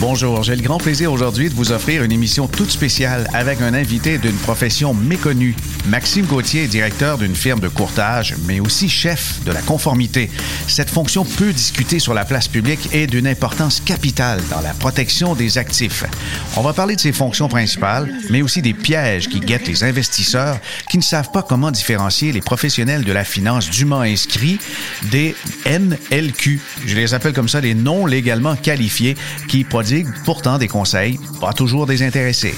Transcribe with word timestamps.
Bonjour, 0.00 0.44
j'ai 0.44 0.54
le 0.54 0.62
grand 0.62 0.78
plaisir 0.78 1.12
aujourd'hui 1.12 1.50
de 1.50 1.54
vous 1.54 1.72
offrir 1.72 2.04
une 2.04 2.12
émission 2.12 2.46
toute 2.46 2.70
spéciale 2.70 3.28
avec 3.34 3.60
un 3.60 3.74
invité 3.74 4.18
d'une 4.18 4.36
profession 4.36 4.94
méconnue. 4.94 5.56
Maxime 5.88 6.24
Gauthier 6.24 6.64
est 6.64 6.68
directeur 6.68 7.18
d'une 7.18 7.34
firme 7.34 7.58
de 7.58 7.66
courtage, 7.66 8.36
mais 8.46 8.60
aussi 8.60 8.88
chef 8.88 9.42
de 9.44 9.50
la 9.50 9.60
conformité. 9.60 10.30
Cette 10.68 10.88
fonction 10.88 11.24
peut 11.24 11.52
discuter 11.52 11.98
sur 11.98 12.14
la 12.14 12.24
place 12.24 12.46
publique 12.46 12.94
et 12.94 13.08
d'une 13.08 13.26
importance 13.26 13.80
capitale 13.80 14.40
dans 14.50 14.60
la 14.60 14.72
protection 14.72 15.34
des 15.34 15.58
actifs. 15.58 16.04
On 16.56 16.62
va 16.62 16.72
parler 16.72 16.94
de 16.94 17.00
ses 17.00 17.12
fonctions 17.12 17.48
principales, 17.48 18.08
mais 18.30 18.40
aussi 18.40 18.62
des 18.62 18.74
pièges 18.74 19.28
qui 19.28 19.40
guettent 19.40 19.66
les 19.66 19.82
investisseurs 19.82 20.60
qui 20.88 20.98
ne 20.98 21.02
savent 21.02 21.32
pas 21.32 21.42
comment 21.42 21.72
différencier 21.72 22.30
les 22.30 22.40
professionnels 22.40 23.02
de 23.02 23.12
la 23.12 23.24
finance 23.24 23.68
dûment 23.68 24.02
inscrits 24.02 24.60
des 25.10 25.34
NLQ. 25.66 26.60
Je 26.86 26.94
les 26.94 27.14
appelle 27.14 27.32
comme 27.32 27.48
ça 27.48 27.60
les 27.60 27.74
non 27.74 28.06
légalement 28.06 28.54
qualifiés 28.54 29.16
qui 29.48 29.64
produisent 29.64 29.87
pourtant 30.24 30.58
des 30.58 30.68
conseils, 30.68 31.18
pas 31.40 31.52
toujours 31.52 31.86
désintéressés. 31.86 32.54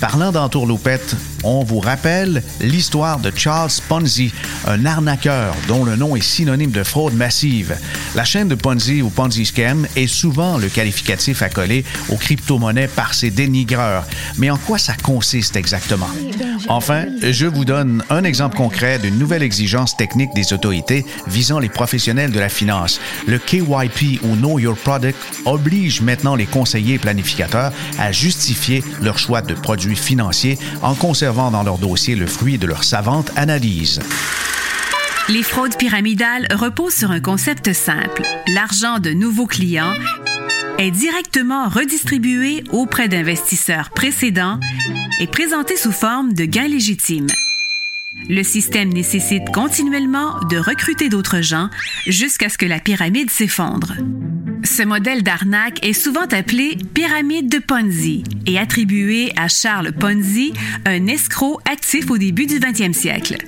Parlant 0.00 0.32
d'entourloupette, 0.32 1.16
on 1.44 1.62
vous 1.62 1.80
rappelle 1.80 2.42
l'histoire 2.60 3.20
de 3.20 3.32
Charles 3.34 3.70
Ponzi, 3.88 4.32
un 4.66 4.84
arnaqueur 4.84 5.54
dont 5.68 5.84
le 5.84 5.96
nom 5.96 6.16
est 6.16 6.20
synonyme 6.20 6.70
de 6.70 6.82
fraude 6.82 7.14
massive. 7.14 7.76
La 8.14 8.24
chaîne 8.24 8.48
de 8.48 8.54
Ponzi 8.54 9.02
ou 9.02 9.10
Ponzi 9.10 9.46
Scam 9.46 9.86
est 9.96 10.06
souvent 10.06 10.58
le 10.58 10.68
qualificatif 10.68 11.42
accolé 11.42 11.84
aux 12.08 12.16
crypto-monnaies 12.16 12.88
par 12.88 13.14
ses 13.14 13.30
dénigreurs. 13.30 14.04
Mais 14.36 14.50
en 14.50 14.56
quoi 14.56 14.78
ça 14.78 14.94
consiste 15.02 15.56
exactement? 15.56 16.08
Enfin, 16.68 17.04
je 17.22 17.46
vous 17.46 17.64
donne 17.64 18.02
un 18.10 18.24
exemple 18.24 18.56
concret 18.56 18.98
d'une 18.98 19.18
nouvelle 19.18 19.42
exigence 19.42 19.96
technique 19.96 20.34
des 20.34 20.52
autorités 20.52 21.04
visant 21.26 21.58
les 21.58 21.68
professionnels 21.68 22.32
de 22.32 22.40
la 22.40 22.48
finance. 22.48 23.00
Le 23.26 23.38
KYP 23.38 24.22
ou 24.24 24.34
Know 24.36 24.58
Your 24.58 24.76
Product 24.76 25.18
oblige 25.44 26.00
maintenant 26.00 26.34
les 26.34 26.46
conseillers 26.46 26.98
planificateurs 26.98 27.72
à 27.98 28.12
justifier 28.12 28.82
leur 29.00 29.18
choix 29.18 29.40
de 29.40 29.54
produits 29.54 29.96
financiers 29.96 30.58
en 30.82 30.94
conservant 30.94 31.27
dans 31.28 31.62
leur 31.62 31.78
dossier 31.78 32.16
le 32.16 32.26
fruit 32.26 32.56
de 32.56 32.66
leur 32.66 32.84
savante 32.84 33.30
analyse. 33.36 34.00
Les 35.28 35.42
fraudes 35.42 35.76
pyramidales 35.76 36.48
reposent 36.54 36.94
sur 36.94 37.10
un 37.10 37.20
concept 37.20 37.74
simple. 37.74 38.22
L'argent 38.54 38.98
de 38.98 39.10
nouveaux 39.10 39.46
clients 39.46 39.92
est 40.78 40.90
directement 40.90 41.68
redistribué 41.68 42.64
auprès 42.72 43.08
d'investisseurs 43.08 43.90
précédents 43.90 44.58
et 45.20 45.26
présenté 45.26 45.76
sous 45.76 45.92
forme 45.92 46.32
de 46.32 46.46
gains 46.46 46.68
légitimes. 46.68 47.28
Le 48.30 48.42
système 48.42 48.88
nécessite 48.88 49.50
continuellement 49.52 50.40
de 50.48 50.56
recruter 50.56 51.10
d'autres 51.10 51.42
gens 51.42 51.68
jusqu'à 52.06 52.48
ce 52.48 52.56
que 52.56 52.66
la 52.66 52.80
pyramide 52.80 53.30
s'effondre. 53.30 53.92
Ce 54.68 54.82
modèle 54.82 55.22
d'arnaque 55.22 55.84
est 55.84 55.94
souvent 55.94 56.26
appelé 56.30 56.76
pyramide 56.92 57.48
de 57.48 57.58
Ponzi 57.58 58.22
et 58.46 58.58
attribué 58.58 59.32
à 59.34 59.48
Charles 59.48 59.92
Ponzi, 59.92 60.52
un 60.84 61.06
escroc 61.06 61.58
actif 61.64 62.10
au 62.10 62.18
début 62.18 62.46
du 62.46 62.60
20e 62.60 62.92
siècle. 62.92 63.38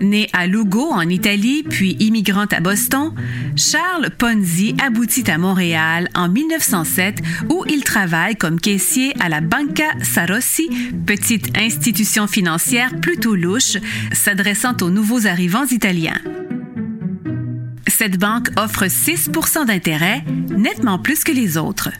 Né 0.00 0.28
à 0.32 0.46
Lugo, 0.46 0.88
en 0.92 1.08
Italie, 1.08 1.64
puis 1.68 1.96
immigrant 1.98 2.46
à 2.46 2.60
Boston, 2.60 3.12
Charles 3.56 4.10
Ponzi 4.16 4.74
aboutit 4.82 5.28
à 5.28 5.36
Montréal 5.36 6.08
en 6.14 6.28
1907 6.28 7.18
où 7.50 7.64
il 7.68 7.82
travaille 7.82 8.36
comme 8.36 8.60
caissier 8.60 9.14
à 9.20 9.28
la 9.28 9.40
Banca 9.40 9.90
Sarossi, 10.02 10.70
petite 11.06 11.58
institution 11.58 12.28
financière 12.28 12.94
plutôt 13.00 13.34
louche 13.34 13.78
s'adressant 14.12 14.76
aux 14.80 14.90
nouveaux 14.90 15.26
arrivants 15.26 15.66
italiens. 15.66 16.20
Cette 18.02 18.18
banque 18.18 18.48
offre 18.56 18.88
6 18.88 19.30
d'intérêt, 19.64 20.24
nettement 20.50 20.98
plus 20.98 21.22
que 21.22 21.30
les 21.30 21.56
autres. 21.56 21.90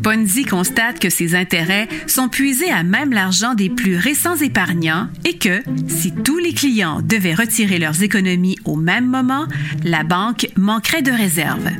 Ponzi 0.00 0.44
constate 0.44 1.00
que 1.00 1.10
ses 1.10 1.34
intérêts 1.34 1.88
sont 2.06 2.28
puisés 2.28 2.70
à 2.70 2.84
même 2.84 3.12
l'argent 3.12 3.54
des 3.54 3.68
plus 3.68 3.96
récents 3.96 4.36
épargnants 4.36 5.08
et 5.24 5.38
que, 5.38 5.60
si 5.88 6.14
tous 6.14 6.38
les 6.38 6.54
clients 6.54 7.00
devaient 7.02 7.34
retirer 7.34 7.80
leurs 7.80 8.04
économies 8.04 8.56
au 8.64 8.76
même 8.76 9.06
moment, 9.06 9.46
la 9.82 10.04
banque 10.04 10.46
manquerait 10.56 11.02
de 11.02 11.10
réserves. 11.10 11.70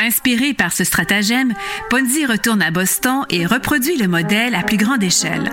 Inspiré 0.00 0.54
par 0.54 0.72
ce 0.72 0.84
stratagème, 0.84 1.52
Ponzi 1.90 2.26
retourne 2.26 2.62
à 2.62 2.70
Boston 2.70 3.24
et 3.28 3.44
reproduit 3.44 3.96
le 3.96 4.06
modèle 4.06 4.54
à 4.54 4.62
plus 4.62 4.76
grande 4.76 5.02
échelle. 5.02 5.50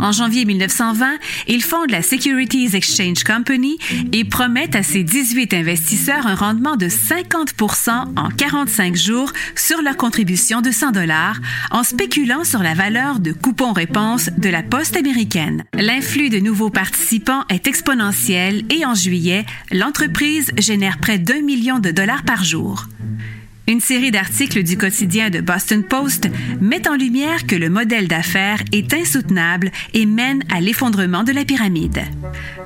En 0.00 0.12
janvier 0.12 0.46
1920, 0.46 1.18
il 1.46 1.62
fonde 1.62 1.90
la 1.90 2.02
Securities 2.02 2.74
Exchange 2.74 3.22
Company 3.22 3.78
et 4.12 4.24
promet 4.24 4.74
à 4.74 4.82
ses 4.82 5.02
18 5.02 5.52
investisseurs 5.52 6.26
un 6.26 6.34
rendement 6.34 6.76
de 6.76 6.86
50% 6.86 7.90
en 8.16 8.30
45 8.30 8.96
jours 8.96 9.32
sur 9.54 9.82
leur 9.82 9.96
contribution 9.96 10.62
de 10.62 10.70
100 10.70 10.92
dollars 10.92 11.38
en 11.70 11.82
spéculant 11.82 12.44
sur 12.44 12.62
la 12.62 12.74
valeur 12.74 13.20
de 13.20 13.32
coupons-réponses 13.32 14.30
de 14.38 14.48
la 14.48 14.62
poste 14.62 14.96
américaine. 14.96 15.64
L'influx 15.74 16.30
de 16.30 16.38
nouveaux 16.38 16.70
participants 16.70 17.44
est 17.50 17.66
exponentiel 17.66 18.64
et 18.70 18.86
en 18.86 18.94
juillet, 18.94 19.44
l'entreprise 19.70 20.50
génère 20.58 20.98
près 20.98 21.18
d'un 21.18 21.42
million 21.42 21.78
de 21.78 21.90
dollars 21.90 22.22
par 22.22 22.42
jour. 22.42 22.86
Une 23.70 23.80
série 23.80 24.10
d'articles 24.10 24.64
du 24.64 24.76
quotidien 24.76 25.30
de 25.30 25.40
Boston 25.40 25.84
Post 25.84 26.28
met 26.60 26.88
en 26.88 26.96
lumière 26.96 27.46
que 27.46 27.54
le 27.54 27.70
modèle 27.70 28.08
d'affaires 28.08 28.64
est 28.72 28.92
insoutenable 28.92 29.70
et 29.94 30.06
mène 30.06 30.42
à 30.52 30.60
l'effondrement 30.60 31.22
de 31.22 31.30
la 31.30 31.44
pyramide. 31.44 32.02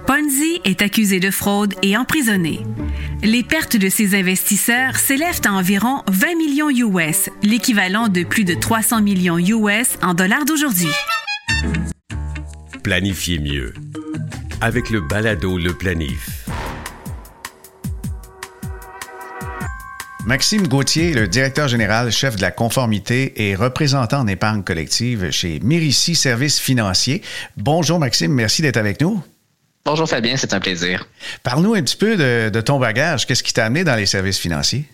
Ponzi 0.06 0.62
est 0.64 0.80
accusé 0.80 1.20
de 1.20 1.30
fraude 1.30 1.74
et 1.82 1.98
emprisonné. 1.98 2.60
Les 3.22 3.42
pertes 3.42 3.76
de 3.76 3.90
ses 3.90 4.18
investisseurs 4.18 4.96
s'élèvent 4.96 5.42
à 5.44 5.52
environ 5.52 6.02
20 6.08 6.36
millions 6.38 6.70
US, 6.70 7.28
l'équivalent 7.42 8.08
de 8.08 8.22
plus 8.22 8.44
de 8.44 8.54
300 8.54 9.02
millions 9.02 9.36
US 9.38 9.98
en 10.00 10.14
dollars 10.14 10.46
d'aujourd'hui. 10.46 10.88
Planifiez 12.82 13.40
mieux 13.40 13.74
avec 14.62 14.88
le 14.88 15.02
balado 15.02 15.58
Le 15.58 15.74
Planif. 15.74 16.46
Maxime 20.26 20.66
Gauthier, 20.68 21.12
le 21.12 21.28
directeur 21.28 21.68
général, 21.68 22.10
chef 22.10 22.36
de 22.36 22.40
la 22.40 22.50
conformité 22.50 23.46
et 23.46 23.54
représentant 23.54 24.20
en 24.20 24.26
épargne 24.26 24.62
collective 24.62 25.30
chez 25.30 25.60
Mirici 25.60 26.14
Services 26.14 26.58
Financiers. 26.58 27.20
Bonjour 27.58 27.98
Maxime, 27.98 28.32
merci 28.32 28.62
d'être 28.62 28.78
avec 28.78 29.02
nous. 29.02 29.22
Bonjour 29.84 30.08
Fabien, 30.08 30.38
c'est 30.38 30.54
un 30.54 30.60
plaisir. 30.60 31.06
Parle-nous 31.42 31.74
un 31.74 31.82
petit 31.82 31.96
peu 31.96 32.16
de, 32.16 32.60
ton 32.62 32.78
bagage. 32.78 33.26
Qu'est-ce 33.26 33.42
qui 33.42 33.52
t'a 33.52 33.66
amené 33.66 33.84
dans 33.84 33.96
les 33.96 34.06
services 34.06 34.38
financiers? 34.38 34.86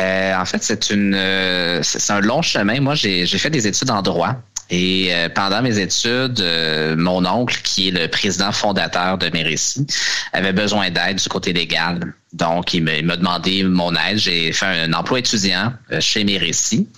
Euh, 0.00 0.34
en 0.34 0.46
fait, 0.46 0.62
c'est 0.62 0.88
une 0.88 1.14
euh, 1.14 1.82
c'est 1.82 2.10
un 2.10 2.20
long 2.20 2.40
chemin. 2.40 2.80
Moi, 2.80 2.94
j'ai 2.94 3.26
fait 3.26 3.50
des 3.50 3.66
études 3.66 3.90
en 3.90 4.00
droit. 4.00 4.36
Et 4.70 5.08
euh, 5.10 5.28
pendant 5.28 5.60
mes 5.60 5.78
études, 5.78 6.42
mon 6.96 7.26
oncle, 7.26 7.60
qui 7.62 7.88
est 7.88 7.90
le 7.90 8.08
président 8.08 8.50
fondateur 8.50 9.18
de 9.18 9.28
Mérissi, 9.28 9.86
avait 10.32 10.54
besoin 10.54 10.88
d'aide 10.88 11.18
du 11.18 11.28
côté 11.28 11.52
légal. 11.52 12.14
Donc, 12.32 12.72
il 12.72 12.82
m'a 12.82 13.16
demandé 13.16 13.62
mon 13.62 13.94
aide. 13.94 14.16
J'ai 14.16 14.52
fait 14.52 14.64
un 14.64 14.92
emploi 14.94 15.18
étudiant 15.18 15.74
euh, 15.90 16.00
chez 16.00 16.24
Mérissi. 16.24 16.88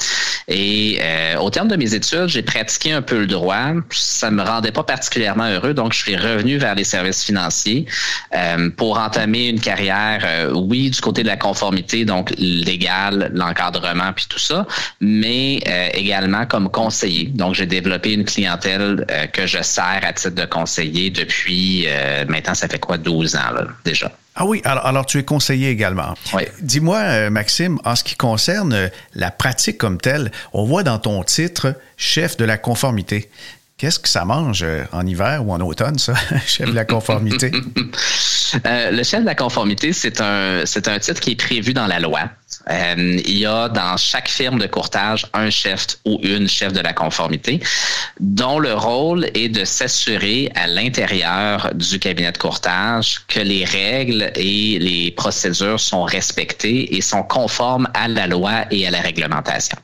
Et 0.47 0.99
euh, 1.01 1.39
au 1.39 1.51
terme 1.51 1.67
de 1.67 1.75
mes 1.75 1.93
études, 1.95 2.29
j'ai 2.29 2.43
pratiqué 2.43 2.93
un 2.93 3.03
peu 3.03 3.19
le 3.19 3.27
droit. 3.27 3.73
Ça 3.91 4.31
me 4.31 4.43
rendait 4.43 4.71
pas 4.71 4.85
particulièrement 4.85 5.49
heureux, 5.49 5.75
donc 5.75 5.93
je 5.93 5.99
suis 5.99 6.17
revenu 6.17 6.57
vers 6.57 6.77
les 6.77 6.85
services 6.85 7.25
financiers 7.25 7.87
euh, 8.35 8.71
pour 8.71 8.99
entamer 8.99 9.49
une 9.49 9.61
carrière, 9.61 10.51
oui, 10.55 10.91
du 10.91 11.01
côté 11.01 11.23
de 11.23 11.29
la 11.29 11.37
conformité, 11.37 12.05
donc 12.05 12.33
légal, 12.39 13.33
l'encadrement, 13.35 14.13
puis 14.15 14.27
tout 14.29 14.39
ça, 14.39 14.67
mais 15.01 15.57
également 15.95 16.47
comme 16.47 16.71
conseiller. 16.71 17.27
Donc, 17.35 17.55
j'ai 17.55 17.67
développé 17.67 18.13
une 18.13 18.25
clientèle 18.25 19.07
que 19.33 19.47
je 19.47 19.63
sers 19.63 20.01
à 20.03 20.13
titre 20.13 20.35
de 20.35 20.45
conseiller 20.45 21.11
depuis 21.11 21.87
maintenant, 22.29 22.55
ça 22.55 22.69
fait 22.69 22.79
quoi, 22.79 22.99
12 22.99 23.37
ans 23.37 23.53
là, 23.55 23.67
déjà. 23.85 24.11
Ah 24.37 24.47
oui, 24.47 24.61
alors, 24.65 25.07
tu 25.07 25.19
es 25.19 25.25
conseiller 25.25 25.71
également. 25.71 26.15
Oui. 26.33 26.43
Dis-moi, 26.61 26.99
euh, 26.99 27.31
Maxime, 27.31 27.79
en 27.85 27.95
ce 27.95 28.03
qui 28.03 28.17
concerne 28.17 28.73
euh, 28.73 28.89
la 29.15 29.31
pratique 29.31 29.79
comme 29.79 29.99
telle, 29.99 30.33
on 30.53 30.65
voit 30.65 30.83
dans 30.83 30.99
ton 30.99 31.23
titre 31.23 31.77
chef 31.97 32.37
de 32.37 32.45
la 32.45 32.59
conformité. 32.59 33.31
Qu'est-ce 33.77 34.01
que 34.01 34.09
ça 34.09 34.25
mange 34.25 34.63
euh, 34.65 34.85
en 34.91 35.07
hiver 35.07 35.47
ou 35.47 35.53
en 35.53 35.61
automne, 35.61 35.99
ça, 35.99 36.15
chef 36.47 36.69
de 36.69 36.75
la 36.75 36.85
conformité? 36.85 37.53
le 38.65 39.03
chef 39.05 39.21
de 39.21 39.27
la 39.27 39.37
conformité, 39.37 39.93
c'est 39.93 40.21
un, 40.21 40.63
c'est 40.65 40.89
un 40.89 40.99
titre 40.99 41.21
qui 41.21 41.33
est 41.33 41.37
prévu 41.37 41.73
dans 41.73 41.87
la 41.87 42.01
loi. 42.01 42.23
Euh, 42.71 43.21
il 43.25 43.39
y 43.39 43.47
a 43.47 43.69
dans 43.69 43.97
chaque 43.97 44.29
firme 44.29 44.59
de 44.59 44.67
courtage 44.67 45.27
un 45.35 45.51
chef 45.51 45.99
ou 46.05 46.19
une 46.23 46.49
chef 46.49 46.73
de 46.73 46.81
la 46.81 46.93
conformité 46.93 47.61
dont 48.21 48.59
le 48.59 48.75
rôle 48.75 49.27
est 49.35 49.49
de 49.49 49.65
s'assurer 49.65 50.51
à 50.55 50.67
l'intérieur 50.67 51.71
du 51.75 51.99
cabinet 51.99 52.33
de 52.33 52.39
courtage 52.39 53.21
que 53.29 53.41
les 53.41 53.65
règles 53.65 54.31
et 54.37 54.79
les 54.79 55.11
procédures 55.11 55.81
sont 55.81 56.05
respectées 56.05 56.97
et 56.97 57.01
sont 57.01 57.23
conformes 57.23 57.89
à 57.93 58.09
la 58.09 58.27
loi 58.27 58.65
et 58.71 58.87
à 58.87 58.91
la 58.91 59.01
réglementation. 59.01 59.77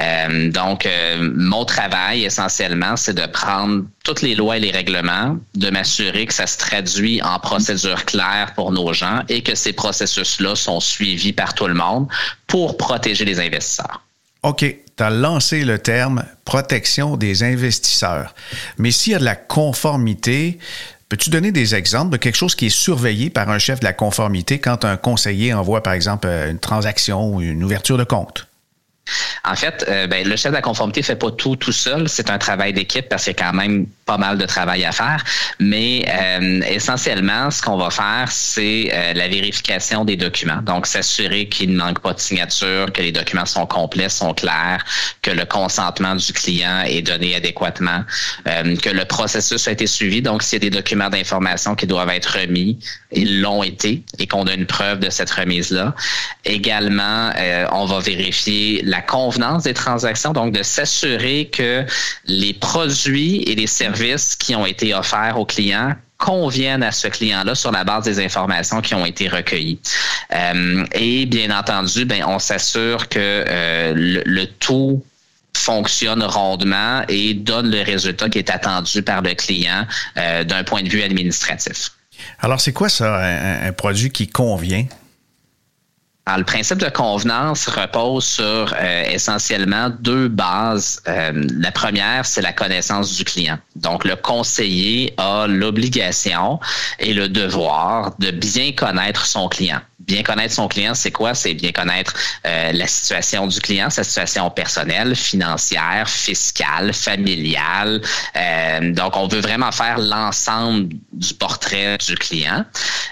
Euh, 0.00 0.50
donc, 0.50 0.86
euh, 0.86 1.30
mon 1.34 1.64
travail 1.64 2.24
essentiellement, 2.24 2.96
c'est 2.96 3.14
de 3.14 3.26
prendre 3.26 3.84
toutes 4.02 4.22
les 4.22 4.34
lois 4.34 4.56
et 4.56 4.60
les 4.60 4.70
règlements, 4.70 5.36
de 5.54 5.70
m'assurer 5.70 6.26
que 6.26 6.34
ça 6.34 6.46
se 6.46 6.58
traduit 6.58 7.22
en 7.22 7.38
procédures 7.38 8.04
claires 8.04 8.52
pour 8.54 8.72
nos 8.72 8.92
gens 8.92 9.22
et 9.28 9.42
que 9.42 9.54
ces 9.54 9.72
processus-là 9.72 10.56
sont 10.56 10.80
suivis 10.80 11.32
par 11.32 11.54
tout 11.54 11.68
le 11.68 11.74
monde 11.74 12.08
pour 12.46 12.76
protéger 12.76 13.24
les 13.24 13.38
investisseurs. 13.38 14.02
OK, 14.42 14.60
tu 14.60 15.02
as 15.02 15.10
lancé 15.10 15.64
le 15.64 15.78
terme 15.78 16.24
protection 16.44 17.16
des 17.16 17.42
investisseurs. 17.42 18.34
Mais 18.78 18.90
s'il 18.90 19.12
y 19.12 19.16
a 19.16 19.18
de 19.18 19.24
la 19.24 19.36
conformité, 19.36 20.58
Peux-tu 21.10 21.30
donner 21.30 21.52
des 21.52 21.76
exemples 21.76 22.10
de 22.10 22.16
quelque 22.16 22.34
chose 22.34 22.56
qui 22.56 22.66
est 22.66 22.76
surveillé 22.76 23.30
par 23.30 23.48
un 23.50 23.58
chef 23.58 23.78
de 23.78 23.84
la 23.84 23.92
conformité 23.92 24.58
quand 24.58 24.84
un 24.84 24.96
conseiller 24.96 25.52
envoie, 25.52 25.82
par 25.82 25.92
exemple, 25.92 26.26
une 26.26 26.58
transaction 26.58 27.28
ou 27.28 27.40
une 27.40 27.62
ouverture 27.62 27.98
de 27.98 28.02
compte? 28.04 28.48
En 29.46 29.54
fait, 29.54 29.84
euh, 29.88 30.06
ben, 30.06 30.26
le 30.26 30.36
chef 30.36 30.52
de 30.52 30.56
la 30.56 30.62
conformité 30.62 31.02
fait 31.02 31.16
pas 31.16 31.30
tout 31.30 31.56
tout 31.56 31.72
seul. 31.72 32.08
C'est 32.08 32.30
un 32.30 32.38
travail 32.38 32.72
d'équipe 32.72 33.08
parce 33.08 33.24
qu'il 33.24 33.34
y 33.34 33.40
a 33.40 33.44
quand 33.44 33.52
même 33.52 33.86
pas 34.06 34.16
mal 34.16 34.38
de 34.38 34.46
travail 34.46 34.84
à 34.84 34.92
faire. 34.92 35.22
Mais 35.60 36.06
euh, 36.08 36.62
essentiellement, 36.62 37.50
ce 37.50 37.60
qu'on 37.60 37.76
va 37.76 37.90
faire, 37.90 38.28
c'est 38.30 38.90
euh, 38.92 39.12
la 39.12 39.28
vérification 39.28 40.06
des 40.06 40.16
documents. 40.16 40.62
Donc, 40.62 40.86
s'assurer 40.86 41.48
qu'il 41.48 41.72
ne 41.72 41.76
manque 41.76 42.00
pas 42.00 42.14
de 42.14 42.20
signature, 42.20 42.90
que 42.92 43.02
les 43.02 43.12
documents 43.12 43.44
sont 43.44 43.66
complets, 43.66 44.08
sont 44.08 44.32
clairs, 44.32 44.82
que 45.20 45.30
le 45.30 45.44
consentement 45.44 46.14
du 46.14 46.32
client 46.32 46.82
est 46.86 47.02
donné 47.02 47.34
adéquatement, 47.34 48.04
que 48.44 48.90
le 48.90 49.04
processus 49.04 49.68
a 49.68 49.72
été 49.72 49.86
suivi. 49.86 50.22
Donc, 50.22 50.42
s'il 50.42 50.62
y 50.62 50.66
a 50.66 50.70
des 50.70 50.76
documents 50.76 51.10
d'information 51.10 51.74
qui 51.74 51.86
doivent 51.86 52.10
être 52.10 52.38
remis, 52.38 52.78
ils 53.12 53.40
l'ont 53.40 53.62
été 53.62 54.02
et 54.18 54.26
qu'on 54.26 54.46
a 54.46 54.54
une 54.54 54.66
preuve 54.66 55.00
de 55.00 55.10
cette 55.10 55.30
remise-là. 55.30 55.94
Également, 56.44 57.30
on 57.72 57.84
va 57.86 58.00
vérifier 58.00 58.82
la 58.84 58.93
convenance 59.02 59.64
des 59.64 59.74
transactions, 59.74 60.32
donc 60.32 60.52
de 60.52 60.62
s'assurer 60.62 61.50
que 61.52 61.84
les 62.26 62.54
produits 62.54 63.42
et 63.42 63.54
les 63.54 63.66
services 63.66 64.36
qui 64.36 64.54
ont 64.54 64.66
été 64.66 64.94
offerts 64.94 65.38
aux 65.38 65.46
clients 65.46 65.94
conviennent 66.18 66.82
à 66.82 66.92
ce 66.92 67.08
client-là 67.08 67.54
sur 67.54 67.70
la 67.72 67.84
base 67.84 68.04
des 68.04 68.24
informations 68.24 68.80
qui 68.80 68.94
ont 68.94 69.04
été 69.04 69.28
recueillies. 69.28 69.78
Euh, 70.32 70.84
et 70.92 71.26
bien 71.26 71.56
entendu, 71.56 72.04
ben, 72.04 72.24
on 72.26 72.38
s'assure 72.38 73.08
que 73.08 73.18
euh, 73.18 74.22
le, 74.24 74.46
tout 74.46 75.04
fonctionne 75.56 76.22
rondement 76.22 77.02
et 77.08 77.34
donne 77.34 77.70
le 77.70 77.82
résultat 77.82 78.28
qui 78.28 78.38
est 78.38 78.50
attendu 78.50 79.02
par 79.02 79.22
le 79.22 79.34
client 79.34 79.86
euh, 80.16 80.44
d'un 80.44 80.64
point 80.64 80.82
de 80.82 80.88
vue 80.88 81.02
administratif. 81.02 81.90
Alors, 82.40 82.60
c'est 82.60 82.72
quoi 82.72 82.88
ça, 82.88 83.16
un 83.66 83.72
produit 83.72 84.10
qui 84.10 84.28
convient? 84.28 84.86
Alors, 86.26 86.38
le 86.38 86.44
principe 86.44 86.78
de 86.78 86.88
convenance 86.88 87.66
repose 87.68 88.24
sur 88.24 88.74
euh, 88.80 89.04
essentiellement 89.10 89.90
deux 90.00 90.28
bases. 90.28 91.02
Euh, 91.06 91.32
la 91.58 91.70
première, 91.70 92.24
c'est 92.24 92.40
la 92.40 92.54
connaissance 92.54 93.14
du 93.14 93.24
client. 93.24 93.58
Donc, 93.76 94.04
le 94.04 94.16
conseiller 94.16 95.12
a 95.18 95.46
l'obligation 95.46 96.60
et 96.98 97.12
le 97.12 97.28
devoir 97.28 98.14
de 98.20 98.30
bien 98.30 98.72
connaître 98.72 99.26
son 99.26 99.48
client 99.48 99.80
bien 100.06 100.22
connaître 100.22 100.54
son 100.54 100.68
client, 100.68 100.94
c'est 100.94 101.10
quoi? 101.10 101.34
C'est 101.34 101.54
bien 101.54 101.72
connaître 101.72 102.14
euh, 102.46 102.72
la 102.72 102.86
situation 102.86 103.46
du 103.46 103.60
client, 103.60 103.90
sa 103.90 104.04
situation 104.04 104.50
personnelle, 104.50 105.14
financière, 105.16 106.08
fiscale, 106.08 106.92
familiale. 106.92 108.00
Euh, 108.36 108.92
donc, 108.92 109.16
on 109.16 109.28
veut 109.28 109.40
vraiment 109.40 109.72
faire 109.72 109.98
l'ensemble 109.98 110.88
du 111.12 111.34
portrait 111.34 111.98
du 111.98 112.14
client. 112.16 112.64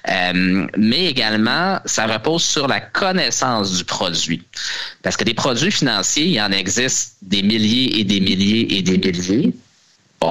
Euh, 0.08 0.66
mais 0.76 1.06
également, 1.06 1.78
ça 1.84 2.06
repose 2.06 2.42
sur 2.42 2.68
la 2.68 2.80
connaissance 2.80 3.76
du 3.76 3.84
produit. 3.84 4.42
Parce 5.02 5.16
que 5.16 5.24
des 5.24 5.34
produits 5.34 5.72
financiers, 5.72 6.26
il 6.26 6.40
en 6.40 6.52
existe 6.52 7.16
des 7.22 7.42
milliers 7.42 8.00
et 8.00 8.04
des 8.04 8.20
milliers 8.20 8.76
et 8.76 8.82
des 8.82 8.98
milliers 8.98 9.54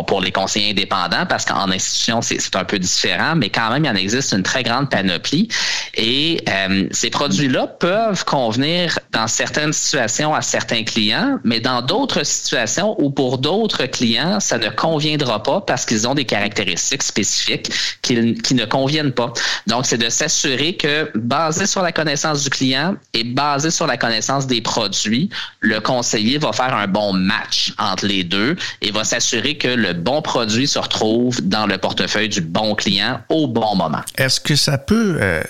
pour 0.07 0.21
les 0.21 0.31
conseillers 0.31 0.71
indépendants, 0.71 1.25
parce 1.27 1.45
qu'en 1.45 1.69
institution, 1.69 2.21
c'est 2.21 2.55
un 2.55 2.63
peu 2.63 2.79
différent, 2.79 3.35
mais 3.35 3.49
quand 3.49 3.69
même, 3.71 3.85
il 3.85 3.89
en 3.89 3.95
existe 3.95 4.33
une 4.33 4.43
très 4.43 4.63
grande 4.63 4.89
panoplie. 4.89 5.47
Et 5.95 6.41
euh, 6.49 6.87
ces 6.91 7.09
produits-là 7.09 7.67
peuvent 7.67 8.23
convenir 8.25 8.97
dans 9.11 9.27
certaines 9.27 9.73
situations 9.73 10.33
à 10.33 10.41
certains 10.41 10.83
clients, 10.83 11.39
mais 11.43 11.59
dans 11.59 11.81
d'autres 11.81 12.23
situations 12.23 12.95
ou 13.01 13.09
pour 13.09 13.37
d'autres 13.37 13.85
clients, 13.85 14.39
ça 14.39 14.57
ne 14.57 14.69
conviendra 14.69 15.43
pas 15.43 15.61
parce 15.61 15.85
qu'ils 15.85 16.07
ont 16.07 16.15
des 16.15 16.25
caractéristiques 16.25 17.03
spécifiques 17.03 17.71
qui, 18.01 18.35
qui 18.35 18.55
ne 18.55 18.65
conviennent 18.65 19.11
pas. 19.11 19.33
Donc, 19.67 19.85
c'est 19.85 19.97
de 19.97 20.09
s'assurer 20.09 20.75
que, 20.75 21.11
basé 21.15 21.67
sur 21.67 21.81
la 21.81 21.91
connaissance 21.91 22.43
du 22.43 22.49
client 22.49 22.95
et 23.13 23.23
basé 23.23 23.71
sur 23.71 23.87
la 23.87 23.97
connaissance 23.97 24.47
des 24.47 24.61
produits, 24.61 25.29
le 25.59 25.79
conseiller 25.79 26.37
va 26.37 26.53
faire 26.53 26.73
un 26.75 26.87
bon 26.87 27.13
match 27.13 27.73
entre 27.77 28.05
les 28.05 28.23
deux 28.23 28.55
et 28.81 28.91
va 28.91 29.03
s'assurer 29.03 29.57
que 29.57 29.67
le 29.81 29.93
bon 29.93 30.21
produit 30.21 30.67
se 30.67 30.79
retrouve 30.79 31.41
dans 31.41 31.65
le 31.65 31.77
portefeuille 31.77 32.29
du 32.29 32.41
bon 32.41 32.75
client 32.75 33.21
au 33.29 33.47
bon 33.47 33.75
moment. 33.75 34.01
Est-ce 34.17 34.39
que 34.39 34.55
ça 34.55 34.77
peut 34.77 35.17
euh, 35.19 35.41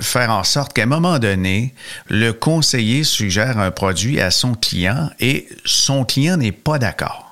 faire 0.00 0.30
en 0.30 0.44
sorte 0.44 0.72
qu'à 0.72 0.82
un 0.82 0.86
moment 0.86 1.18
donné, 1.18 1.74
le 2.08 2.32
conseiller 2.32 3.04
suggère 3.04 3.58
un 3.58 3.70
produit 3.70 4.20
à 4.20 4.30
son 4.30 4.54
client 4.54 5.10
et 5.20 5.48
son 5.64 6.04
client 6.04 6.36
n'est 6.36 6.52
pas 6.52 6.78
d'accord? 6.78 7.22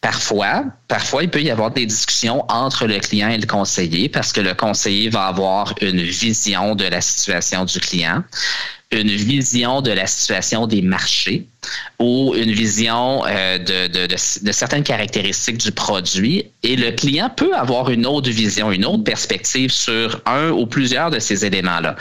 Parfois, 0.00 0.64
parfois, 0.86 1.24
il 1.24 1.30
peut 1.30 1.42
y 1.42 1.50
avoir 1.50 1.72
des 1.72 1.84
discussions 1.84 2.44
entre 2.48 2.86
le 2.86 3.00
client 3.00 3.30
et 3.30 3.38
le 3.38 3.46
conseiller 3.46 4.08
parce 4.08 4.32
que 4.32 4.40
le 4.40 4.54
conseiller 4.54 5.08
va 5.08 5.26
avoir 5.26 5.74
une 5.80 6.00
vision 6.00 6.76
de 6.76 6.84
la 6.84 7.00
situation 7.00 7.64
du 7.64 7.80
client, 7.80 8.22
une 8.92 9.10
vision 9.10 9.82
de 9.82 9.90
la 9.90 10.06
situation 10.06 10.68
des 10.68 10.82
marchés 10.82 11.48
ou 11.98 12.34
une 12.36 12.52
vision 12.52 13.24
euh, 13.26 13.58
de, 13.58 14.16
certaines 14.52 14.84
caractéristiques 14.84 15.58
du 15.58 15.72
produit 15.72 16.46
et 16.62 16.76
le 16.76 16.92
client 16.92 17.30
peut 17.34 17.54
avoir 17.56 17.90
une 17.90 18.06
autre 18.06 18.30
vision, 18.30 18.70
une 18.70 18.84
autre 18.84 19.02
perspective 19.02 19.70
sur 19.70 20.20
un 20.26 20.50
ou 20.50 20.66
plusieurs 20.66 21.10
de 21.10 21.18
ces 21.18 21.44
éléments-là. 21.44 21.96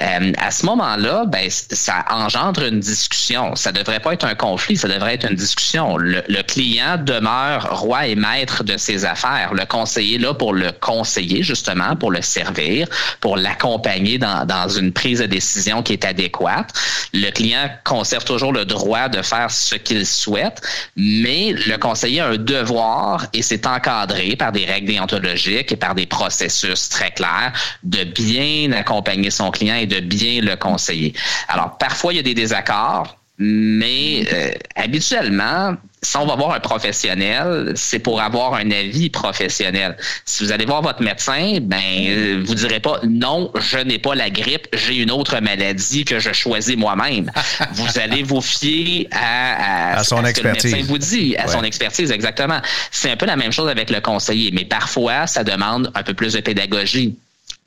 Euh, 0.00 0.32
à 0.38 0.50
ce 0.50 0.66
moment-là, 0.66 1.24
ben, 1.26 1.48
ça 1.48 2.04
engendre 2.10 2.64
une 2.64 2.80
discussion. 2.80 3.56
Ça 3.56 3.72
devrait 3.72 4.00
pas 4.00 4.12
être 4.12 4.26
un 4.26 4.34
conflit, 4.34 4.76
ça 4.76 4.88
devrait 4.88 5.14
être 5.14 5.28
une 5.28 5.36
discussion. 5.36 5.96
Le, 5.96 6.22
client 6.42 6.96
demeure 6.98 7.80
roi 7.80 8.06
et 8.06 8.14
maître 8.14 8.64
de 8.64 8.76
ses 8.76 9.04
affaires. 9.04 9.52
Le 9.52 9.66
conseiller 9.66 10.18
là 10.18 10.34
pour 10.34 10.54
le 10.54 10.72
conseiller 10.72 11.42
justement, 11.42 11.96
pour 11.96 12.10
le 12.10 12.22
servir, 12.22 12.88
pour 13.20 13.36
l'accompagner 13.36 14.18
dans 14.18 14.68
une 14.68 14.92
prise 14.92 15.18
de 15.20 15.26
décision 15.26 15.82
qui 15.82 15.94
est 15.94 16.04
adéquate. 16.04 16.72
Le 17.12 17.30
client 17.30 17.70
conserve 17.84 18.24
toujours 18.24 18.52
le 18.52 18.64
droit 18.64 18.97
de 19.06 19.22
faire 19.22 19.50
ce 19.50 19.76
qu'il 19.76 20.04
souhaite, 20.04 20.60
mais 20.96 21.52
le 21.52 21.76
conseiller 21.76 22.20
a 22.20 22.28
un 22.28 22.36
devoir, 22.36 23.26
et 23.32 23.42
c'est 23.42 23.66
encadré 23.66 24.34
par 24.34 24.50
des 24.50 24.64
règles 24.64 24.88
déontologiques 24.88 25.70
et 25.72 25.76
par 25.76 25.94
des 25.94 26.06
processus 26.06 26.88
très 26.88 27.12
clairs, 27.12 27.52
de 27.84 28.04
bien 28.04 28.72
accompagner 28.72 29.30
son 29.30 29.50
client 29.50 29.76
et 29.76 29.86
de 29.86 30.00
bien 30.00 30.40
le 30.40 30.56
conseiller. 30.56 31.12
Alors, 31.48 31.78
parfois, 31.78 32.12
il 32.12 32.16
y 32.16 32.20
a 32.20 32.22
des 32.22 32.34
désaccords, 32.34 33.17
mais 33.38 34.24
euh, 34.32 34.50
habituellement, 34.74 35.76
si 36.02 36.16
on 36.16 36.26
va 36.26 36.34
voir 36.34 36.52
un 36.52 36.60
professionnel, 36.60 37.72
c'est 37.76 38.00
pour 38.00 38.20
avoir 38.20 38.54
un 38.54 38.70
avis 38.72 39.10
professionnel. 39.10 39.96
Si 40.24 40.44
vous 40.44 40.50
allez 40.50 40.64
voir 40.64 40.82
votre 40.82 41.02
médecin, 41.02 41.58
ben 41.60 41.80
euh, 42.08 42.42
vous 42.44 42.54
direz 42.56 42.80
pas 42.80 43.00
non, 43.04 43.52
je 43.54 43.78
n'ai 43.78 43.98
pas 43.98 44.16
la 44.16 44.30
grippe, 44.30 44.66
j'ai 44.72 44.96
une 44.96 45.12
autre 45.12 45.38
maladie 45.40 46.04
que 46.04 46.18
je 46.18 46.32
choisis 46.32 46.76
moi-même. 46.76 47.30
vous 47.72 47.98
allez 48.00 48.24
vous 48.24 48.40
fier 48.40 49.08
à, 49.12 49.98
à, 49.98 50.04
son 50.04 50.24
expertise. 50.24 50.62
Ce 50.62 50.66
que 50.66 50.72
le 50.72 50.76
médecin 50.76 50.92
vous 50.92 50.98
dit, 50.98 51.36
à 51.36 51.46
son 51.46 51.62
expertise 51.62 52.10
exactement. 52.10 52.60
C'est 52.90 53.10
un 53.10 53.16
peu 53.16 53.26
la 53.26 53.36
même 53.36 53.52
chose 53.52 53.68
avec 53.68 53.90
le 53.90 54.00
conseiller, 54.00 54.50
mais 54.52 54.64
parfois 54.64 55.28
ça 55.28 55.44
demande 55.44 55.92
un 55.94 56.02
peu 56.02 56.14
plus 56.14 56.32
de 56.32 56.40
pédagogie 56.40 57.16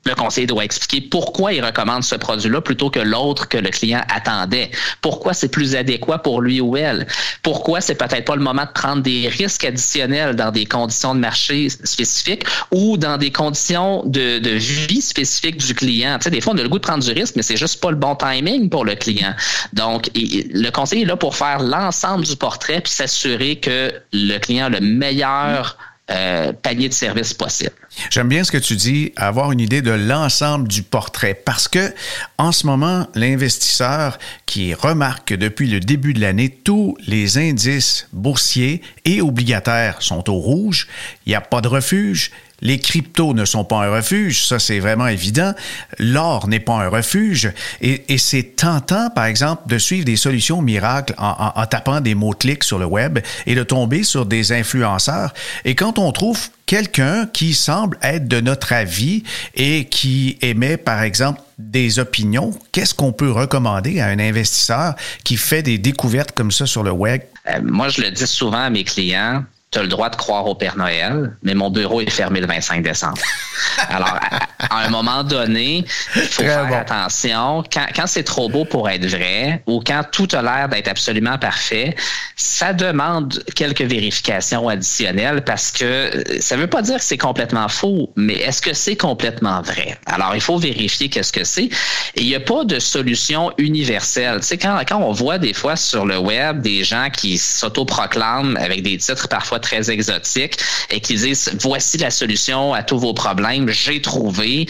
le 0.04 0.14
conseiller 0.14 0.46
doit 0.46 0.64
expliquer 0.64 1.00
pourquoi 1.00 1.52
il 1.52 1.64
recommande 1.64 2.02
ce 2.02 2.16
produit-là 2.16 2.60
plutôt 2.60 2.90
que 2.90 3.00
l'autre 3.00 3.48
que 3.48 3.58
le 3.58 3.70
client 3.70 4.02
attendait. 4.14 4.70
Pourquoi 5.00 5.32
c'est 5.32 5.48
plus 5.48 5.76
adéquat 5.76 6.18
pour 6.18 6.40
lui 6.40 6.60
ou 6.60 6.76
elle? 6.76 7.06
Pourquoi 7.42 7.80
c'est 7.80 7.94
peut-être 7.94 8.24
pas 8.24 8.36
le 8.36 8.42
moment 8.42 8.64
de 8.64 8.72
prendre 8.72 9.02
des 9.02 9.28
risques 9.28 9.64
additionnels 9.64 10.34
dans 10.34 10.50
des 10.50 10.66
conditions 10.66 11.14
de 11.14 11.20
marché 11.20 11.68
spécifiques 11.68 12.44
ou 12.70 12.96
dans 12.96 13.16
des 13.16 13.30
conditions 13.30 14.02
de, 14.04 14.40
vie 14.56 15.00
spécifiques 15.00 15.58
du 15.58 15.74
client? 15.74 16.18
Tu 16.18 16.24
sais, 16.24 16.30
des 16.30 16.40
fois, 16.40 16.52
on 16.54 16.58
a 16.58 16.62
le 16.62 16.68
goût 16.68 16.78
de 16.78 16.84
prendre 16.84 17.04
du 17.04 17.12
risque, 17.12 17.36
mais 17.36 17.42
c'est 17.42 17.56
juste 17.56 17.80
pas 17.80 17.90
le 17.90 17.96
bon 17.96 18.16
timing 18.16 18.68
pour 18.68 18.84
le 18.84 18.94
client. 18.94 19.34
Donc, 19.72 20.10
le 20.14 20.70
conseiller 20.70 21.02
est 21.02 21.06
là 21.06 21.16
pour 21.16 21.36
faire 21.36 21.60
l'ensemble 21.60 22.24
du 22.24 22.36
portrait 22.36 22.80
puis 22.80 22.92
s'assurer 22.92 23.56
que 23.56 23.92
le 24.12 24.38
client 24.38 24.66
a 24.66 24.70
le 24.70 24.80
meilleur 24.80 25.76
euh, 26.10 26.52
panier 26.52 26.88
de 26.88 26.94
services 26.94 27.32
possible. 27.32 27.74
J'aime 28.10 28.28
bien 28.28 28.42
ce 28.42 28.50
que 28.50 28.58
tu 28.58 28.74
dis, 28.74 29.12
avoir 29.16 29.52
une 29.52 29.60
idée 29.60 29.82
de 29.82 29.92
l'ensemble 29.92 30.66
du 30.66 30.82
portrait, 30.82 31.34
parce 31.34 31.68
que 31.68 31.94
en 32.38 32.50
ce 32.50 32.66
moment, 32.66 33.06
l'investisseur 33.14 34.18
qui 34.44 34.74
remarque 34.74 35.28
que 35.28 35.34
depuis 35.34 35.68
le 35.68 35.78
début 35.78 36.12
de 36.12 36.20
l'année, 36.20 36.50
tous 36.50 36.96
les 37.06 37.38
indices 37.38 38.08
boursiers 38.12 38.82
et 39.04 39.22
obligataires 39.22 40.02
sont 40.02 40.28
au 40.28 40.34
rouge, 40.34 40.88
il 41.24 41.30
n'y 41.30 41.36
a 41.36 41.40
pas 41.40 41.60
de 41.60 41.68
refuge, 41.68 42.32
Les 42.62 42.78
cryptos 42.78 43.34
ne 43.34 43.44
sont 43.44 43.64
pas 43.64 43.84
un 43.84 43.90
refuge, 43.90 44.46
ça 44.46 44.58
c'est 44.58 44.78
vraiment 44.78 45.08
évident. 45.08 45.52
L'or 45.98 46.48
n'est 46.48 46.60
pas 46.60 46.74
un 46.74 46.88
refuge. 46.88 47.52
Et, 47.80 48.18
c'est 48.18 48.56
tentant, 48.56 49.10
par 49.10 49.26
exemple, 49.26 49.68
de 49.68 49.78
suivre 49.78 50.04
des 50.04 50.16
solutions 50.16 50.62
miracles 50.62 51.14
en, 51.18 51.66
tapant 51.66 52.00
des 52.00 52.14
mots-clics 52.14 52.64
sur 52.64 52.78
le 52.78 52.86
web 52.86 53.18
et 53.46 53.54
de 53.54 53.62
tomber 53.62 54.04
sur 54.04 54.26
des 54.26 54.52
influenceurs. 54.52 55.34
Et 55.64 55.74
quand 55.74 55.98
on 55.98 56.12
trouve 56.12 56.48
quelqu'un 56.66 57.26
qui 57.26 57.52
semble 57.52 57.98
être 58.02 58.28
de 58.28 58.40
notre 58.40 58.72
avis 58.72 59.24
et 59.54 59.86
qui 59.86 60.38
émet, 60.40 60.76
par 60.76 61.02
exemple, 61.02 61.40
des 61.58 61.98
opinions, 61.98 62.52
qu'est-ce 62.70 62.94
qu'on 62.94 63.12
peut 63.12 63.30
recommander 63.30 64.00
à 64.00 64.06
un 64.06 64.18
investisseur 64.18 64.94
qui 65.24 65.36
fait 65.36 65.62
des 65.62 65.78
découvertes 65.78 66.32
comme 66.32 66.50
ça 66.50 66.66
sur 66.66 66.82
le 66.82 66.92
web? 66.92 67.22
Euh, 67.48 67.60
moi, 67.62 67.88
je 67.88 68.02
le 68.02 68.10
dis 68.10 68.26
souvent 68.26 68.58
à 68.62 68.70
mes 68.70 68.84
clients, 68.84 69.44
tu 69.72 69.78
as 69.78 69.82
le 69.82 69.88
droit 69.88 70.10
de 70.10 70.16
croire 70.16 70.46
au 70.46 70.54
Père 70.54 70.76
Noël, 70.76 71.34
mais 71.42 71.54
mon 71.54 71.70
bureau 71.70 72.02
est 72.02 72.10
fermé 72.10 72.40
le 72.40 72.46
25 72.46 72.82
décembre. 72.82 73.16
Alors, 73.88 74.18
à, 74.58 74.84
un 74.84 74.90
moment 74.90 75.24
donné, 75.24 75.84
il 76.14 76.22
faut 76.22 76.42
faire 76.42 76.70
attention. 76.72 77.64
Quand, 77.72 77.86
quand 77.96 78.06
c'est 78.06 78.22
trop 78.22 78.50
beau 78.50 78.66
pour 78.66 78.90
être 78.90 79.06
vrai 79.06 79.62
ou 79.66 79.82
quand 79.84 80.02
tout 80.12 80.28
a 80.32 80.42
l'air 80.42 80.68
d'être 80.68 80.88
absolument 80.88 81.38
parfait, 81.38 81.96
ça 82.36 82.74
demande 82.74 83.42
quelques 83.54 83.82
vérifications 83.82 84.68
additionnelles 84.68 85.42
parce 85.42 85.70
que 85.70 86.22
ça 86.40 86.56
ne 86.56 86.62
veut 86.62 86.66
pas 86.66 86.82
dire 86.82 86.96
que 86.96 87.04
c'est 87.04 87.18
complètement 87.18 87.68
faux, 87.68 88.12
mais 88.14 88.34
est-ce 88.34 88.60
que 88.60 88.74
c'est 88.74 88.96
complètement 88.96 89.62
vrai? 89.62 89.98
Alors, 90.04 90.34
il 90.34 90.42
faut 90.42 90.58
vérifier 90.58 91.08
qu'est-ce 91.08 91.32
que 91.32 91.44
c'est. 91.44 91.70
Et 92.14 92.20
il 92.20 92.26
n'y 92.26 92.34
a 92.34 92.40
pas 92.40 92.64
de 92.64 92.78
solution 92.78 93.52
universelle. 93.56 94.40
Tu 94.40 94.48
sais, 94.48 94.58
quand, 94.58 94.78
quand 94.86 94.98
on 94.98 95.12
voit 95.12 95.38
des 95.38 95.54
fois 95.54 95.76
sur 95.76 96.04
le 96.04 96.18
web 96.18 96.60
des 96.60 96.84
gens 96.84 97.08
qui 97.10 97.38
s'autoproclament 97.38 98.58
avec 98.58 98.82
des 98.82 98.98
titres 98.98 99.28
parfois 99.28 99.60
très 99.62 99.90
exotiques 99.90 100.58
et 100.90 101.00
qui 101.00 101.14
disent 101.14 101.50
voici 101.60 101.96
la 101.96 102.10
solution 102.10 102.74
à 102.74 102.82
tous 102.82 102.98
vos 102.98 103.14
problèmes, 103.14 103.70
j'ai 103.70 104.02
trouvé 104.02 104.66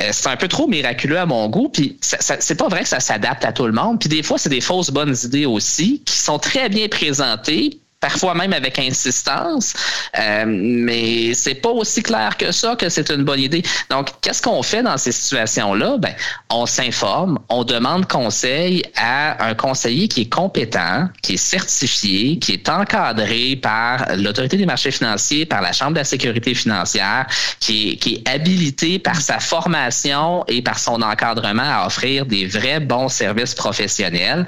euh, 0.00 0.08
c'est 0.12 0.28
un 0.28 0.36
peu 0.36 0.48
trop 0.48 0.66
miraculeux 0.66 1.18
à 1.18 1.26
mon 1.26 1.48
goût. 1.48 1.68
Puis 1.68 1.98
c'est 2.00 2.54
pas 2.54 2.68
vrai 2.68 2.82
que 2.82 2.88
ça 2.88 3.00
s'adapte 3.00 3.44
à 3.44 3.52
tout 3.52 3.66
le 3.66 3.72
monde. 3.72 4.00
Puis 4.00 4.08
des 4.08 4.22
fois, 4.22 4.38
c'est 4.38 4.48
des 4.48 4.60
fausses 4.60 4.90
bonnes 4.90 5.14
idées 5.24 5.46
aussi 5.46 6.02
qui 6.04 6.16
sont 6.16 6.38
très 6.38 6.68
bien 6.68 6.88
présentées 6.88 7.80
parfois 8.00 8.34
même 8.34 8.54
avec 8.54 8.78
insistance, 8.78 9.74
euh, 10.18 10.44
mais 10.46 11.34
c'est 11.34 11.54
pas 11.54 11.68
aussi 11.68 12.02
clair 12.02 12.36
que 12.38 12.50
ça 12.50 12.74
que 12.74 12.88
c'est 12.88 13.10
une 13.10 13.24
bonne 13.24 13.40
idée. 13.40 13.62
Donc, 13.90 14.08
qu'est-ce 14.22 14.40
qu'on 14.40 14.62
fait 14.62 14.82
dans 14.82 14.96
ces 14.96 15.12
situations-là? 15.12 15.98
Ben, 15.98 16.14
on 16.48 16.64
s'informe, 16.64 17.38
on 17.50 17.62
demande 17.62 18.08
conseil 18.08 18.82
à 18.96 19.44
un 19.44 19.54
conseiller 19.54 20.08
qui 20.08 20.22
est 20.22 20.32
compétent, 20.32 21.08
qui 21.22 21.34
est 21.34 21.36
certifié, 21.36 22.38
qui 22.38 22.52
est 22.54 22.68
encadré 22.70 23.56
par 23.56 24.06
l'autorité 24.16 24.56
des 24.56 24.66
marchés 24.66 24.90
financiers, 24.90 25.44
par 25.44 25.60
la 25.60 25.72
Chambre 25.72 25.92
de 25.92 25.98
la 25.98 26.04
sécurité 26.04 26.54
financière, 26.54 27.26
qui 27.60 27.90
est, 27.90 27.96
qui 27.96 28.14
est 28.14 28.28
habilité 28.28 28.98
par 28.98 29.20
sa 29.20 29.38
formation 29.40 30.44
et 30.48 30.62
par 30.62 30.78
son 30.78 31.02
encadrement 31.02 31.62
à 31.62 31.86
offrir 31.86 32.24
des 32.24 32.46
vrais 32.46 32.80
bons 32.80 33.08
services 33.08 33.54
professionnels. 33.54 34.46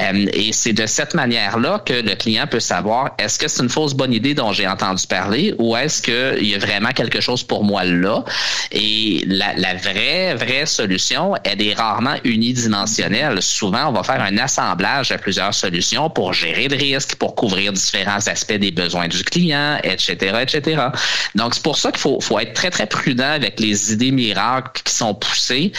Euh, 0.00 0.26
et 0.32 0.52
c'est 0.52 0.72
de 0.72 0.86
cette 0.86 1.12
manière-là 1.14 1.82
que 1.84 1.92
le 1.92 2.14
client 2.14 2.46
peut 2.46 2.60
savoir 2.60 2.93
est-ce 3.18 3.38
que 3.38 3.48
c'est 3.48 3.62
une 3.62 3.68
fausse 3.68 3.94
bonne 3.94 4.12
idée 4.12 4.34
dont 4.34 4.52
j'ai 4.52 4.66
entendu 4.66 5.06
parler 5.06 5.54
ou 5.58 5.76
est-ce 5.76 6.02
qu'il 6.02 6.46
y 6.46 6.54
a 6.54 6.58
vraiment 6.58 6.90
quelque 6.90 7.20
chose 7.20 7.42
pour 7.42 7.64
moi 7.64 7.84
là? 7.84 8.24
Et 8.72 9.24
la, 9.26 9.74
vraie, 9.74 10.34
vraie 10.34 10.66
solution, 10.66 11.34
elle 11.44 11.62
est 11.62 11.74
rarement 11.74 12.16
unidimensionnelle. 12.24 13.40
Souvent, 13.42 13.88
on 13.88 13.92
va 13.92 14.02
faire 14.02 14.20
un 14.20 14.38
assemblage 14.38 15.10
de 15.10 15.16
plusieurs 15.16 15.54
solutions 15.54 16.10
pour 16.10 16.32
gérer 16.32 16.68
le 16.68 16.76
risque, 16.76 17.16
pour 17.16 17.34
couvrir 17.34 17.72
différents 17.72 18.26
aspects 18.26 18.52
des 18.52 18.70
besoins 18.70 19.08
du 19.08 19.22
client, 19.24 19.78
etc., 19.82 20.38
etc. 20.42 20.88
Donc, 21.34 21.54
c'est 21.54 21.62
pour 21.62 21.78
ça 21.78 21.90
qu'il 21.90 22.00
faut, 22.00 22.20
faut 22.20 22.38
être 22.38 22.54
très, 22.54 22.70
très 22.70 22.86
prudent 22.86 23.30
avec 23.30 23.60
les 23.60 23.92
idées 23.92 24.10
miracles 24.10 24.82
qui 24.84 24.92
sont 24.92 25.14
poussées 25.14 25.72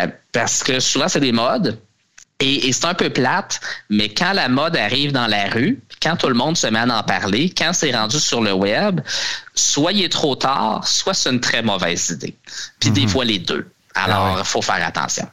euh, 0.00 0.06
parce 0.32 0.62
que 0.62 0.80
souvent, 0.80 1.08
c'est 1.08 1.20
des 1.20 1.32
modes. 1.32 1.78
Et, 2.40 2.72
c'est 2.72 2.84
un 2.84 2.94
peu 2.94 3.10
plate, 3.10 3.60
mais 3.88 4.08
quand 4.08 4.32
la 4.32 4.48
mode 4.48 4.76
arrive 4.76 5.12
dans 5.12 5.28
la 5.28 5.46
rue, 5.46 5.80
quand 6.04 6.16
tout 6.16 6.28
le 6.28 6.34
monde 6.34 6.56
se 6.56 6.66
met 6.66 6.78
à 6.78 6.98
en 6.98 7.02
parler, 7.02 7.52
quand 7.56 7.72
c'est 7.72 7.94
rendu 7.96 8.20
sur 8.20 8.42
le 8.42 8.52
web, 8.52 9.00
soit 9.54 9.92
il 9.92 10.04
est 10.04 10.12
trop 10.12 10.36
tard, 10.36 10.86
soit 10.86 11.14
c'est 11.14 11.30
une 11.30 11.40
très 11.40 11.62
mauvaise 11.62 12.10
idée. 12.10 12.36
Puis 12.78 12.90
des 12.90 13.02
mhm. 13.02 13.08
fois 13.08 13.24
les 13.24 13.38
deux. 13.38 13.66
Alors, 13.94 14.38
il 14.38 14.44
faut 14.44 14.60
faire 14.60 14.84
attention. 14.86 15.26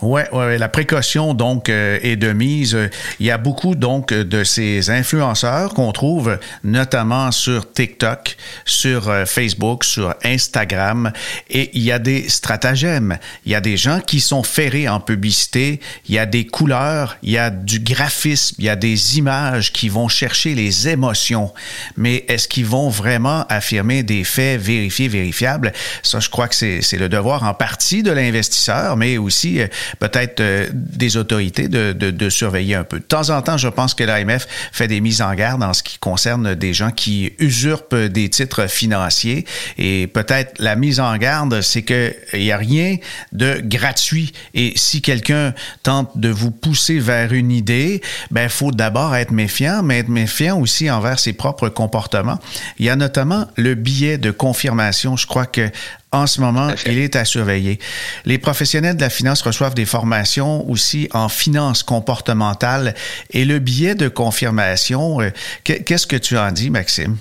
Ouais, 0.00 0.28
ouais, 0.32 0.58
la 0.58 0.68
précaution 0.68 1.34
donc 1.34 1.68
euh, 1.68 1.98
est 2.02 2.16
de 2.16 2.32
mise. 2.32 2.76
Il 3.20 3.26
y 3.26 3.30
a 3.30 3.38
beaucoup 3.38 3.74
donc 3.74 4.12
de 4.12 4.44
ces 4.44 4.90
influenceurs 4.90 5.74
qu'on 5.74 5.92
trouve 5.92 6.38
notamment 6.62 7.30
sur 7.32 7.72
TikTok, 7.72 8.36
sur 8.64 9.08
euh, 9.08 9.24
Facebook, 9.24 9.84
sur 9.84 10.14
Instagram 10.24 11.12
et 11.48 11.70
il 11.74 11.82
y 11.82 11.92
a 11.92 11.98
des 11.98 12.28
stratagèmes. 12.28 13.18
Il 13.46 13.52
y 13.52 13.54
a 13.54 13.60
des 13.60 13.76
gens 13.76 14.00
qui 14.00 14.20
sont 14.20 14.42
ferrés 14.42 14.88
en 14.88 15.00
publicité, 15.00 15.80
il 16.08 16.14
y 16.14 16.18
a 16.18 16.26
des 16.26 16.46
couleurs, 16.46 17.16
il 17.22 17.30
y 17.30 17.38
a 17.38 17.50
du 17.50 17.80
graphisme, 17.80 18.56
il 18.58 18.64
y 18.64 18.68
a 18.68 18.76
des 18.76 19.18
images 19.18 19.72
qui 19.72 19.88
vont 19.88 20.08
chercher 20.08 20.54
les 20.54 20.88
émotions. 20.88 21.52
Mais 21.96 22.24
est-ce 22.28 22.48
qu'ils 22.48 22.66
vont 22.66 22.88
vraiment 22.88 23.46
affirmer 23.48 24.02
des 24.02 24.24
faits 24.24 24.60
vérifiés, 24.60 25.08
vérifiables? 25.08 25.72
Ça 26.02 26.20
je 26.20 26.28
crois 26.28 26.48
que 26.48 26.54
c'est 26.54 26.98
le 26.98 27.08
devoir 27.08 27.42
en 27.44 27.54
partie 27.54 28.02
de 28.02 28.10
l'investisseur 28.10 28.96
mais 28.96 29.18
aussi 29.18 29.43
euh, 29.46 29.66
peut-être 29.98 30.40
euh, 30.40 30.68
des 30.72 31.16
autorités 31.16 31.68
de, 31.68 32.28
surveiller 32.28 32.74
un 32.74 32.84
peu. 32.84 32.98
De 32.98 33.04
temps 33.04 33.30
en 33.30 33.42
temps, 33.42 33.56
je 33.56 33.68
pense 33.68 33.94
que 33.94 34.02
l'AMF 34.04 34.46
fait 34.72 34.88
des 34.88 35.00
mises 35.00 35.22
en 35.22 35.34
garde 35.34 35.62
en 35.62 35.74
ce 35.74 35.82
qui 35.82 35.98
concerne 35.98 36.54
des 36.54 36.72
gens 36.72 36.90
qui 36.90 37.32
usurpent 37.38 37.94
des 37.94 38.28
titres 38.28 38.66
financiers. 38.68 39.44
Et 39.78 40.06
peut-être 40.06 40.58
la 40.58 40.76
mise 40.76 41.00
en 41.00 41.16
garde, 41.16 41.60
c'est 41.60 41.82
qu'il 41.82 42.14
n'y 42.34 42.52
a 42.52 42.56
rien 42.56 42.96
de 43.32 43.60
gratuit. 43.62 44.32
Et 44.54 44.72
si 44.76 45.02
quelqu'un 45.02 45.54
tente 45.82 46.16
de 46.18 46.28
vous 46.28 46.50
pousser 46.50 46.98
vers 46.98 47.32
une 47.32 47.50
idée, 47.50 48.00
ben, 48.30 48.44
il 48.44 48.50
faut 48.50 48.72
d'abord 48.72 49.14
être 49.14 49.32
méfiant, 49.32 49.82
mais 49.82 49.98
être 49.98 50.08
méfiant 50.08 50.58
aussi 50.58 50.90
envers 50.90 51.18
ses 51.18 51.32
propres 51.32 51.68
comportements. 51.68 52.38
Il 52.78 52.86
y 52.86 52.90
a 52.90 52.96
notamment 52.96 53.46
le 53.56 53.74
billet 53.74 54.18
de 54.18 54.30
confirmation. 54.30 55.16
Je 55.16 55.26
crois 55.26 55.46
que 55.46 55.70
en 56.14 56.26
ce 56.26 56.40
moment, 56.40 56.70
il 56.86 56.98
est 56.98 57.16
à 57.16 57.24
surveiller. 57.24 57.78
Les 58.24 58.38
professionnels 58.38 58.96
de 58.96 59.00
la 59.00 59.10
finance 59.10 59.42
reçoivent 59.42 59.74
des 59.74 59.84
formations 59.84 60.68
aussi 60.70 61.08
en 61.12 61.28
finance 61.28 61.82
comportementale 61.82 62.94
et 63.30 63.44
le 63.44 63.58
biais 63.58 63.94
de 63.94 64.08
confirmation, 64.08 65.20
euh, 65.20 65.30
qu'est-ce 65.64 66.06
que 66.06 66.16
tu 66.16 66.38
en 66.38 66.52
dis, 66.52 66.70
Maxime? 66.70 67.16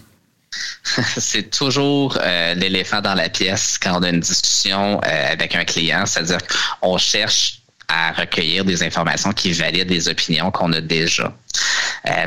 C'est 1.18 1.50
toujours 1.50 2.18
euh, 2.22 2.54
l'éléphant 2.54 3.02
dans 3.02 3.16
la 3.16 3.30
pièce 3.30 3.80
quand 3.82 4.00
on 4.00 4.04
a 4.04 4.10
une 4.10 4.20
discussion 4.20 5.02
euh, 5.04 5.32
avec 5.32 5.56
un 5.56 5.66
client, 5.66 6.06
c'est-à-dire 6.06 6.40
qu'on 6.80 6.98
cherche 6.98 7.62
à 7.88 8.12
recueillir 8.12 8.64
des 8.64 8.84
informations 8.84 9.34
qui 9.34 9.54
valident 9.54 9.90
les 9.90 10.08
opinions 10.08 10.52
qu'on 10.52 10.72
a 10.74 10.82
déjà. 10.82 11.34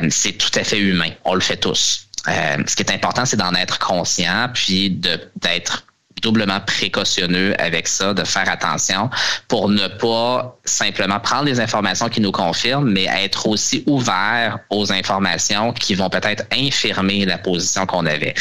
c'est 0.09 0.33
tout 0.33 0.51
à 0.59 0.63
fait 0.63 0.79
humain, 0.79 1.09
on 1.25 1.33
le 1.33 1.41
fait 1.41 1.57
tous. 1.57 2.07
ce 2.25 2.75
qui 2.75 2.83
est 2.83 2.91
important, 2.91 3.25
c'est 3.25 3.37
d'en 3.37 3.53
être 3.53 3.79
conscient, 3.79 4.49
puis 4.53 4.91
d'être 4.91 5.83
doublement 6.21 6.59
précautionneux 6.59 7.53
avec 7.59 7.87
ça, 7.87 8.13
de 8.13 8.23
faire 8.23 8.49
attention 8.49 9.09
pour 9.47 9.69
ne 9.69 9.87
pas 9.87 10.57
simplement 10.65 11.19
prendre 11.19 11.45
les 11.45 11.59
informations 11.59 12.09
qui 12.09 12.21
nous 12.21 12.31
confirment, 12.31 12.91
mais 12.91 13.05
être 13.05 13.47
aussi 13.47 13.83
ouvert 13.87 14.59
aux 14.69 14.91
informations 14.91 15.73
qui 15.73 15.95
vont 15.95 16.09
peut-être 16.09 16.43
infirmer 16.51 17.25
la 17.25 17.37
position 17.37 17.85
qu'on 17.85 18.05
avait. 18.05 18.33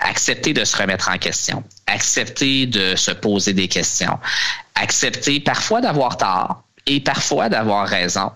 Accepter 0.00 0.52
de 0.52 0.64
se 0.64 0.76
remettre 0.76 1.10
en 1.10 1.18
question, 1.18 1.62
accepter 1.86 2.66
de 2.66 2.94
se 2.96 3.10
poser 3.10 3.52
des 3.52 3.68
questions, 3.68 4.18
accepter 4.74 5.40
parfois 5.40 5.80
d'avoir 5.80 6.16
tort, 6.16 6.62
et 6.88 7.00
parfois 7.00 7.48
d'avoir 7.48 7.86
raison. 7.86 8.32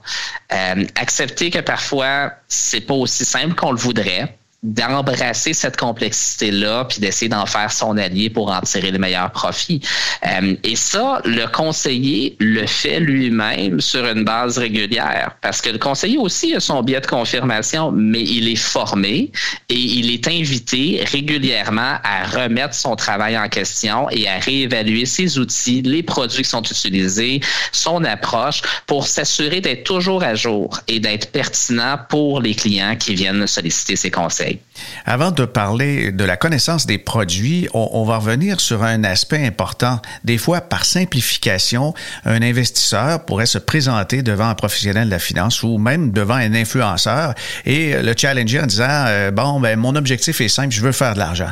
Euh, 0.52 0.84
accepter 0.94 1.50
que 1.50 1.60
parfois 1.60 2.32
c'est 2.48 2.82
pas 2.82 2.94
aussi 2.94 3.24
simple 3.24 3.54
qu'on 3.54 3.72
le 3.72 3.78
voudrait, 3.78 4.36
d'embrasser 4.62 5.52
cette 5.54 5.76
complexité-là, 5.76 6.84
puis 6.84 7.00
d'essayer 7.00 7.28
d'en 7.28 7.46
faire 7.46 7.72
son 7.72 7.96
allié 7.96 8.30
pour 8.30 8.52
en 8.52 8.60
tirer 8.60 8.92
le 8.92 8.98
meilleur 8.98 9.30
profit. 9.32 9.80
Euh, 10.24 10.54
et 10.62 10.76
ça, 10.76 11.20
le 11.24 11.46
conseiller 11.46 12.36
le 12.38 12.66
fait 12.66 13.00
lui-même 13.00 13.80
sur 13.80 14.06
une 14.06 14.24
base 14.24 14.58
régulière, 14.58 15.36
parce 15.40 15.60
que 15.60 15.70
le 15.70 15.78
conseiller 15.78 16.16
aussi 16.16 16.54
a 16.54 16.60
son 16.60 16.82
biais 16.82 17.00
de 17.00 17.06
confirmation, 17.06 17.90
mais 17.90 18.22
il 18.22 18.48
est 18.48 18.56
formé 18.56 19.32
et 19.68 19.74
il 19.74 20.12
est 20.12 20.28
invité 20.28 21.02
régulièrement 21.10 21.98
à 22.04 22.24
remettre 22.26 22.74
son 22.74 22.94
travail 22.94 23.36
en 23.36 23.48
question 23.48 24.08
et 24.10 24.28
à 24.28 24.38
réévaluer 24.38 25.06
ses 25.06 25.38
outils, 25.38 25.82
les 25.82 26.04
produits 26.04 26.44
qui 26.44 26.48
sont 26.48 26.62
utilisés, 26.62 27.40
son 27.72 28.04
approche, 28.04 28.62
pour 28.86 29.08
s'assurer 29.08 29.60
d'être 29.60 29.82
toujours 29.82 30.22
à 30.22 30.36
jour 30.36 30.78
et 30.86 31.00
d'être 31.00 31.32
pertinent 31.32 31.98
pour 32.08 32.40
les 32.40 32.54
clients 32.54 32.94
qui 32.96 33.14
viennent 33.14 33.46
solliciter 33.48 33.96
ses 33.96 34.10
conseils. 34.10 34.51
I 34.52 34.60
Avant 35.04 35.30
de 35.30 35.44
parler 35.44 36.12
de 36.12 36.24
la 36.24 36.36
connaissance 36.36 36.86
des 36.86 36.98
produits, 36.98 37.68
on, 37.74 38.04
va 38.04 38.18
revenir 38.18 38.60
sur 38.60 38.82
un 38.82 39.04
aspect 39.04 39.44
important. 39.44 40.00
Des 40.24 40.38
fois, 40.38 40.60
par 40.60 40.84
simplification, 40.84 41.94
un 42.24 42.42
investisseur 42.42 43.24
pourrait 43.24 43.46
se 43.46 43.58
présenter 43.58 44.22
devant 44.22 44.48
un 44.48 44.54
professionnel 44.54 45.06
de 45.06 45.10
la 45.10 45.18
finance 45.18 45.62
ou 45.62 45.78
même 45.78 46.12
devant 46.12 46.34
un 46.34 46.54
influenceur 46.54 47.34
et 47.64 48.00
le 48.00 48.14
challenger 48.16 48.60
en 48.60 48.66
disant, 48.66 48.86
euh, 48.88 49.30
bon, 49.30 49.60
ben, 49.60 49.78
mon 49.78 49.94
objectif 49.96 50.40
est 50.40 50.48
simple, 50.48 50.72
je 50.72 50.80
veux 50.80 50.92
faire 50.92 51.14
de 51.14 51.18
l'argent. 51.18 51.50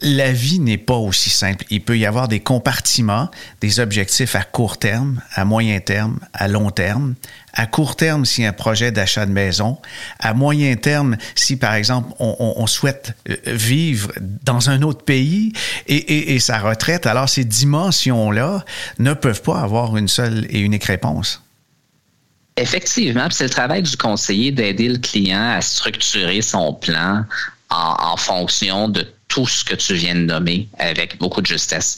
la 0.00 0.30
vie 0.32 0.60
n'est 0.60 0.78
pas 0.78 0.94
aussi 0.94 1.30
simple. 1.30 1.64
Il 1.70 1.82
peut 1.82 1.98
y 1.98 2.06
avoir 2.06 2.28
des 2.28 2.40
compartiments, 2.40 3.30
des 3.60 3.80
objectifs 3.80 4.36
à 4.36 4.44
court 4.44 4.78
terme, 4.78 5.20
à 5.34 5.44
moyen 5.44 5.80
terme, 5.80 6.20
à 6.32 6.46
long 6.46 6.70
terme. 6.70 7.14
À 7.52 7.66
court 7.66 7.96
terme, 7.96 8.24
si 8.24 8.44
un 8.44 8.52
projet 8.52 8.92
d'achat 8.92 9.26
de 9.26 9.32
maison. 9.32 9.78
À 10.20 10.34
moyen 10.34 10.76
terme, 10.76 11.16
si 11.34 11.56
par 11.56 11.74
exemple 11.74 12.12
on, 12.20 12.47
souhaite 12.66 13.14
euh, 13.28 13.36
vivre 13.46 14.12
dans 14.42 14.70
un 14.70 14.82
autre 14.82 15.04
pays 15.04 15.52
et, 15.86 16.34
et 16.34 16.38
sa 16.38 16.58
retraite. 16.58 17.06
Alors 17.06 17.28
ces 17.28 17.44
dimensions-là 17.44 18.64
ne 18.98 19.14
peuvent 19.14 19.42
pas 19.42 19.60
avoir 19.60 19.96
une 19.96 20.08
seule 20.08 20.46
et 20.50 20.60
unique 20.60 20.84
réponse. 20.84 21.42
Effectivement, 22.56 23.28
c'est 23.30 23.44
le 23.44 23.50
travail 23.50 23.82
du 23.82 23.96
conseiller 23.96 24.50
d'aider 24.50 24.88
le 24.88 24.98
client 24.98 25.50
à 25.50 25.60
structurer 25.60 26.42
son 26.42 26.74
plan 26.74 27.24
en, 27.70 27.96
en 28.00 28.16
fonction 28.16 28.88
de 28.88 29.06
tout 29.28 29.46
ce 29.46 29.64
que 29.64 29.74
tu 29.74 29.94
viens 29.94 30.14
de 30.14 30.20
nommer 30.20 30.68
avec 30.78 31.18
beaucoup 31.18 31.40
de 31.40 31.46
justesse. 31.46 31.96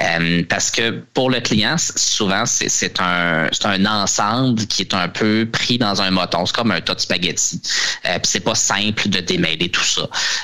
Euh, 0.00 0.42
parce 0.48 0.70
que 0.70 0.90
pour 1.14 1.30
le 1.30 1.40
client, 1.40 1.76
souvent, 1.78 2.44
c'est 2.46 3.00
un, 3.00 3.48
un 3.64 3.86
ensemble 3.86 4.66
qui 4.66 4.82
est 4.82 4.94
un 4.94 5.08
peu 5.08 5.48
pris 5.50 5.78
dans 5.78 6.02
un 6.02 6.10
moton. 6.10 6.44
C'est 6.44 6.54
comme 6.54 6.70
un 6.70 6.80
tas 6.80 6.94
de 6.94 7.00
spaghettis. 7.00 7.60
Euh, 8.04 8.18
c'est 8.22 8.40
pas 8.40 8.54
simple 8.54 9.08
de 9.08 9.20
démêler 9.20 9.70
tout 9.70 9.82
ça. 9.82 10.02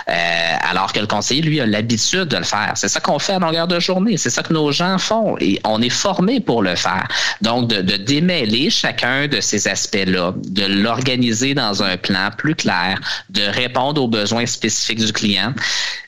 Euh, 0.08 0.56
alors 0.62 0.92
que 0.92 1.00
le 1.00 1.06
conseiller, 1.06 1.42
lui, 1.42 1.60
a 1.60 1.66
l'habitude 1.66 2.24
de 2.24 2.38
le 2.38 2.44
faire. 2.44 2.72
C'est 2.76 2.88
ça 2.88 3.00
qu'on 3.00 3.18
fait 3.18 3.34
à 3.34 3.38
longueur 3.38 3.68
de 3.68 3.78
journée. 3.78 4.16
C'est 4.16 4.30
ça 4.30 4.42
que 4.42 4.52
nos 4.52 4.72
gens 4.72 4.98
font. 4.98 5.36
Et 5.38 5.60
on 5.64 5.82
est 5.82 5.90
formé 5.90 6.40
pour 6.40 6.62
le 6.62 6.74
faire. 6.76 7.06
Donc, 7.42 7.68
de, 7.68 7.82
de 7.82 7.96
démêler 7.96 8.70
chacun 8.70 9.28
de 9.28 9.40
ces 9.40 9.68
aspects-là, 9.68 10.32
de 10.36 10.64
l'organiser 10.64 11.54
dans 11.54 11.82
un 11.82 11.98
plan 11.98 12.30
plus 12.36 12.54
clair, 12.54 12.98
de 13.28 13.42
répondre 13.42 14.02
aux 14.02 14.08
besoins 14.08 14.46
spécifiques 14.46 15.04
du 15.04 15.12
client 15.12 15.52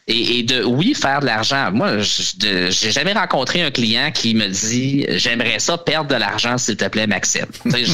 et, 0.07 0.43
de 0.43 0.63
oui 0.65 0.95
faire 0.95 1.21
de 1.21 1.27
l'argent. 1.27 1.71
Moi, 1.73 1.99
j'ai 2.01 2.91
jamais 2.91 3.13
rencontré 3.13 3.63
un 3.63 3.71
client 3.71 4.11
qui 4.13 4.35
me 4.35 4.49
dit 4.49 5.07
j'aimerais 5.09 5.59
ça 5.59 5.79
perdre 5.79 6.11
de 6.11 6.17
l'argent 6.17 6.59
s'il 6.59 6.77
te 6.77 6.87
plaît 6.87 7.07
Maxime. 7.07 7.47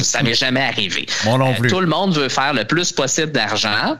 ça 0.03 0.21
m'est 0.21 0.33
jamais 0.33 0.61
arrivé. 0.61 1.05
non 1.25 1.53
plus. 1.53 1.69
tout 1.69 1.79
le 1.79 1.87
monde 1.87 2.13
veut 2.13 2.29
faire 2.29 2.53
le 2.53 2.65
plus 2.65 2.91
possible 2.91 3.31
d'argent 3.31 3.97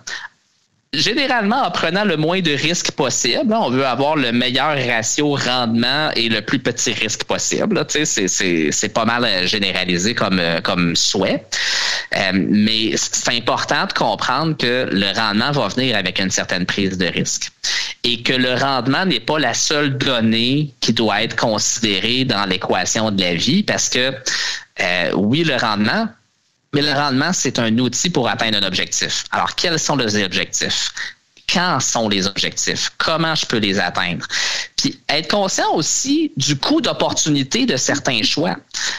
généralement 0.93 1.63
en 1.63 1.71
prenant 1.71 2.03
le 2.03 2.17
moins 2.17 2.41
de 2.41 2.51
risques 2.51 2.91
possible. 2.91 3.53
On 3.53 3.69
veut 3.69 3.85
avoir 3.85 4.17
le 4.17 4.33
meilleur 4.33 4.75
ratio 4.87 5.35
rendement 5.35 6.11
et 6.17 6.27
le 6.27 6.41
plus 6.41 6.59
petit 6.59 6.91
risque 6.91 7.23
possible. 7.23 7.81
C'est 7.87 8.93
pas 8.93 9.05
mal 9.05 9.23
euh, 9.23 9.47
généralisé 9.47 10.13
comme, 10.13 10.39
euh, 10.39 10.59
comme 10.59 10.95
souhait. 10.97 11.45
Euh, 12.17 12.31
mais 12.33 12.91
c'est 12.97 13.31
important 13.33 13.85
de 13.85 13.93
comprendre 13.93 14.57
que 14.57 14.89
le 14.91 15.17
rendement 15.17 15.51
va 15.51 15.69
venir 15.69 15.95
avec 15.95 16.19
une 16.19 16.29
certaine 16.29 16.65
prise 16.65 16.97
de 16.97 17.05
risque 17.05 17.51
et 18.03 18.21
que 18.21 18.33
le 18.33 18.55
rendement 18.55 19.05
n'est 19.05 19.21
pas 19.21 19.39
la 19.39 19.53
seule 19.53 19.97
donnée 19.97 20.73
qui 20.81 20.91
doit 20.91 21.23
être 21.23 21.37
considérée 21.37 22.25
dans 22.25 22.45
l'équation 22.45 23.11
de 23.11 23.21
la 23.21 23.35
vie 23.35 23.63
parce 23.63 23.87
que 23.87 24.11
oui, 25.13 25.43
le 25.43 25.55
rendement, 25.55 26.07
mais 26.73 26.81
le 26.81 26.93
rendement, 26.93 27.33
c'est 27.33 27.59
un 27.59 27.77
outil 27.77 28.09
pour 28.09 28.29
atteindre 28.29 28.57
un 28.57 28.63
objectif. 28.63 29.25
Alors, 29.31 29.55
quels 29.55 29.79
sont 29.79 29.95
les 29.95 30.23
objectifs? 30.23 30.93
Quand 31.51 31.79
sont 31.79 32.07
les 32.07 32.27
objectifs? 32.27 32.91
Comment 32.97 33.35
je 33.35 33.45
peux 33.45 33.57
les 33.57 33.79
atteindre? 33.79 34.25
Puis 34.77 34.99
être 35.09 35.29
conscient 35.29 35.71
aussi 35.73 36.31
du 36.37 36.57
coût 36.57 36.81
d'opportunité 36.81 37.65
de 37.65 37.77
certains 37.77 38.23
choix. 38.23 38.55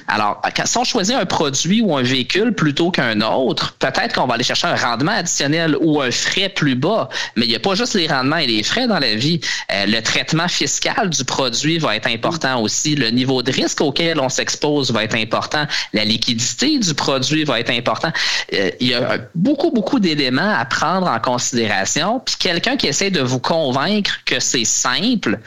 Alors, 0.06 0.40
si 0.64 0.78
on 0.78 0.84
choisit 0.84 1.16
un 1.16 1.26
produit 1.26 1.80
ou 1.80 1.96
un 1.96 2.02
véhicule 2.02 2.52
plutôt 2.54 2.90
qu'un 2.90 3.20
autre, 3.20 3.74
peut-être 3.78 4.14
qu'on 4.14 4.26
va 4.26 4.34
aller 4.34 4.44
chercher 4.44 4.68
un 4.68 4.76
rendement 4.76 5.12
additionnel 5.12 5.76
ou 5.80 6.00
un 6.00 6.10
frais 6.10 6.48
plus 6.48 6.74
bas. 6.74 7.08
Mais 7.36 7.46
il 7.46 7.48
n'y 7.48 7.56
a 7.56 7.60
pas 7.60 7.74
juste 7.74 7.94
les 7.94 8.06
rendements 8.06 8.36
et 8.36 8.46
les 8.46 8.62
frais 8.62 8.86
dans 8.86 8.98
la 8.98 9.14
vie. 9.14 9.40
Euh, 9.72 9.86
le 9.86 10.00
traitement 10.02 10.48
fiscal 10.48 11.10
du 11.10 11.24
produit 11.24 11.78
va 11.78 11.96
être 11.96 12.08
important 12.08 12.60
aussi. 12.60 12.94
Le 12.94 13.10
niveau 13.10 13.42
de 13.42 13.50
risque 13.50 13.80
auquel 13.80 14.20
on 14.20 14.28
s'expose 14.28 14.92
va 14.92 15.04
être 15.04 15.16
important. 15.16 15.66
La 15.92 16.04
liquidité 16.04 16.78
du 16.78 16.94
produit 16.94 17.44
va 17.44 17.60
être 17.60 17.70
important. 17.70 18.12
Euh, 18.52 18.70
il 18.80 18.88
y 18.88 18.94
a 18.94 19.18
beaucoup, 19.34 19.70
beaucoup 19.70 19.98
d'éléments 19.98 20.54
à 20.54 20.64
prendre 20.64 21.08
en 21.08 21.18
considération. 21.18 22.20
Quelqu'un 22.42 22.76
qui 22.76 22.88
essaie 22.88 23.10
de 23.10 23.20
vous 23.20 23.38
convaincre 23.38 24.18
que 24.24 24.40
c'est 24.40 24.64
simple, 24.64 25.38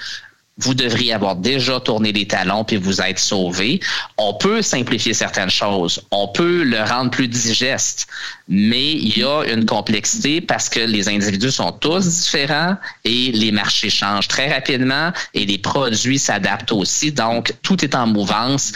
vous 0.58 0.74
devriez 0.74 1.12
avoir 1.12 1.36
déjà 1.36 1.82
tourné 1.82 2.14
les 2.14 2.26
talons 2.26 2.64
puis 2.64 2.78
vous 2.78 3.02
être 3.02 3.20
sauvé. 3.20 3.82
On 4.18 4.34
peut 4.34 4.62
simplifier 4.62 5.14
certaines 5.14 5.50
choses. 5.50 6.02
On 6.12 6.30
peut 6.30 6.64
le 6.64 6.82
rendre 6.82 7.12
plus 7.12 7.28
digeste. 7.28 8.08
Mais 8.48 8.94
il 8.94 9.18
y 9.18 9.24
a 9.26 9.44
une 9.44 9.66
complexité 9.66 10.40
parce 10.40 10.70
que 10.70 10.80
les 10.80 11.10
individus 11.10 11.52
sont 11.52 11.74
tous 11.74 12.08
différents 12.08 12.78
et 13.04 13.34
les 13.34 13.52
marchés 13.52 13.90
changent 13.90 14.30
très 14.30 14.50
rapidement 14.54 15.12
et 15.34 15.46
les 15.46 15.58
produits 15.58 16.20
s'adaptent 16.20 16.72
aussi. 16.72 17.12
Donc, 17.12 17.54
tout 17.62 17.84
est 17.84 17.94
en 17.94 18.08
mouvance. 18.08 18.72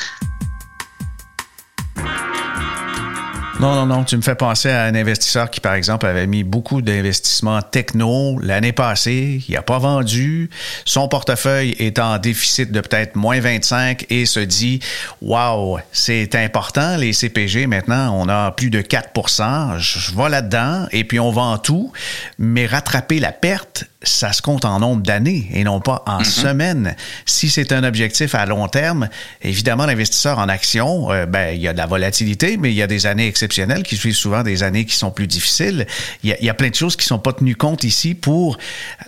Non, 3.59 3.75
non, 3.75 3.85
non. 3.85 4.05
Tu 4.05 4.15
me 4.15 4.21
fais 4.21 4.35
penser 4.35 4.69
à 4.69 4.83
un 4.83 4.95
investisseur 4.95 5.49
qui, 5.49 5.59
par 5.59 5.73
exemple, 5.73 6.05
avait 6.05 6.27
mis 6.27 6.45
beaucoup 6.45 6.81
d'investissements 6.81 7.61
techno 7.61 8.39
l'année 8.41 8.71
passée. 8.71 9.43
Il 9.49 9.53
n'a 9.53 9.61
pas 9.61 9.79
vendu. 9.79 10.49
Son 10.85 11.09
portefeuille 11.09 11.75
est 11.77 11.99
en 11.99 12.17
déficit 12.19 12.71
de 12.71 12.79
peut-être 12.79 13.17
moins 13.17 13.41
25 13.41 14.05
et 14.09 14.25
se 14.25 14.39
dit, 14.39 14.79
wow, 15.21 15.79
c'est 15.91 16.35
important, 16.35 16.95
les 16.95 17.11
CPG. 17.11 17.67
Maintenant, 17.67 18.15
on 18.17 18.29
a 18.29 18.51
plus 18.51 18.69
de 18.69 18.81
4% 18.81 19.77
Je 19.77 20.15
vais 20.15 20.29
là-dedans 20.29 20.87
et 20.93 21.03
puis 21.03 21.19
on 21.19 21.31
vend 21.31 21.57
tout. 21.57 21.91
Mais 22.37 22.65
rattraper 22.65 23.19
la 23.19 23.33
perte, 23.33 23.83
ça 24.01 24.31
se 24.31 24.41
compte 24.41 24.63
en 24.63 24.79
nombre 24.79 25.01
d'années 25.03 25.49
et 25.53 25.63
non 25.63 25.81
pas 25.81 26.03
en 26.05 26.19
mhm. 26.19 26.25
semaines. 26.25 26.95
Si 27.25 27.49
c'est 27.49 27.71
un 27.71 27.83
objectif 27.83 28.33
à 28.33 28.45
long 28.45 28.67
terme, 28.67 29.09
évidemment, 29.41 29.85
l'investisseur 29.85 30.39
en 30.39 30.47
action, 30.47 31.11
euh, 31.11 31.25
ben, 31.25 31.53
il 31.53 31.61
y 31.61 31.67
a 31.67 31.73
de 31.73 31.77
la 31.77 31.85
volatilité, 31.85 32.57
mais 32.57 32.71
il 32.71 32.75
y 32.75 32.81
a 32.81 32.87
des 32.87 33.05
années 33.05 33.27
exceptionnelles 33.27 33.83
qui 33.83 33.97
suivent 33.97 34.15
souvent 34.15 34.43
des 34.43 34.63
années 34.63 34.85
qui 34.85 34.95
sont 34.95 35.11
plus 35.11 35.27
difficiles. 35.27 35.85
Il 36.23 36.29
y 36.29 36.33
a, 36.33 36.37
il 36.39 36.45
y 36.45 36.49
a 36.49 36.53
plein 36.53 36.69
de 36.69 36.75
choses 36.75 36.95
qui 36.95 37.05
sont 37.05 37.19
pas 37.19 37.33
tenues 37.33 37.55
compte 37.55 37.83
ici 37.83 38.15
pour 38.15 38.57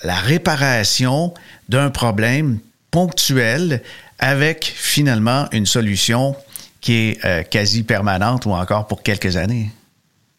la 0.04 0.16
réparation 0.16 1.34
d'un 1.70 1.90
problème 1.90 2.60
ponctuel 2.92 3.82
avec 4.20 4.72
finalement 4.76 5.48
une 5.52 5.66
solution 5.66 6.36
qui 6.82 6.94
est 6.94 7.26
euh, 7.26 7.44
quasi 7.44 7.84
permanente 7.84 8.46
ou 8.46 8.52
encore 8.52 8.88
pour 8.88 9.04
quelques 9.04 9.38
années. 9.38 9.72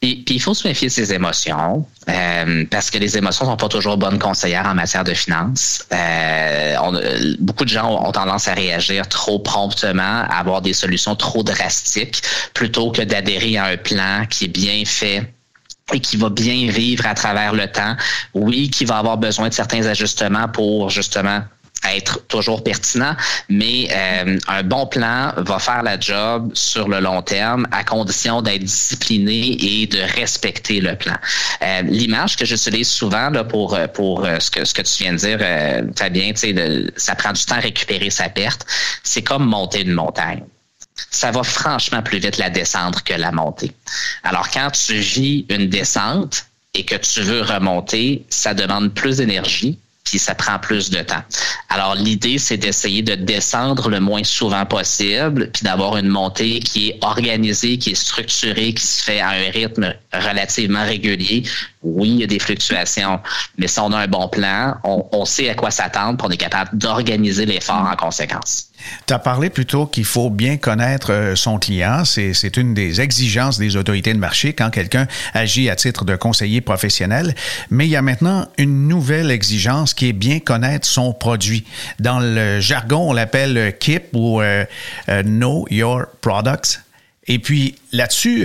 Puis, 0.02 0.24
il 0.26 0.42
faut 0.42 0.52
se 0.52 0.66
méfier 0.66 0.88
de 0.88 0.92
ses 0.92 1.12
émotions 1.12 1.86
euh, 2.08 2.64
parce 2.68 2.90
que 2.90 2.98
les 2.98 3.16
émotions 3.16 3.44
sont 3.44 3.56
pas 3.56 3.68
toujours 3.68 3.96
bonnes 3.96 4.18
conseillères 4.18 4.66
en 4.66 4.74
matière 4.74 5.04
de 5.04 5.14
finances. 5.14 5.86
Euh, 5.92 6.74
on, 6.82 7.00
beaucoup 7.38 7.64
de 7.64 7.68
gens 7.68 8.04
ont 8.04 8.10
tendance 8.10 8.48
à 8.48 8.54
réagir 8.54 9.08
trop 9.08 9.38
promptement, 9.38 10.02
à 10.02 10.40
avoir 10.40 10.60
des 10.60 10.72
solutions 10.72 11.14
trop 11.14 11.44
drastiques, 11.44 12.20
plutôt 12.52 12.90
que 12.90 13.02
d'adhérer 13.02 13.58
à 13.58 13.66
un 13.66 13.76
plan 13.76 14.26
qui 14.28 14.46
est 14.46 14.48
bien 14.48 14.82
fait 14.84 15.32
et 15.92 16.00
qui 16.00 16.16
va 16.16 16.30
bien 16.30 16.68
vivre 16.68 17.06
à 17.06 17.14
travers 17.14 17.52
le 17.52 17.70
temps. 17.70 17.94
Oui, 18.34 18.70
qui 18.70 18.84
va 18.84 18.98
avoir 18.98 19.18
besoin 19.18 19.50
de 19.50 19.54
certains 19.54 19.86
ajustements 19.86 20.48
pour 20.48 20.90
justement 20.90 21.42
être 21.90 22.27
toujours 22.29 22.62
pertinent, 22.62 23.16
mais 23.49 23.88
euh, 23.90 24.38
un 24.49 24.62
bon 24.62 24.87
plan 24.87 25.33
va 25.37 25.59
faire 25.59 25.83
la 25.83 25.99
job 25.99 26.51
sur 26.55 26.88
le 26.88 27.01
long 27.01 27.23
terme 27.23 27.66
à 27.73 27.85
condition 27.85 28.42
d'être 28.42 28.62
discipliné 28.62 29.57
et 29.61 29.87
de 29.87 30.01
respecter 30.16 30.81
le 30.81 30.97
plan. 30.97 31.16
Euh, 31.62 31.83
l'image 31.83 32.37
que 32.37 32.45
j'utilise 32.45 32.88
souvent 32.88 33.31
là, 33.31 33.45
pour 33.45 33.79
pour 33.95 34.25
euh, 34.25 34.38
ce 34.38 34.51
que 34.51 34.64
ce 34.64 34.75
que 34.75 34.83
tu 34.83 35.03
viens 35.03 35.12
de 35.12 35.18
dire, 35.18 35.38
euh, 35.40 35.83
Fabien, 35.97 36.33
sais, 36.35 36.55
ça 36.97 37.14
prend 37.14 37.33
du 37.33 37.45
temps 37.45 37.57
à 37.57 37.61
récupérer 37.61 38.11
sa 38.11 38.29
perte. 38.29 38.66
C'est 39.03 39.23
comme 39.23 39.45
monter 39.45 39.83
une 39.83 39.92
montagne 39.92 40.45
ça 41.11 41.31
va 41.31 41.42
franchement 41.42 42.03
plus 42.03 42.18
vite 42.18 42.38
la 42.38 42.51
descendre 42.51 43.03
que 43.03 43.14
la 43.14 43.33
montée. 43.33 43.73
Alors, 44.25 44.51
quand 44.51 44.71
tu 44.71 44.95
vis 44.95 45.47
une 45.49 45.68
descente 45.68 46.47
et 46.75 46.85
que 46.85 46.95
tu 46.97 47.21
veux 47.21 47.42
remonter, 47.42 48.25
ça 48.31 48.55
demande 48.55 48.95
plus 48.95 49.18
d'énergie, 49.18 49.79
puis 50.04 50.18
ça 50.18 50.34
prend 50.34 50.58
plus 50.58 50.90
de 50.90 51.00
temps. 51.00 51.22
Alors 51.68 51.94
l'idée, 51.94 52.38
c'est 52.38 52.56
d'essayer 52.56 53.02
de 53.02 53.14
descendre 53.14 53.88
le 53.88 54.00
moins 54.00 54.24
souvent 54.24 54.66
possible, 54.66 55.50
puis 55.52 55.62
d'avoir 55.62 55.96
une 55.96 56.08
montée 56.08 56.60
qui 56.60 56.90
est 56.90 56.98
organisée, 57.02 57.78
qui 57.78 57.90
est 57.90 57.94
structurée, 57.94 58.74
qui 58.74 58.86
se 58.86 59.02
fait 59.02 59.20
à 59.20 59.30
un 59.30 59.50
rythme 59.50 59.94
relativement 60.12 60.84
régulier. 60.84 61.44
Oui, 61.82 62.10
il 62.10 62.20
y 62.20 62.24
a 62.24 62.26
des 62.26 62.38
fluctuations, 62.38 63.20
mais 63.58 63.68
si 63.68 63.80
on 63.80 63.92
a 63.92 63.98
un 63.98 64.08
bon 64.08 64.28
plan, 64.28 64.76
on, 64.84 65.24
sait 65.24 65.48
à 65.48 65.54
quoi 65.54 65.70
s'attendre, 65.70 66.18
puis 66.18 66.26
on 66.28 66.30
est 66.30 66.36
capable 66.36 66.76
d'organiser 66.76 67.46
l'effort 67.46 67.88
en 67.90 67.96
conséquence. 67.96 68.71
Tu 69.07 69.14
as 69.14 69.18
parlé 69.18 69.51
plutôt 69.51 69.87
qu'il 69.87 70.05
faut 70.05 70.31
bien 70.31 70.57
connaître 70.57 71.12
euh, 71.12 71.37
son 71.37 71.59
client. 71.59 72.05
C'est 72.05 72.57
une 72.57 72.75
des 72.75 73.01
exigences 73.01 73.59
des 73.59 73.77
autorités 73.77 74.12
de 74.12 74.18
marché 74.18 74.53
quand 74.53 74.71
quelqu'un 74.71 75.07
agit 75.35 75.68
à 75.71 75.77
titre 75.77 76.05
de 76.05 76.16
conseiller 76.16 76.61
professionnel. 76.61 77.35
Mais 77.71 77.87
il 77.87 77.90
y 77.90 77.97
a 77.97 78.03
maintenant 78.03 78.47
une 78.59 78.88
nouvelle 78.88 79.31
exigence 79.31 79.95
qui 79.95 80.09
est 80.09 80.12
bien 80.12 80.40
connaître 80.40 80.87
son 80.87 81.12
produit. 81.12 81.64
Dans 81.99 82.21
le 82.21 82.61
jargon, 82.61 83.11
on 83.11 83.12
l'appelle 83.12 83.77
KIP 83.79 84.05
ou 84.12 84.40
euh, 84.40 84.64
euh, 85.09 85.23
Know 85.23 85.66
Your 85.71 86.07
Products. 86.21 86.81
Et 87.29 87.38
puis 87.38 87.77
là-dessus, 87.92 88.45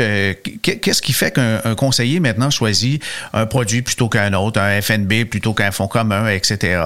qu'est-ce 0.61 1.01
qui 1.01 1.11
fait 1.11 1.31
qu'un 1.31 1.73
conseiller 1.75 2.19
maintenant 2.19 2.51
choisit 2.51 3.03
un 3.33 3.47
produit 3.47 3.81
plutôt 3.81 4.07
qu'un 4.07 4.33
autre, 4.33 4.61
un 4.61 4.79
FNB 4.79 5.25
plutôt 5.25 5.55
qu'un 5.55 5.71
fonds 5.71 5.87
commun, 5.87 6.29
etc.? 6.29 6.77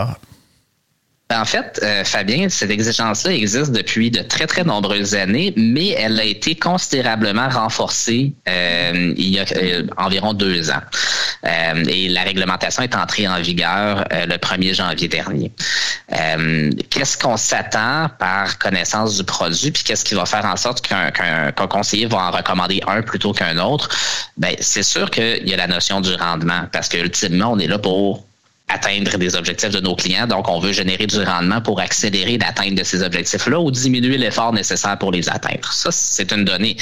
En 1.32 1.46
fait, 1.46 1.80
euh, 1.84 2.04
Fabien, 2.04 2.50
cette 2.50 2.72
exigence-là 2.72 3.32
existe 3.34 3.72
depuis 3.72 4.12
de 4.12 4.22
très, 4.22 4.48
très 4.48 4.64
nombreuses 4.64 5.16
années, 5.16 5.54
mais 5.56 5.90
elle 5.90 6.20
a 6.20 6.26
été 6.26 6.56
considérablement 6.56 7.48
renforcée 7.48 8.34
euh, 8.50 9.14
il 9.16 9.30
y 9.30 9.40
a 9.40 9.46
euh, 9.56 9.88
environ 9.98 10.34
deux 10.34 10.72
ans. 10.72 10.82
et 11.44 12.10
la 12.10 12.24
réglementation 12.24 12.84
est 12.84 12.96
entrée 12.96 13.28
en 13.28 13.40
vigueur 13.40 14.06
le 14.12 14.36
1er 14.38 14.76
janvier 14.76 15.08
dernier. 15.08 15.52
qu'est-ce 16.90 17.18
qu'on 17.18 17.38
s'attend 17.38 18.10
par 18.20 18.60
connaissance 18.60 19.18
du 19.18 19.24
produit, 19.24 19.72
puis 19.72 19.84
qu'est-ce 19.84 20.06
qui 20.06 20.16
va 20.16 20.26
faire 20.26 20.46
en 20.46 20.58
sorte 20.58 20.86
qu'un 20.86 21.68
conseiller 21.68 22.06
va 22.06 22.18
en 22.28 22.32
recommander 22.32 22.82
un 22.88 23.02
plutôt 23.02 23.34
qu'un 23.34 23.58
autre? 23.58 23.90
Ben, 24.38 24.56
c'est 24.60 24.84
sûr 24.84 25.10
qu'il 25.10 25.48
y 25.48 25.54
a 25.54 25.58
la 25.58 25.68
notion 25.68 26.02
du 26.02 26.14
rendement, 26.14 26.64
parce 26.72 26.90
que 26.90 26.98
ultimement, 26.98 27.52
on 27.52 27.60
est 27.60 27.68
là 27.68 27.80
pour 27.80 28.26
atteindre 28.74 29.18
des 29.18 29.36
objectifs 29.36 29.70
de 29.70 29.80
nos 29.80 29.96
clients. 29.96 30.28
Donc, 30.28 30.48
on 30.50 30.60
veut 30.60 30.72
générer 30.72 31.08
du 31.08 31.22
rendement 31.22 31.62
pour 31.62 31.80
accélérer 31.80 32.38
l'atteinte 32.38 32.76
de 32.76 32.84
ces 32.84 33.04
objectifs-là 33.04 33.60
ou 33.60 33.72
diminuer 33.72 34.18
l'effort 34.18 34.54
nécessaire 34.54 34.98
pour 34.98 35.12
les 35.12 35.30
atteindre. 35.30 35.72
Ça, 35.72 35.92
c'est 35.92 36.32
une 36.32 36.46
donnée. 36.46 36.78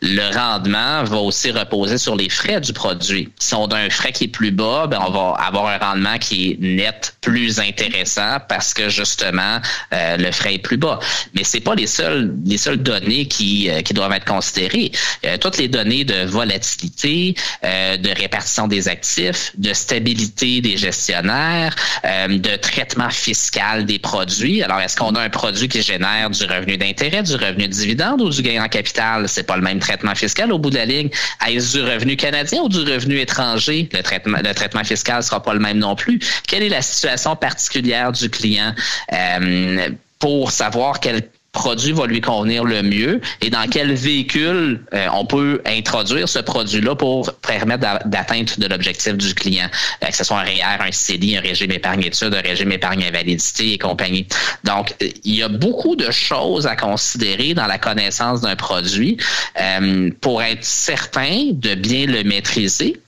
Le 0.00 0.34
rendement 0.34 1.04
va 1.04 1.18
aussi 1.18 1.50
reposer 1.50 1.98
sur 1.98 2.16
les 2.16 2.28
frais 2.28 2.60
du 2.60 2.72
produit. 2.72 3.28
Si 3.38 3.54
on 3.54 3.66
a 3.66 3.78
un 3.78 3.90
frais 3.90 4.12
qui 4.12 4.24
est 4.24 4.28
plus 4.28 4.50
bas, 4.50 4.86
ben 4.86 4.98
on 5.06 5.10
va 5.10 5.34
avoir 5.38 5.66
un 5.68 5.78
rendement 5.78 6.18
qui 6.18 6.50
est 6.50 6.56
net 6.60 7.16
plus 7.20 7.60
intéressant 7.60 8.38
parce 8.48 8.74
que 8.74 8.88
justement 8.88 9.60
euh, 9.92 10.16
le 10.16 10.30
frais 10.32 10.54
est 10.54 10.58
plus 10.58 10.76
bas. 10.76 10.98
Mais 11.34 11.44
c'est 11.44 11.60
pas 11.60 11.74
les 11.74 11.86
seules 11.86 12.34
les 12.44 12.58
seules 12.58 12.82
données 12.82 13.26
qui, 13.26 13.70
euh, 13.70 13.80
doivent 13.94 14.12
être 14.12 14.24
considérées. 14.24 14.90
Euh, 15.24 15.36
toutes 15.38 15.58
les 15.58 15.68
données 15.68 16.04
de 16.04 16.24
volatilité, 16.24 17.34
de 17.62 18.18
répartition 18.18 18.66
des 18.66 18.88
actifs, 18.88 19.52
de 19.56 19.72
stabilité 19.72 20.60
des 20.60 20.76
gestionnaires 20.76 21.33
euh, 21.34 22.38
de 22.38 22.56
traitement 22.56 23.10
fiscal 23.10 23.84
des 23.84 23.98
produits. 23.98 24.62
Alors, 24.62 24.80
est-ce 24.80 24.96
qu'on 24.96 25.14
a 25.14 25.22
un 25.22 25.30
produit 25.30 25.68
qui 25.68 25.82
génère 25.82 26.30
du 26.30 26.44
revenu 26.44 26.76
d'intérêt, 26.76 27.22
du 27.22 27.34
revenu 27.34 27.68
de 27.68 27.72
dividende 27.72 28.20
ou 28.20 28.30
du 28.30 28.42
gain 28.42 28.62
en 28.62 28.68
capital? 28.68 29.28
C'est 29.28 29.44
pas 29.44 29.56
le 29.56 29.62
même 29.62 29.78
traitement 29.78 30.14
fiscal 30.14 30.52
au 30.52 30.58
bout 30.58 30.70
de 30.70 30.76
la 30.76 30.86
ligne. 30.86 31.10
Est-ce 31.46 31.78
du 31.78 31.82
revenu 31.82 32.16
canadien 32.16 32.62
ou 32.62 32.68
du 32.68 32.80
revenu 32.80 33.18
étranger? 33.18 33.88
Le 33.92 34.02
traitement, 34.02 34.38
le 34.42 34.54
traitement 34.54 34.84
fiscal 34.84 35.22
sera 35.22 35.42
pas 35.42 35.54
le 35.54 35.60
même 35.60 35.78
non 35.78 35.94
plus. 35.94 36.18
Quelle 36.46 36.62
est 36.62 36.68
la 36.68 36.82
situation 36.82 37.36
particulière 37.36 38.12
du 38.12 38.28
client? 38.30 38.74
Euh, 39.12 39.88
pour 40.18 40.50
savoir 40.52 41.00
quel 41.00 41.22
produit 41.54 41.92
va 41.92 42.06
lui 42.06 42.20
convenir 42.20 42.64
le 42.64 42.82
mieux 42.82 43.20
et 43.40 43.48
dans 43.48 43.66
quel 43.70 43.94
véhicule 43.94 44.80
euh, 44.92 45.06
on 45.14 45.24
peut 45.24 45.62
introduire 45.64 46.28
ce 46.28 46.40
produit-là 46.40 46.94
pour 46.96 47.32
permettre 47.34 47.80
d'atteindre 48.04 48.52
de 48.58 48.66
l'objectif 48.66 49.14
du 49.14 49.34
client, 49.34 49.68
euh, 50.02 50.06
que 50.08 50.16
ce 50.16 50.24
soit 50.24 50.40
un 50.40 50.44
REER, 50.44 50.80
un 50.80 50.92
CELI, 50.92 51.38
un 51.38 51.40
régime 51.40 51.70
épargne 51.70 52.02
études, 52.02 52.34
un 52.34 52.40
régime 52.40 52.72
épargne 52.72 53.04
invalidité 53.04 53.72
et 53.72 53.78
compagnie. 53.78 54.26
Donc, 54.64 54.94
il 55.00 55.34
y 55.34 55.42
a 55.42 55.48
beaucoup 55.48 55.96
de 55.96 56.10
choses 56.10 56.66
à 56.66 56.76
considérer 56.76 57.54
dans 57.54 57.66
la 57.66 57.78
connaissance 57.78 58.40
d'un 58.40 58.56
produit 58.56 59.16
euh, 59.60 60.10
pour 60.20 60.42
être 60.42 60.64
certain 60.64 61.50
de 61.52 61.74
bien 61.74 62.06
le 62.06 62.24
maîtriser. 62.24 63.00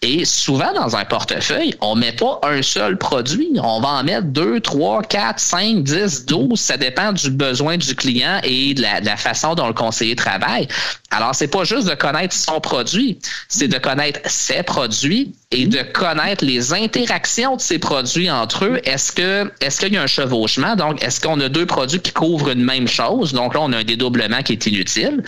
Et 0.00 0.24
souvent, 0.24 0.72
dans 0.74 0.94
un 0.94 1.04
portefeuille, 1.04 1.74
on 1.80 1.96
met 1.96 2.12
pas 2.12 2.38
un 2.44 2.62
seul 2.62 2.96
produit. 2.96 3.50
On 3.60 3.80
va 3.80 3.88
en 3.88 4.04
mettre 4.04 4.28
deux, 4.28 4.60
trois, 4.60 5.02
quatre, 5.02 5.40
cinq, 5.40 5.82
dix, 5.82 6.24
douze. 6.24 6.60
Ça 6.60 6.76
dépend 6.76 7.12
du 7.12 7.30
besoin 7.30 7.76
du 7.76 7.96
client 7.96 8.40
et 8.44 8.74
de 8.74 8.82
la, 8.82 9.00
de 9.00 9.06
la 9.06 9.16
façon 9.16 9.56
dont 9.56 9.66
le 9.66 9.72
conseiller 9.72 10.14
travaille. 10.14 10.68
Alors, 11.10 11.34
c'est 11.34 11.48
pas 11.48 11.64
juste 11.64 11.88
de 11.88 11.96
connaître 11.96 12.34
son 12.34 12.60
produit, 12.60 13.18
c'est 13.48 13.66
de 13.66 13.78
connaître 13.78 14.20
ses 14.26 14.62
produits 14.62 15.34
et 15.50 15.66
de 15.66 15.80
connaître 15.82 16.44
les 16.44 16.74
interactions 16.74 17.56
de 17.56 17.60
ces 17.60 17.78
produits 17.78 18.30
entre 18.30 18.66
eux. 18.66 18.80
Est-ce 18.84 19.12
que 19.12 19.50
est-ce 19.60 19.80
qu'il 19.80 19.94
y 19.94 19.96
a 19.96 20.02
un 20.02 20.06
chevauchement? 20.06 20.76
Donc, 20.76 21.02
est-ce 21.02 21.20
qu'on 21.20 21.40
a 21.40 21.48
deux 21.48 21.64
produits 21.64 22.00
qui 22.00 22.12
couvrent 22.12 22.50
une 22.50 22.62
même 22.62 22.86
chose? 22.86 23.32
Donc 23.32 23.54
là, 23.54 23.60
on 23.62 23.72
a 23.72 23.78
un 23.78 23.84
dédoublement 23.84 24.42
qui 24.42 24.52
est 24.52 24.66
inutile. 24.66 25.22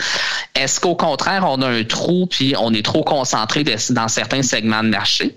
Est-ce 0.54 0.78
qu'au 0.78 0.94
contraire, 0.94 1.46
on 1.48 1.62
a 1.62 1.68
un 1.68 1.84
trou 1.84 2.26
puis 2.26 2.54
on 2.58 2.74
est 2.74 2.84
trop 2.84 3.02
concentré 3.02 3.64
dans 3.64 4.08
certains 4.08 4.42
segments 4.42 4.82
de 4.82 4.88
marché? 4.88 5.34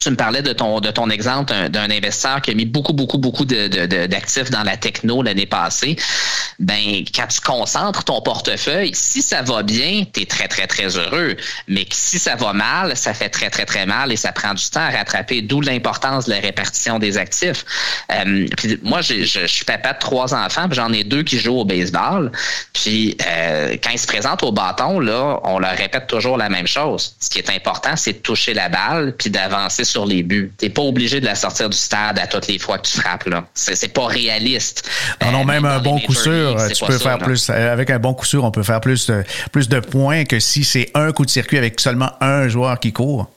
Tu 0.00 0.10
me 0.10 0.16
parlais 0.16 0.42
de 0.42 0.52
ton 0.52 0.78
de 0.78 0.92
ton 0.92 1.10
exemple 1.10 1.52
d'un 1.70 1.90
investisseur 1.90 2.40
qui 2.40 2.52
a 2.52 2.54
mis 2.54 2.66
beaucoup 2.66 2.92
beaucoup 2.92 3.18
beaucoup 3.18 3.44
d'actifs 3.44 4.48
dans 4.48 4.62
la 4.62 4.76
techno 4.76 5.24
l'année 5.24 5.44
passée. 5.44 5.96
Ben 6.60 7.02
quand 7.12 7.26
tu 7.26 7.40
concentres 7.40 8.04
ton 8.04 8.20
portefeuille, 8.20 8.92
si 8.94 9.22
ça 9.22 9.42
va 9.42 9.64
bien, 9.64 10.04
tu 10.12 10.22
es 10.22 10.26
très 10.26 10.46
très 10.46 10.68
très 10.68 10.96
heureux, 10.96 11.36
mais 11.66 11.84
si 11.90 12.20
ça 12.20 12.36
va 12.36 12.52
mal, 12.52 12.96
ça 12.96 13.12
fait 13.12 13.28
très 13.28 13.50
très 13.50 13.64
très 13.64 13.86
mal 13.86 14.12
et 14.12 14.16
ça 14.16 14.30
prend 14.30 14.54
du 14.54 14.64
temps 14.70 14.82
à 14.82 14.90
rattraper, 14.90 15.42
d'où 15.42 15.60
l'importance 15.60 16.26
de 16.26 16.30
la 16.30 16.38
répartition 16.38 17.00
des 17.00 17.18
actifs. 17.18 17.64
Euh, 18.12 18.46
moi 18.84 19.00
je, 19.00 19.24
je, 19.24 19.46
suis 19.46 19.64
papa 19.64 19.94
de 19.94 19.98
trois 19.98 20.32
enfants, 20.32 20.68
j'en 20.70 20.92
ai 20.92 21.02
deux 21.02 21.24
qui 21.24 21.40
jouent 21.40 21.58
au 21.58 21.64
baseball. 21.64 22.30
Puis 22.72 23.16
euh, 23.26 23.76
quand 23.82 23.90
ils 23.90 23.98
se 23.98 24.06
présentent 24.06 24.44
au 24.44 24.52
bâton 24.52 25.00
là, 25.00 25.40
on 25.42 25.58
leur 25.58 25.76
répète 25.76 26.06
toujours 26.06 26.36
la 26.36 26.48
même 26.48 26.68
chose. 26.68 27.16
Ce 27.18 27.28
qui 27.28 27.40
est 27.40 27.50
important, 27.50 27.96
c'est 27.96 28.12
de 28.12 28.18
toucher 28.18 28.54
la 28.54 28.68
balle 28.68 29.16
puis 29.16 29.28
d'avancer 29.28 29.87
sur 29.88 30.06
les 30.06 30.22
buts. 30.22 30.52
T'es 30.56 30.70
pas 30.70 30.82
obligé 30.82 31.20
de 31.20 31.24
la 31.24 31.34
sortir 31.34 31.68
du 31.68 31.76
stade 31.76 32.18
à 32.18 32.26
toutes 32.26 32.46
les 32.46 32.58
fois 32.58 32.78
que 32.78 32.88
tu 32.88 33.00
frappes. 33.00 33.26
Là. 33.26 33.46
C'est, 33.54 33.92
pas 33.92 34.06
réaliste. 34.06 34.88
Non, 35.22 35.32
non, 35.32 35.40
euh, 35.42 35.44
même 35.44 35.64
un 35.64 35.78
bon 35.78 35.98
coup 36.00 36.14
sûr, 36.14 36.56
tu 36.72 36.84
peux 36.84 36.98
faire 36.98 37.18
plus. 37.18 37.50
Euh, 37.50 37.72
avec 37.72 37.90
un 37.90 37.98
bon 37.98 38.14
coup 38.14 38.26
sûr, 38.26 38.44
on 38.44 38.50
peut 38.50 38.62
faire 38.62 38.80
plus 38.80 39.06
de, 39.06 39.24
plus 39.52 39.68
de 39.68 39.80
points 39.80 40.24
que 40.24 40.40
si 40.40 40.64
c'est 40.64 40.90
un 40.94 41.12
coup 41.12 41.24
de 41.24 41.30
circuit 41.30 41.58
avec 41.58 41.80
seulement 41.80 42.10
un 42.20 42.48
joueur 42.48 42.78
qui 42.80 42.92
court. 42.92 43.28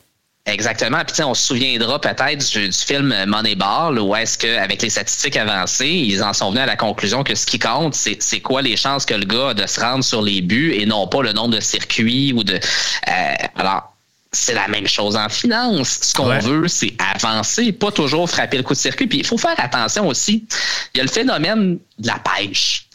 Exactement. 0.44 1.02
Puis 1.06 1.22
on 1.22 1.34
se 1.34 1.46
souviendra 1.46 2.00
peut-être 2.00 2.58
du, 2.58 2.72
film 2.72 3.14
Moneyball 3.26 4.00
où 4.00 4.16
est-ce 4.16 4.36
qu'avec 4.36 4.82
les 4.82 4.90
statistiques 4.90 5.36
avancées, 5.36 5.86
ils 5.86 6.20
en 6.22 6.32
sont 6.32 6.50
venus 6.50 6.64
à 6.64 6.66
la 6.66 6.76
conclusion 6.76 7.22
que 7.22 7.36
ce 7.36 7.46
qui 7.46 7.60
compte, 7.60 7.94
c'est, 7.94 8.20
c'est 8.20 8.40
quoi 8.40 8.60
les 8.60 8.76
chances 8.76 9.06
que 9.06 9.14
le 9.14 9.24
gars 9.24 9.50
a 9.50 9.54
de 9.54 9.64
se 9.66 9.78
rendre 9.78 10.02
sur 10.02 10.20
les 10.20 10.40
buts 10.40 10.74
et 10.76 10.84
non 10.84 11.06
pas 11.06 11.22
le 11.22 11.32
nombre 11.32 11.54
de 11.54 11.60
circuits 11.60 12.32
ou 12.32 12.42
de. 12.42 12.54
Euh, 12.54 13.34
alors, 13.54 13.91
c'est 14.32 14.54
la 14.54 14.66
même 14.68 14.86
chose 14.86 15.14
en 15.14 15.28
finance. 15.28 15.98
Ce 16.00 16.14
qu'on 16.14 16.38
veut, 16.38 16.66
c'est 16.66 16.94
avancer, 17.14 17.70
pas 17.72 17.92
toujours 17.92 18.28
frapper 18.28 18.56
le 18.56 18.62
coup 18.62 18.72
de 18.72 18.78
circuit. 18.78 19.06
Puis 19.06 19.18
il 19.18 19.26
faut 19.26 19.38
faire 19.38 19.54
attention 19.58 20.08
aussi. 20.08 20.46
Il 20.94 20.98
y 20.98 21.00
a 21.00 21.04
le 21.04 21.10
phénomène 21.10 21.78
de 21.98 22.06
la 22.06 22.18
pêche 22.18 22.88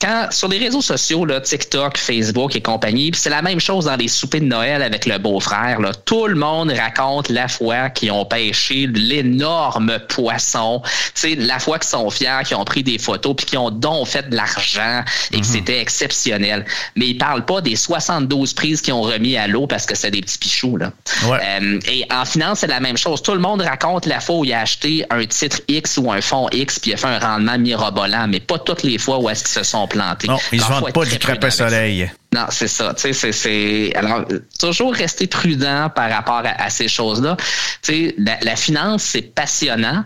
quand 0.00 0.28
sur 0.30 0.48
les 0.48 0.58
réseaux 0.58 0.80
sociaux, 0.80 1.26
là, 1.26 1.40
TikTok, 1.40 1.98
Facebook 1.98 2.56
et 2.56 2.62
compagnie, 2.62 3.10
c'est 3.14 3.30
la 3.30 3.42
même 3.42 3.60
chose 3.60 3.84
dans 3.84 3.96
les 3.96 4.08
soupers 4.08 4.40
de 4.40 4.46
Noël 4.46 4.82
avec 4.82 5.04
le 5.04 5.18
beau-frère. 5.18 5.78
Tout 6.06 6.26
le 6.26 6.36
monde 6.36 6.72
raconte 6.72 7.28
la 7.28 7.48
fois 7.48 7.90
qu'ils 7.90 8.10
ont 8.10 8.24
pêché 8.24 8.86
l'énorme 8.86 9.98
poisson, 10.08 10.82
sais, 11.14 11.34
la 11.34 11.58
fois 11.58 11.78
qu'ils 11.78 11.90
sont 11.90 12.08
fiers, 12.10 12.40
qu'ils 12.46 12.56
ont 12.56 12.64
pris 12.64 12.82
des 12.82 12.98
photos, 12.98 13.34
puis 13.36 13.46
qu'ils 13.46 13.58
ont 13.58 13.70
donc 13.70 14.06
fait 14.06 14.28
de 14.30 14.36
l'argent 14.36 15.02
et 15.32 15.40
que 15.40 15.46
mhm. 15.46 15.52
c'était 15.52 15.80
exceptionnel. 15.80 16.64
Mais 16.96 17.08
ils 17.08 17.18
parlent 17.18 17.44
pas 17.44 17.60
des 17.60 17.76
72 17.76 18.54
prises 18.54 18.80
qu'ils 18.80 18.94
ont 18.94 19.02
remis 19.02 19.36
à 19.36 19.46
l'eau 19.46 19.66
parce 19.66 19.84
que 19.84 19.94
c'est 19.94 20.10
des 20.10 20.22
petits 20.22 20.38
pichous. 20.38 20.78
Là. 20.78 20.92
Euh, 21.26 21.78
et 21.86 22.06
en 22.10 22.24
finance, 22.24 22.60
c'est 22.60 22.66
la 22.66 22.80
même 22.80 22.96
chose. 22.96 23.22
Tout 23.22 23.34
le 23.34 23.40
monde 23.40 23.60
raconte 23.60 24.06
la 24.06 24.20
fois 24.20 24.36
où 24.36 24.44
il 24.44 24.52
a 24.54 24.60
acheté 24.60 25.04
un 25.10 25.26
titre 25.26 25.60
X 25.68 25.98
ou 25.98 26.10
un 26.10 26.22
fonds 26.22 26.48
X, 26.52 26.78
puis 26.78 26.92
il 26.92 26.94
a 26.94 26.96
fait 26.96 27.06
un 27.06 27.18
rendement 27.18 27.58
mirobolant, 27.58 28.26
mais 28.28 28.40
pas 28.40 28.58
toutes 28.58 28.82
les 28.82 28.96
fois 28.96 29.18
où 29.18 29.28
est-ce 29.28 29.44
qu'ils 29.44 29.52
se 29.52 29.62
sont 29.62 29.86
non, 29.96 30.38
ils 30.52 30.58
ne 30.58 30.64
vendent 30.64 30.92
pas 30.92 31.04
du 31.04 31.18
crêpe 31.18 31.50
soleil. 31.50 32.10
Non, 32.32 32.46
c'est 32.50 32.68
ça. 32.68 32.94
Tu 32.94 33.12
sais, 33.12 33.32
c'est, 33.32 33.92
alors 33.94 34.24
toujours 34.58 34.94
rester 34.94 35.26
prudent 35.26 35.90
par 35.94 36.10
rapport 36.10 36.42
à, 36.44 36.70
ces 36.70 36.88
choses-là. 36.88 37.36
Tu 37.82 38.10
sais, 38.10 38.14
la 38.18 38.56
finance 38.56 39.02
c'est 39.02 39.22
passionnant, 39.22 40.04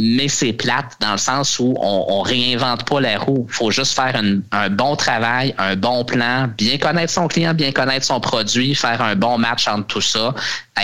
mais 0.00 0.28
c'est 0.28 0.52
plate 0.52 0.96
dans 1.00 1.12
le 1.12 1.18
sens 1.18 1.58
où 1.58 1.74
on, 1.80 2.04
on 2.08 2.22
réinvente 2.22 2.84
pas 2.84 3.00
la 3.00 3.18
roue. 3.18 3.46
Il 3.48 3.54
faut 3.54 3.70
juste 3.70 3.94
faire 3.94 4.20
un 4.52 4.70
bon 4.70 4.96
travail, 4.96 5.54
un 5.58 5.76
bon 5.76 6.04
plan, 6.04 6.48
bien 6.56 6.78
connaître 6.78 7.12
son 7.12 7.28
client, 7.28 7.54
bien 7.54 7.72
connaître 7.72 8.06
son 8.06 8.20
produit, 8.20 8.74
faire 8.74 9.02
un 9.02 9.16
bon 9.16 9.38
match 9.38 9.66
entre 9.66 9.86
tout 9.86 10.00
ça, 10.00 10.34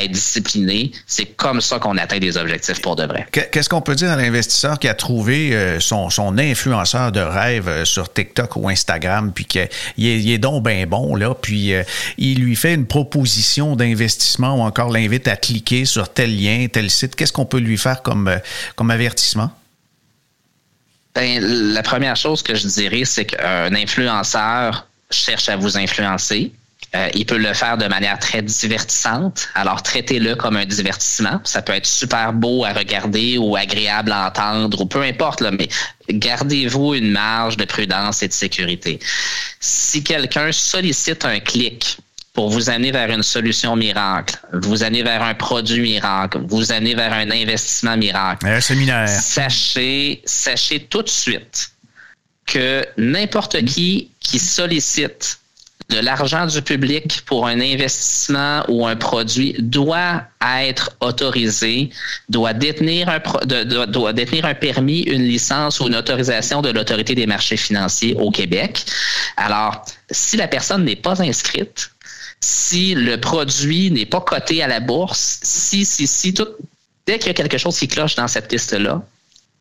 être 0.02 0.12
discipliné. 0.12 0.92
C'est 1.06 1.26
comme 1.26 1.60
ça 1.60 1.78
qu'on 1.78 1.96
atteint 1.98 2.18
des 2.18 2.36
objectifs 2.36 2.80
pour 2.80 2.96
de 2.96 3.04
vrai. 3.04 3.26
Qu'est-ce 3.30 3.68
qu'on 3.68 3.80
peut 3.80 3.94
dire 3.94 4.10
à 4.10 4.16
l'investisseur 4.16 4.78
qui 4.78 4.88
a 4.88 4.94
trouvé 4.94 5.54
euh, 5.54 5.80
son, 5.80 6.10
son 6.10 6.38
influenceur 6.38 7.12
de 7.12 7.20
rêve 7.20 7.68
euh, 7.68 7.84
sur 7.84 8.12
TikTok 8.12 8.56
ou 8.56 8.68
Instagram, 8.68 9.32
puis 9.34 9.44
qu'il 9.44 9.60
est, 9.62 9.70
il 9.96 10.30
est 10.30 10.38
donc 10.38 10.64
bien 10.64 10.86
bon, 10.86 11.14
là, 11.14 11.34
puis 11.34 11.74
euh, 11.74 11.82
il 12.18 12.40
lui 12.40 12.56
fait 12.56 12.74
une 12.74 12.86
proposition 12.86 13.76
d'investissement 13.76 14.56
ou 14.56 14.60
encore 14.62 14.90
l'invite 14.90 15.28
à 15.28 15.36
cliquer 15.36 15.84
sur 15.84 16.12
tel 16.12 16.36
lien, 16.36 16.66
tel 16.70 16.90
site? 16.90 17.14
Qu'est-ce 17.14 17.32
qu'on 17.32 17.46
peut 17.46 17.58
lui 17.58 17.78
faire 17.78 18.02
comme, 18.02 18.30
comme 18.76 18.90
avertissement? 18.90 19.50
Ben, 21.14 21.40
la 21.40 21.82
première 21.82 22.16
chose 22.16 22.42
que 22.42 22.56
je 22.56 22.66
dirais, 22.66 23.04
c'est 23.04 23.24
qu'un 23.24 23.72
influenceur 23.74 24.86
cherche 25.10 25.48
à 25.48 25.56
vous 25.56 25.78
influencer. 25.78 26.52
Euh, 26.94 27.08
il 27.14 27.26
peut 27.26 27.38
le 27.38 27.52
faire 27.54 27.76
de 27.76 27.86
manière 27.86 28.18
très 28.20 28.40
divertissante. 28.40 29.48
Alors, 29.54 29.82
traitez-le 29.82 30.36
comme 30.36 30.56
un 30.56 30.64
divertissement. 30.64 31.40
Ça 31.44 31.60
peut 31.60 31.72
être 31.72 31.86
super 31.86 32.32
beau 32.32 32.64
à 32.64 32.72
regarder 32.72 33.36
ou 33.36 33.56
agréable 33.56 34.12
à 34.12 34.28
entendre 34.28 34.80
ou 34.80 34.86
peu 34.86 35.02
importe, 35.02 35.40
là, 35.40 35.50
mais 35.50 35.68
gardez-vous 36.08 36.94
une 36.94 37.10
marge 37.10 37.56
de 37.56 37.64
prudence 37.64 38.22
et 38.22 38.28
de 38.28 38.32
sécurité. 38.32 39.00
Si 39.58 40.04
quelqu'un 40.04 40.52
sollicite 40.52 41.24
un 41.24 41.40
clic 41.40 41.98
pour 42.32 42.50
vous 42.50 42.70
amener 42.70 42.92
vers 42.92 43.10
une 43.10 43.22
solution 43.22 43.74
miracle, 43.74 44.36
vous 44.52 44.84
amener 44.84 45.02
vers 45.02 45.22
un 45.22 45.34
produit 45.34 45.80
miracle, 45.80 46.38
vous 46.46 46.70
amener 46.70 46.94
vers 46.94 47.12
un 47.12 47.30
investissement 47.30 47.96
miracle. 47.96 48.46
Un 48.46 48.60
séminaire. 48.60 49.08
Sachez, 49.08 50.22
sachez 50.24 50.80
tout 50.80 51.02
de 51.02 51.08
suite 51.08 51.70
que 52.46 52.84
n'importe 52.98 53.64
qui 53.64 54.10
qui 54.20 54.38
sollicite 54.38 55.38
de 55.94 56.00
l'argent 56.00 56.46
du 56.46 56.60
public 56.60 57.22
pour 57.26 57.46
un 57.46 57.60
investissement 57.60 58.64
ou 58.68 58.86
un 58.86 58.96
produit 58.96 59.54
doit 59.58 60.24
être 60.58 60.90
autorisé, 61.00 61.90
doit 62.28 62.52
détenir 62.52 63.08
un, 63.08 63.20
doit 63.86 64.12
détenir 64.12 64.44
un 64.44 64.54
permis, 64.54 65.02
une 65.02 65.22
licence 65.22 65.80
ou 65.80 65.86
une 65.86 65.94
autorisation 65.94 66.62
de 66.62 66.70
l'autorité 66.70 67.14
des 67.14 67.26
marchés 67.26 67.56
financiers 67.56 68.14
au 68.18 68.30
Québec. 68.30 68.84
Alors, 69.36 69.84
si 70.10 70.36
la 70.36 70.48
personne 70.48 70.84
n'est 70.84 70.96
pas 70.96 71.22
inscrite, 71.22 71.90
si 72.40 72.94
le 72.94 73.18
produit 73.18 73.90
n'est 73.90 74.06
pas 74.06 74.20
coté 74.20 74.62
à 74.62 74.66
la 74.66 74.80
bourse, 74.80 75.38
si, 75.42 75.84
si, 75.84 76.06
si, 76.06 76.34
tout, 76.34 76.48
dès 77.06 77.18
qu'il 77.18 77.28
y 77.28 77.30
a 77.30 77.34
quelque 77.34 77.58
chose 77.58 77.78
qui 77.78 77.88
cloche 77.88 78.16
dans 78.16 78.28
cette 78.28 78.52
liste-là, 78.52 79.02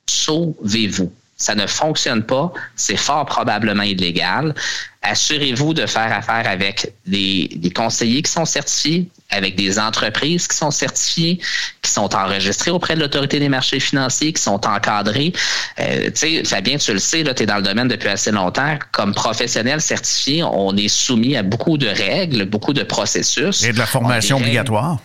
sauvez-vous 0.08 1.12
ça 1.36 1.56
ne 1.56 1.68
fonctionne 1.68 2.24
pas, 2.24 2.54
c'est 2.76 2.98
fort 2.98 3.26
probablement 3.26 3.84
illégal. 3.84 4.54
Assurez-vous 5.02 5.74
de 5.74 5.86
faire 5.86 6.14
affaire 6.14 6.50
avec 6.50 6.94
des, 7.06 7.50
conseillers 7.76 8.22
qui 8.22 8.32
sont 8.32 8.46
certifiés, 8.46 9.10
avec 9.30 9.56
des 9.56 9.78
entreprises 9.78 10.48
qui 10.48 10.56
sont 10.56 10.72
certifiées, 10.72 11.40
qui 11.82 11.92
sont 11.92 12.16
enregistrées 12.16 12.72
auprès 12.72 12.96
de 12.96 13.02
l'autorité 13.02 13.40
des 13.40 13.50
marchés 13.50 13.82
financiers, 13.82 14.32
qui 14.32 14.42
sont 14.42 14.66
encadrées. 14.66 15.34
Euh, 15.80 16.06
tu 16.06 16.12
sais, 16.16 16.44
Fabien, 16.46 16.78
tu 16.78 16.94
le 16.94 17.00
sais, 17.00 17.24
tu 17.24 17.44
es 17.44 17.46
dans 17.46 17.58
le 17.58 17.64
domaine 17.64 17.90
depuis 17.90 18.10
assez 18.10 18.32
longtemps. 18.32 18.78
Comme 18.92 19.14
professionnel 19.14 19.82
certifié, 19.82 20.44
on 20.44 20.78
est 20.78 20.88
soumis 20.88 21.36
à 21.36 21.44
beaucoup 21.44 21.78
de 21.78 21.88
règles, 21.88 22.46
beaucoup 22.46 22.74
de 22.74 22.84
processus. 22.84 23.64
Et 23.64 23.74
de 23.74 23.80
la 23.80 23.86
formation 23.86 24.38
obligatoire 24.38 25.00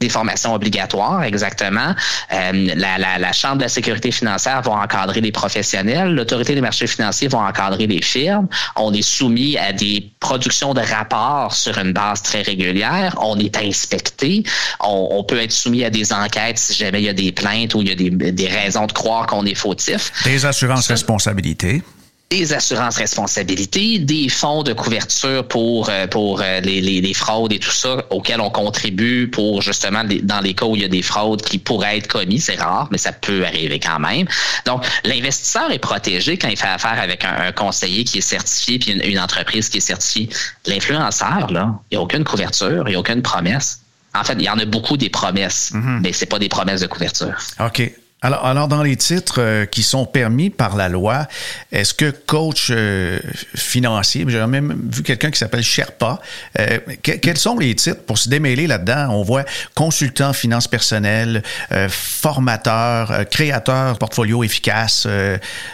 des 0.00 0.08
formations 0.08 0.54
obligatoires, 0.54 1.22
exactement. 1.24 1.94
Euh, 2.32 2.52
la, 2.74 2.98
la, 2.98 3.18
la, 3.18 3.32
Chambre 3.32 3.58
de 3.58 3.62
la 3.62 3.68
sécurité 3.68 4.10
financière 4.10 4.62
va 4.62 4.72
encadrer 4.72 5.20
les 5.20 5.30
professionnels. 5.30 6.14
L'autorité 6.14 6.54
des 6.54 6.60
marchés 6.60 6.86
financiers 6.86 7.28
va 7.28 7.38
encadrer 7.38 7.86
les 7.86 8.02
firmes. 8.02 8.48
On 8.76 8.92
est 8.92 9.02
soumis 9.02 9.58
à 9.58 9.72
des 9.72 10.10
productions 10.18 10.74
de 10.74 10.80
rapports 10.80 11.54
sur 11.54 11.78
une 11.78 11.92
base 11.92 12.22
très 12.22 12.42
régulière. 12.42 13.14
On 13.20 13.38
est 13.38 13.56
inspecté. 13.58 14.42
On, 14.80 15.08
on 15.10 15.22
peut 15.22 15.38
être 15.40 15.52
soumis 15.52 15.84
à 15.84 15.90
des 15.90 16.12
enquêtes 16.12 16.58
si 16.58 16.74
jamais 16.74 17.02
il 17.02 17.04
y 17.04 17.08
a 17.10 17.14
des 17.14 17.32
plaintes 17.32 17.74
ou 17.74 17.82
il 17.82 17.88
y 17.88 17.92
a 17.92 17.94
des, 17.94 18.10
des 18.10 18.48
raisons 18.48 18.86
de 18.86 18.92
croire 18.92 19.26
qu'on 19.26 19.44
est 19.44 19.54
fautif. 19.54 20.12
Des 20.24 20.46
assurances 20.46 20.88
responsabilités 20.88 21.82
des 22.30 22.52
assurances 22.52 22.96
responsabilités, 22.96 23.98
des 23.98 24.28
fonds 24.28 24.62
de 24.62 24.72
couverture 24.72 25.46
pour 25.48 25.88
euh, 25.90 26.06
pour 26.06 26.40
euh, 26.40 26.60
les, 26.60 26.80
les, 26.80 27.00
les, 27.00 27.12
fraudes 27.12 27.52
et 27.52 27.58
tout 27.58 27.72
ça 27.72 28.04
auxquels 28.10 28.40
on 28.40 28.50
contribue 28.50 29.28
pour 29.28 29.62
justement 29.62 30.04
dans 30.04 30.40
les 30.40 30.54
cas 30.54 30.64
où 30.64 30.76
il 30.76 30.82
y 30.82 30.84
a 30.84 30.88
des 30.88 31.02
fraudes 31.02 31.42
qui 31.42 31.58
pourraient 31.58 31.98
être 31.98 32.06
commises, 32.06 32.44
c'est 32.44 32.54
rare, 32.54 32.86
mais 32.92 32.98
ça 32.98 33.10
peut 33.10 33.44
arriver 33.44 33.80
quand 33.80 33.98
même. 33.98 34.28
Donc 34.64 34.86
l'investisseur 35.04 35.72
est 35.72 35.80
protégé 35.80 36.38
quand 36.38 36.48
il 36.48 36.56
fait 36.56 36.68
affaire 36.68 37.00
avec 37.00 37.24
un, 37.24 37.50
conseiller 37.50 38.04
qui 38.04 38.18
est 38.18 38.20
certifié 38.20 38.78
puis 38.78 38.92
une, 38.92 39.18
entreprise 39.18 39.68
qui 39.68 39.78
est 39.78 39.80
certifiée. 39.80 40.28
L'influenceur 40.66 41.50
là, 41.50 41.80
il 41.90 41.96
n'y 41.96 41.98
a 41.98 42.00
aucune 42.00 42.22
couverture, 42.22 42.84
il 42.86 42.90
n'y 42.90 42.96
a 42.96 43.00
aucune 43.00 43.22
promesse. 43.22 43.80
En 44.14 44.22
fait, 44.22 44.34
il 44.34 44.42
y 44.42 44.48
en 44.48 44.58
a 44.58 44.64
beaucoup 44.64 44.96
des 44.96 45.10
promesses, 45.10 45.72
mm-hmm. 45.74 46.00
mais 46.00 46.12
c'est 46.12 46.26
pas 46.26 46.38
des 46.38 46.48
promesses 46.48 46.80
de 46.80 46.86
couverture. 46.86 47.34
OK. 47.58 47.92
Alors, 48.22 48.44
alors, 48.44 48.68
dans 48.68 48.82
les 48.82 48.96
titres 48.96 49.40
euh, 49.40 49.64
qui 49.64 49.82
sont 49.82 50.04
permis 50.04 50.50
par 50.50 50.76
la 50.76 50.90
loi, 50.90 51.26
est-ce 51.72 51.94
que 51.94 52.10
coach 52.10 52.68
euh, 52.70 53.18
financier, 53.54 54.26
j'ai 54.28 54.46
même 54.46 54.78
vu 54.92 55.02
quelqu'un 55.02 55.30
qui 55.30 55.38
s'appelle 55.38 55.62
Sherpa, 55.62 56.20
euh, 56.58 56.80
quels 57.02 57.38
sont 57.38 57.58
les 57.58 57.74
titres 57.74 58.02
pour 58.02 58.18
se 58.18 58.28
démêler 58.28 58.66
là-dedans? 58.66 59.08
On 59.10 59.22
voit 59.22 59.44
consultant 59.74 60.34
finance 60.34 60.68
personnelle, 60.68 61.42
formateur, 61.88 63.24
créateur 63.30 63.98
portfolio 63.98 64.44
efficace. 64.44 65.06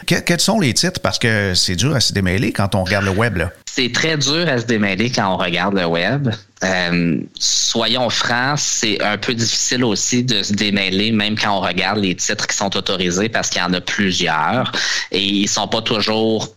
quels 0.06 0.40
sont 0.40 0.60
les 0.60 0.72
titres? 0.74 1.00
Parce 1.00 1.18
que 1.18 1.54
c'est 1.54 1.76
dur 1.76 1.94
à 1.96 2.00
se 2.00 2.12
démêler 2.12 2.52
quand 2.52 2.74
on 2.74 2.84
regarde 2.84 3.04
le 3.04 3.10
web. 3.10 3.36
Là. 3.36 3.50
C'est 3.76 3.92
très 3.92 4.16
dur 4.16 4.48
à 4.48 4.58
se 4.58 4.64
démêler 4.64 5.12
quand 5.12 5.34
on 5.34 5.36
regarde 5.36 5.74
le 5.74 5.84
web. 5.84 6.30
Euh, 6.64 7.20
soyons 7.38 8.08
francs, 8.08 8.58
c'est 8.58 9.02
un 9.02 9.18
peu 9.18 9.34
difficile 9.34 9.84
aussi 9.84 10.24
de 10.24 10.42
se 10.42 10.54
démêler, 10.54 11.12
même 11.12 11.36
quand 11.38 11.58
on 11.58 11.60
regarde 11.60 11.98
les 11.98 12.14
titres 12.14 12.46
qui 12.46 12.56
sont 12.56 12.74
autorisés, 12.74 13.28
parce 13.28 13.50
qu'il 13.50 13.60
y 13.60 13.64
en 13.64 13.74
a 13.74 13.82
plusieurs 13.82 14.72
et 15.12 15.22
ils 15.22 15.46
sont 15.46 15.68
pas 15.68 15.82
toujours 15.82 16.48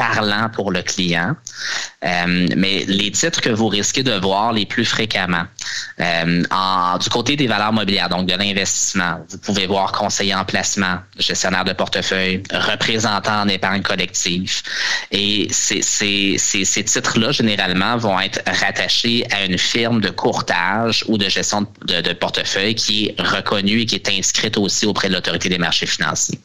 parlants 0.00 0.48
pour 0.48 0.70
le 0.72 0.80
client. 0.80 1.36
Euh, 2.02 2.48
mais 2.56 2.84
les 2.86 3.10
titres 3.10 3.42
que 3.42 3.50
vous 3.50 3.68
risquez 3.68 4.02
de 4.02 4.12
voir 4.12 4.54
les 4.54 4.64
plus 4.64 4.86
fréquemment, 4.86 5.44
euh, 6.00 6.42
du 6.98 7.08
côté 7.10 7.36
des 7.36 7.46
valeurs 7.46 7.74
mobilières, 7.74 8.08
donc 8.08 8.26
de 8.26 8.34
l'investissement, 8.34 9.20
vous 9.28 9.36
pouvez 9.36 9.66
voir 9.66 9.92
conseiller 9.92 10.34
en 10.34 10.46
placement, 10.46 10.96
gestionnaire 11.18 11.64
de 11.66 11.74
portefeuille, 11.74 12.42
représentant 12.50 13.42
en 13.42 13.48
épargne 13.48 13.82
collective. 13.82 14.62
Et 15.10 15.48
ces, 15.50 15.82
titres-là, 16.84 17.32
généralement, 17.32 17.98
vont 17.98 18.18
être 18.18 18.40
rattachés 18.46 19.26
à 19.30 19.44
une 19.44 19.58
firme 19.58 20.00
de 20.00 20.08
courtage 20.08 21.04
ou 21.08 21.18
de 21.18 21.28
gestion 21.28 21.66
de, 21.82 22.12
portefeuille 22.14 22.74
qui 22.74 23.08
est 23.08 23.20
reconnue 23.20 23.80
et 23.82 23.86
qui 23.86 23.96
est 23.96 24.08
inscrite 24.08 24.56
aussi 24.56 24.86
auprès 24.86 25.08
de 25.08 25.14
l'autorité 25.14 25.50
des 25.50 25.58
marchés 25.58 25.86
financiers. 25.86 26.38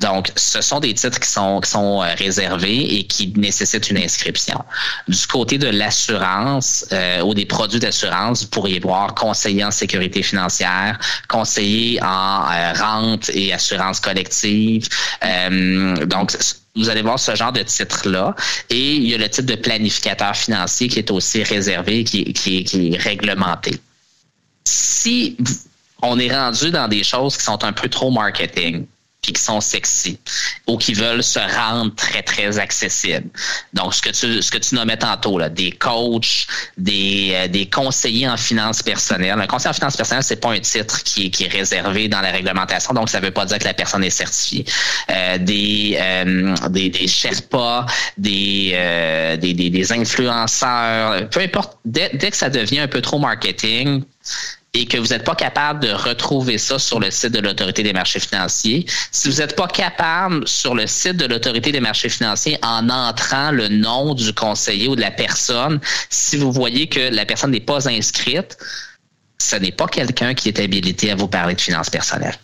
Donc, 0.00 0.30
ce 0.36 0.60
sont 0.60 0.80
des 0.80 0.92
titres 0.92 1.18
qui 1.18 1.28
sont, 1.28 1.60
qui 1.60 1.70
sont 1.70 2.02
euh, 2.02 2.14
réservés 2.18 2.89
et 2.90 3.04
qui 3.04 3.32
nécessitent 3.36 3.88
une 3.90 3.98
inscription. 3.98 4.62
Du 5.08 5.26
côté 5.26 5.58
de 5.58 5.68
l'assurance 5.68 6.86
euh, 6.92 7.22
ou 7.22 7.34
des 7.34 7.46
produits 7.46 7.80
d'assurance, 7.80 8.42
vous 8.42 8.48
pourriez 8.48 8.80
voir 8.80 9.14
conseiller 9.14 9.64
en 9.64 9.70
sécurité 9.70 10.22
financière, 10.22 10.98
conseiller 11.28 12.02
en 12.02 12.44
euh, 12.50 12.72
rente 12.74 13.30
et 13.32 13.52
assurance 13.52 14.00
collective. 14.00 14.88
Euh, 15.24 16.04
donc, 16.06 16.36
vous 16.76 16.88
allez 16.88 17.02
voir 17.02 17.18
ce 17.18 17.34
genre 17.34 17.52
de 17.52 17.62
titre-là. 17.62 18.34
Et 18.68 18.94
il 18.94 19.08
y 19.08 19.14
a 19.14 19.18
le 19.18 19.28
titre 19.28 19.46
de 19.46 19.56
planificateur 19.56 20.36
financier 20.36 20.88
qui 20.88 20.98
est 20.98 21.10
aussi 21.10 21.42
réservé, 21.42 22.04
qui, 22.04 22.32
qui, 22.32 22.64
qui 22.64 22.94
est 22.94 22.98
réglementé. 22.98 23.78
Si 24.64 25.36
on 26.02 26.18
est 26.18 26.34
rendu 26.34 26.70
dans 26.70 26.88
des 26.88 27.04
choses 27.04 27.36
qui 27.36 27.44
sont 27.44 27.62
un 27.64 27.72
peu 27.72 27.88
trop 27.88 28.10
marketing, 28.10 28.86
qui 29.32 29.42
sont 29.42 29.60
sexy 29.60 30.18
ou 30.66 30.76
qui 30.76 30.94
veulent 30.94 31.22
se 31.22 31.38
rendre 31.38 31.94
très 31.94 32.22
très 32.22 32.58
accessibles. 32.58 33.28
Donc 33.72 33.94
ce 33.94 34.02
que 34.02 34.10
tu 34.10 34.42
ce 34.42 34.50
que 34.50 34.58
tu 34.58 34.74
nommais 34.74 34.96
tantôt 34.96 35.38
là, 35.38 35.48
des 35.48 35.72
coachs, 35.72 36.46
des 36.76 37.32
euh, 37.34 37.48
des 37.48 37.66
conseillers 37.66 38.28
en 38.28 38.36
finances 38.36 38.82
personnelles. 38.82 39.38
Un 39.40 39.46
conseiller 39.46 39.70
en 39.70 39.74
finances 39.74 39.96
personnelles, 39.96 40.24
c'est 40.24 40.40
pas 40.40 40.50
un 40.50 40.60
titre 40.60 41.02
qui 41.02 41.26
est 41.26 41.30
qui 41.30 41.44
est 41.44 41.48
réservé 41.48 42.08
dans 42.08 42.20
la 42.20 42.30
réglementation, 42.30 42.94
donc 42.94 43.08
ça 43.08 43.20
veut 43.20 43.30
pas 43.30 43.44
dire 43.44 43.58
que 43.58 43.64
la 43.64 43.74
personne 43.74 44.04
est 44.04 44.10
certifiée. 44.10 44.64
Euh, 45.10 45.38
des, 45.38 45.98
euh, 46.00 46.54
des 46.68 46.90
des 46.90 47.08
Sherpas, 47.08 47.86
des, 48.16 48.72
euh, 48.74 49.36
des, 49.36 49.54
des 49.54 49.70
des 49.70 49.92
influenceurs, 49.92 51.28
peu 51.30 51.40
importe 51.40 51.78
dès, 51.84 52.10
dès 52.14 52.30
que 52.30 52.36
ça 52.36 52.50
devient 52.50 52.80
un 52.80 52.88
peu 52.88 53.00
trop 53.00 53.18
marketing, 53.18 54.02
et 54.72 54.86
que 54.86 54.96
vous 54.96 55.08
n'êtes 55.08 55.24
pas 55.24 55.34
capable 55.34 55.80
de 55.80 55.90
retrouver 55.90 56.58
ça 56.58 56.78
sur 56.78 57.00
le 57.00 57.10
site 57.10 57.32
de 57.32 57.40
l'autorité 57.40 57.82
des 57.82 57.92
marchés 57.92 58.20
financiers, 58.20 58.86
si 59.10 59.28
vous 59.28 59.38
n'êtes 59.38 59.56
pas 59.56 59.66
capable 59.66 60.46
sur 60.46 60.74
le 60.74 60.86
site 60.86 61.16
de 61.16 61.26
l'autorité 61.26 61.72
des 61.72 61.80
marchés 61.80 62.08
financiers 62.08 62.56
en 62.62 62.88
entrant 62.88 63.50
le 63.50 63.68
nom 63.68 64.14
du 64.14 64.32
conseiller 64.32 64.88
ou 64.88 64.94
de 64.94 65.00
la 65.00 65.10
personne, 65.10 65.80
si 66.08 66.36
vous 66.36 66.52
voyez 66.52 66.86
que 66.88 67.00
la 67.00 67.26
personne 67.26 67.50
n'est 67.50 67.60
pas 67.60 67.88
inscrite, 67.88 68.56
ce 69.38 69.56
n'est 69.56 69.72
pas 69.72 69.88
quelqu'un 69.88 70.34
qui 70.34 70.48
est 70.48 70.60
habilité 70.60 71.10
à 71.10 71.16
vous 71.16 71.28
parler 71.28 71.54
de 71.54 71.60
finances 71.60 71.90
personnelles. 71.90 72.38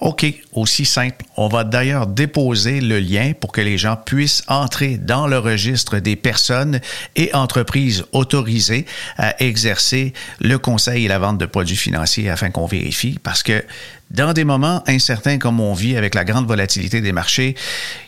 OK, 0.00 0.26
aussi 0.52 0.84
simple. 0.84 1.24
On 1.36 1.48
va 1.48 1.62
d'ailleurs 1.62 2.08
déposer 2.08 2.80
le 2.80 2.98
lien 2.98 3.32
pour 3.38 3.52
que 3.52 3.60
les 3.60 3.78
gens 3.78 3.96
puissent 3.96 4.42
entrer 4.48 4.96
dans 4.96 5.28
le 5.28 5.38
registre 5.38 6.00
des 6.00 6.16
personnes 6.16 6.80
et 7.14 7.32
entreprises 7.32 8.04
autorisées 8.12 8.86
à 9.16 9.40
exercer 9.42 10.12
le 10.40 10.58
conseil 10.58 11.04
et 11.04 11.08
la 11.08 11.20
vente 11.20 11.38
de 11.38 11.46
produits 11.46 11.76
financiers 11.76 12.28
afin 12.28 12.50
qu'on 12.50 12.66
vérifie 12.66 13.18
parce 13.22 13.44
que 13.44 13.64
dans 14.10 14.32
des 14.32 14.44
moments 14.44 14.82
incertains 14.88 15.38
comme 15.38 15.60
on 15.60 15.74
vit 15.74 15.96
avec 15.96 16.14
la 16.14 16.24
grande 16.24 16.46
volatilité 16.46 17.00
des 17.00 17.12
marchés, 17.12 17.54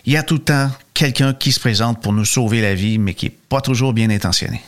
il 0.07 0.13
y 0.13 0.17
a 0.17 0.25
tout 0.25 0.35
le 0.35 0.41
temps 0.41 0.71
quelqu'un 0.93 1.35
qui 1.35 1.53
se 1.53 1.61
présente 1.61 2.03
pour 2.03 2.13
nous 2.13 2.25
sauver 2.25 2.61
la 2.61 2.75
vie 2.75 2.99
mais 2.99 3.15
qui 3.15 3.27
n'est 3.27 3.37
pas 3.49 3.61
toujours 3.61 3.93
bien 3.93 4.11
intentionné. 4.11 4.61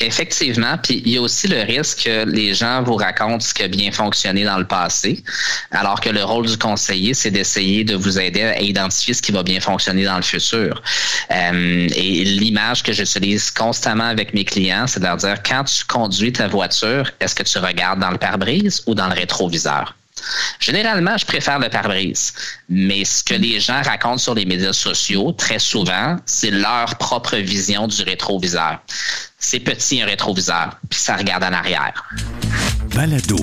Effectivement, 0.00 0.76
puis 0.82 1.02
il 1.06 1.12
y 1.12 1.18
a 1.18 1.22
aussi 1.22 1.46
le 1.46 1.62
risque 1.62 2.04
que 2.04 2.24
les 2.24 2.52
gens 2.52 2.82
vous 2.82 2.96
racontent 2.96 3.38
ce 3.38 3.54
qui 3.54 3.62
a 3.62 3.68
bien 3.68 3.92
fonctionné 3.92 4.42
dans 4.42 4.58
le 4.58 4.66
passé, 4.66 5.22
alors 5.70 6.00
que 6.00 6.10
le 6.10 6.24
rôle 6.24 6.46
du 6.46 6.58
conseiller, 6.58 7.14
c'est 7.14 7.30
d'essayer 7.30 7.84
de 7.84 7.94
vous 7.94 8.18
aider 8.18 8.42
à 8.42 8.60
identifier 8.60 9.14
ce 9.14 9.22
qui 9.22 9.30
va 9.30 9.44
bien 9.44 9.60
fonctionner 9.60 10.04
dans 10.04 10.16
le 10.16 10.22
futur. 10.22 10.82
Euh, 11.30 11.88
et 11.94 12.24
l'image 12.24 12.82
que 12.82 12.92
j'utilise 12.92 13.52
constamment 13.52 14.08
avec 14.08 14.34
mes 14.34 14.44
clients, 14.44 14.88
c'est 14.88 14.98
de 14.98 15.04
leur 15.04 15.16
dire, 15.16 15.40
quand 15.44 15.62
tu 15.62 15.84
conduis 15.84 16.32
ta 16.32 16.48
voiture, 16.48 17.08
est-ce 17.20 17.36
que 17.36 17.44
tu 17.44 17.58
regardes 17.58 18.00
dans 18.00 18.10
le 18.10 18.18
pare-brise 18.18 18.82
ou 18.86 18.96
dans 18.96 19.06
le 19.06 19.14
rétroviseur? 19.14 19.94
Généralement, 20.60 21.16
je 21.16 21.26
préfère 21.26 21.58
le 21.58 21.68
pare-brise. 21.68 22.32
Mais 22.68 23.04
ce 23.04 23.22
que 23.22 23.34
les 23.34 23.60
gens 23.60 23.82
racontent 23.82 24.18
sur 24.18 24.34
les 24.34 24.44
médias 24.44 24.72
sociaux, 24.72 25.32
très 25.32 25.58
souvent, 25.58 26.16
c'est 26.26 26.50
leur 26.50 26.96
propre 26.96 27.36
vision 27.36 27.86
du 27.86 28.02
rétroviseur. 28.02 28.80
C'est 29.38 29.60
petit 29.60 30.00
un 30.02 30.06
rétroviseur, 30.06 30.78
puis 30.88 30.98
ça 30.98 31.16
regarde 31.16 31.44
en 31.44 31.52
arrière. 31.52 32.04
Balado, 32.94 33.36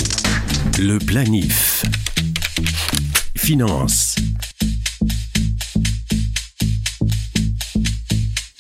le 0.80 0.98
planif. 0.98 1.84
Finance. 3.36 4.16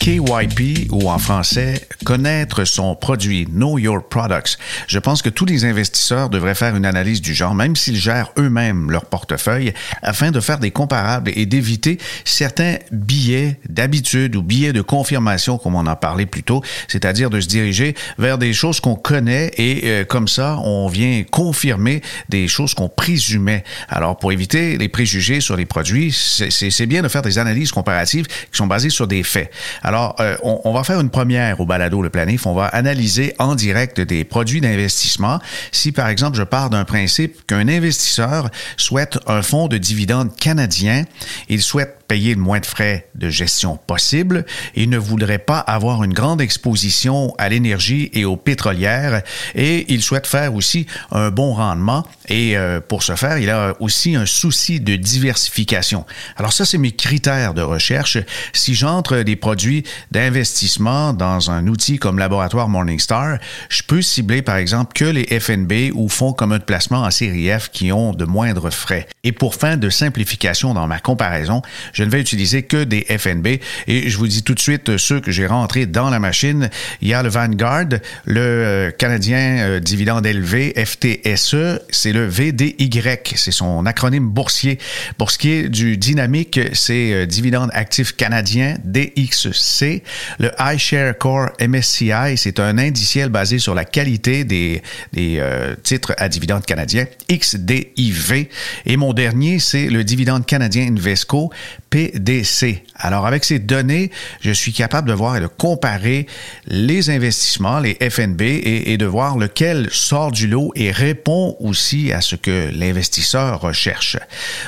KYP 0.02 0.92
ou 0.92 1.12
en 1.12 1.20
français 1.20 1.88
connaître 2.06 2.66
son 2.66 2.96
produit, 2.96 3.46
know 3.46 3.78
your 3.78 4.04
products. 4.04 4.58
Je 4.88 4.98
pense 4.98 5.22
que 5.22 5.30
tous 5.30 5.46
les 5.46 5.64
investisseurs 5.64 6.32
devraient 6.32 6.56
faire 6.56 6.76
une 6.76 6.88
analyse 6.88 7.22
du 7.22 7.36
genre, 7.36 7.54
même 7.54 7.76
s'ils 7.76 7.98
gèrent 7.98 8.32
eux-mêmes 8.40 8.90
leur 8.90 9.06
portefeuille, 9.06 9.76
afin 10.02 10.32
de 10.32 10.40
faire 10.40 10.58
des 10.58 10.72
comparables 10.72 11.32
et 11.36 11.46
d'éviter 11.46 12.00
certains 12.26 12.78
billets 12.92 13.60
d'habitude 13.70 14.36
ou 14.36 14.42
billets 14.42 14.74
de 14.74 14.82
confirmation, 14.82 15.60
comme 15.60 15.76
on 15.76 15.86
en 15.86 15.96
parlait 15.96 16.26
plus 16.26 16.42
tôt, 16.42 16.64
c'est-à-dire 16.88 17.30
de 17.30 17.40
se 17.40 17.48
diriger 17.48 17.94
vers 18.18 18.40
des 18.40 18.54
choses 18.54 18.80
qu'on 18.80 18.96
connaît 18.96 19.52
et 19.58 19.82
euh, 19.84 20.04
comme 20.04 20.28
ça, 20.28 20.58
on 20.64 20.88
vient 20.88 21.24
confirmer 21.30 22.02
des 22.28 22.48
choses 22.48 22.74
qu'on 22.74 22.90
présumait. 22.90 23.64
Alors, 23.88 24.18
pour 24.18 24.32
éviter 24.32 24.80
les 24.80 24.90
préjugés 24.90 25.42
sur 25.42 25.56
les 25.56 25.68
produits, 25.68 26.12
c'est 26.12 26.88
bien 26.88 27.04
de 27.04 27.08
faire 27.08 27.22
des 27.22 27.38
analyses 27.38 27.72
comparatives 27.72 28.26
qui 28.26 28.58
sont 28.58 28.66
basées 28.66 28.90
sur 28.90 29.06
des 29.06 29.22
faits. 29.22 29.52
Euh, 29.94 30.38
on, 30.44 30.62
on, 30.64 30.74
va 30.74 30.84
faire 30.84 31.00
une 31.00 31.10
première 31.10 31.60
au 31.60 31.66
balado 31.66 32.02
Le 32.02 32.10
Planif. 32.10 32.46
On 32.46 32.54
va 32.54 32.66
analyser 32.66 33.34
en 33.40 33.56
direct 33.56 34.02
des 34.02 34.24
produits 34.24 34.62
d'investissement. 34.62 35.40
Si, 35.72 35.92
par 35.92 36.08
exemple, 36.08 36.38
je 36.38 36.44
pars 36.44 36.70
d'un 36.70 36.86
principe 36.86 37.46
qu'un 37.46 37.68
investisseur 37.68 38.50
souhaite 38.78 39.20
un 39.28 39.42
fonds 39.42 39.68
de 39.68 39.78
dividendes 39.78 40.36
canadien, 40.36 41.06
il 41.50 41.62
souhaite 41.62 42.01
payer 42.12 42.36
le 42.36 42.42
moins 42.42 42.60
de 42.60 42.66
frais 42.66 43.08
de 43.16 43.30
gestion 43.30 43.80
possible 43.88 44.46
et 44.76 44.86
ne 44.86 44.98
voudrait 44.98 45.38
pas 45.38 45.60
avoir 45.60 46.04
une 46.04 46.12
grande 46.12 46.42
exposition 46.42 47.34
à 47.38 47.48
l'énergie 47.48 48.10
et 48.12 48.26
aux 48.26 48.36
pétrolières 48.36 49.22
et 49.56 49.86
il 49.88 50.02
souhaite 50.02 50.28
faire 50.28 50.54
aussi 50.54 50.88
un 51.12 51.30
bon 51.30 51.54
rendement 51.54 52.06
et 52.28 52.58
euh, 52.58 52.82
pour 52.82 53.04
ce 53.04 53.16
faire, 53.16 53.38
il 53.38 53.50
a 53.50 53.76
aussi 53.80 54.16
un 54.16 54.26
souci 54.26 54.82
de 54.82 54.98
diversification. 54.98 56.06
Alors 56.36 56.52
ça, 56.52 56.66
c'est 56.66 56.78
mes 56.78 56.92
critères 56.92 57.54
de 57.54 57.62
recherche. 57.62 58.18
Si 58.52 58.76
j'entre 58.76 59.22
des 59.24 59.38
produits 59.38 59.84
d'investissement 60.12 61.14
dans 61.14 61.50
un 61.50 61.68
outil 61.68 61.98
comme 61.98 62.20
Laboratoire 62.20 62.68
Morningstar, 62.68 63.38
je 63.70 63.84
peux 63.84 64.02
cibler 64.02 64.42
par 64.42 64.58
exemple 64.58 64.92
que 64.94 65.06
les 65.06 65.40
FNB 65.40 65.94
ou 65.94 66.10
fonds 66.10 66.34
communs 66.34 66.60
de 66.60 66.64
placement 66.64 67.04
en 67.04 67.12
série 67.12 67.50
F 67.50 67.70
qui 67.70 67.94
ont 67.94 68.12
de 68.12 68.26
moindres 68.26 68.70
frais. 68.70 69.08
Et 69.24 69.32
pour 69.32 69.56
fin 69.56 69.78
de 69.78 69.90
simplification 69.90 70.74
dans 70.74 70.88
ma 70.88 71.00
comparaison, 71.00 71.62
je 71.94 72.01
ne 72.04 72.10
vais 72.10 72.20
utiliser 72.20 72.64
que 72.64 72.84
des 72.84 73.02
FNB. 73.02 73.48
Et 73.88 74.10
je 74.10 74.18
vous 74.18 74.28
dis 74.28 74.44
tout 74.44 74.54
de 74.54 74.60
suite 74.60 74.98
ceux 74.98 75.20
que 75.20 75.32
j'ai 75.32 75.46
rentrés 75.46 75.86
dans 75.86 76.10
la 76.10 76.20
machine. 76.20 76.70
Il 77.02 77.08
y 77.08 77.14
a 77.14 77.24
le 77.24 77.30
Vanguard, 77.30 77.88
le 78.26 78.42
euh, 78.42 78.92
Canadien 78.92 79.58
euh, 79.60 79.80
dividende 79.80 80.26
élevé, 80.26 80.74
FTSE, 80.76 81.80
c'est 81.90 82.14
le 82.14 82.28
VDY, 82.28 82.90
c'est 83.36 83.52
son 83.52 83.86
acronyme 83.86 84.28
boursier. 84.28 84.80
Pour 85.18 85.32
ce 85.32 85.38
qui 85.38 85.52
est 85.52 85.70
du 85.70 85.98
dynamique, 85.98 86.60
c'est 86.74 87.14
euh, 87.14 87.26
dividende 87.26 87.70
actif 87.74 88.16
canadien, 88.16 88.76
DXC. 88.84 90.04
Le 90.40 90.52
iShare 90.60 91.18
Core 91.18 91.50
MSCI, 91.60 92.38
c'est 92.38 92.60
un 92.60 92.78
indiciel 92.78 93.30
basé 93.30 93.60
sur 93.60 93.76
la 93.76 93.86
qualité 93.86 94.44
des, 94.44 94.82
des 95.14 95.42
titres 95.84 96.14
à 96.18 96.30
dividende 96.30 96.66
canadien, 96.66 97.06
XDIV. 97.30 98.48
Et 98.86 98.98
mon 98.98 99.14
dernier, 99.14 99.60
c'est 99.60 99.88
le 99.88 100.04
dividende 100.04 100.46
canadien 100.46 100.88
Invesco, 100.88 101.52
PDC. 101.92 102.84
Alors, 102.96 103.28
avec 103.28 103.44
ces 103.44 103.60
données, 103.60 104.12
je 104.40 104.52
suis 104.52 104.72
capable 104.72 105.10
de 105.10 105.14
voir 105.14 105.38
et 105.38 105.42
de 105.42 105.48
comparer 105.48 106.26
les 106.66 107.10
investissements, 107.10 107.80
les 107.80 107.96
FNB, 107.96 108.42
et, 108.42 108.98
de 108.98 109.06
voir 109.06 109.38
lequel 109.38 109.90
sort 109.92 110.32
du 110.32 110.48
lot 110.48 110.72
et 110.76 110.92
répond 110.92 111.56
aussi 111.60 112.12
à 112.14 112.22
ce 112.22 112.36
que 112.36 112.70
l'investisseur 112.74 113.60
recherche. 113.62 114.18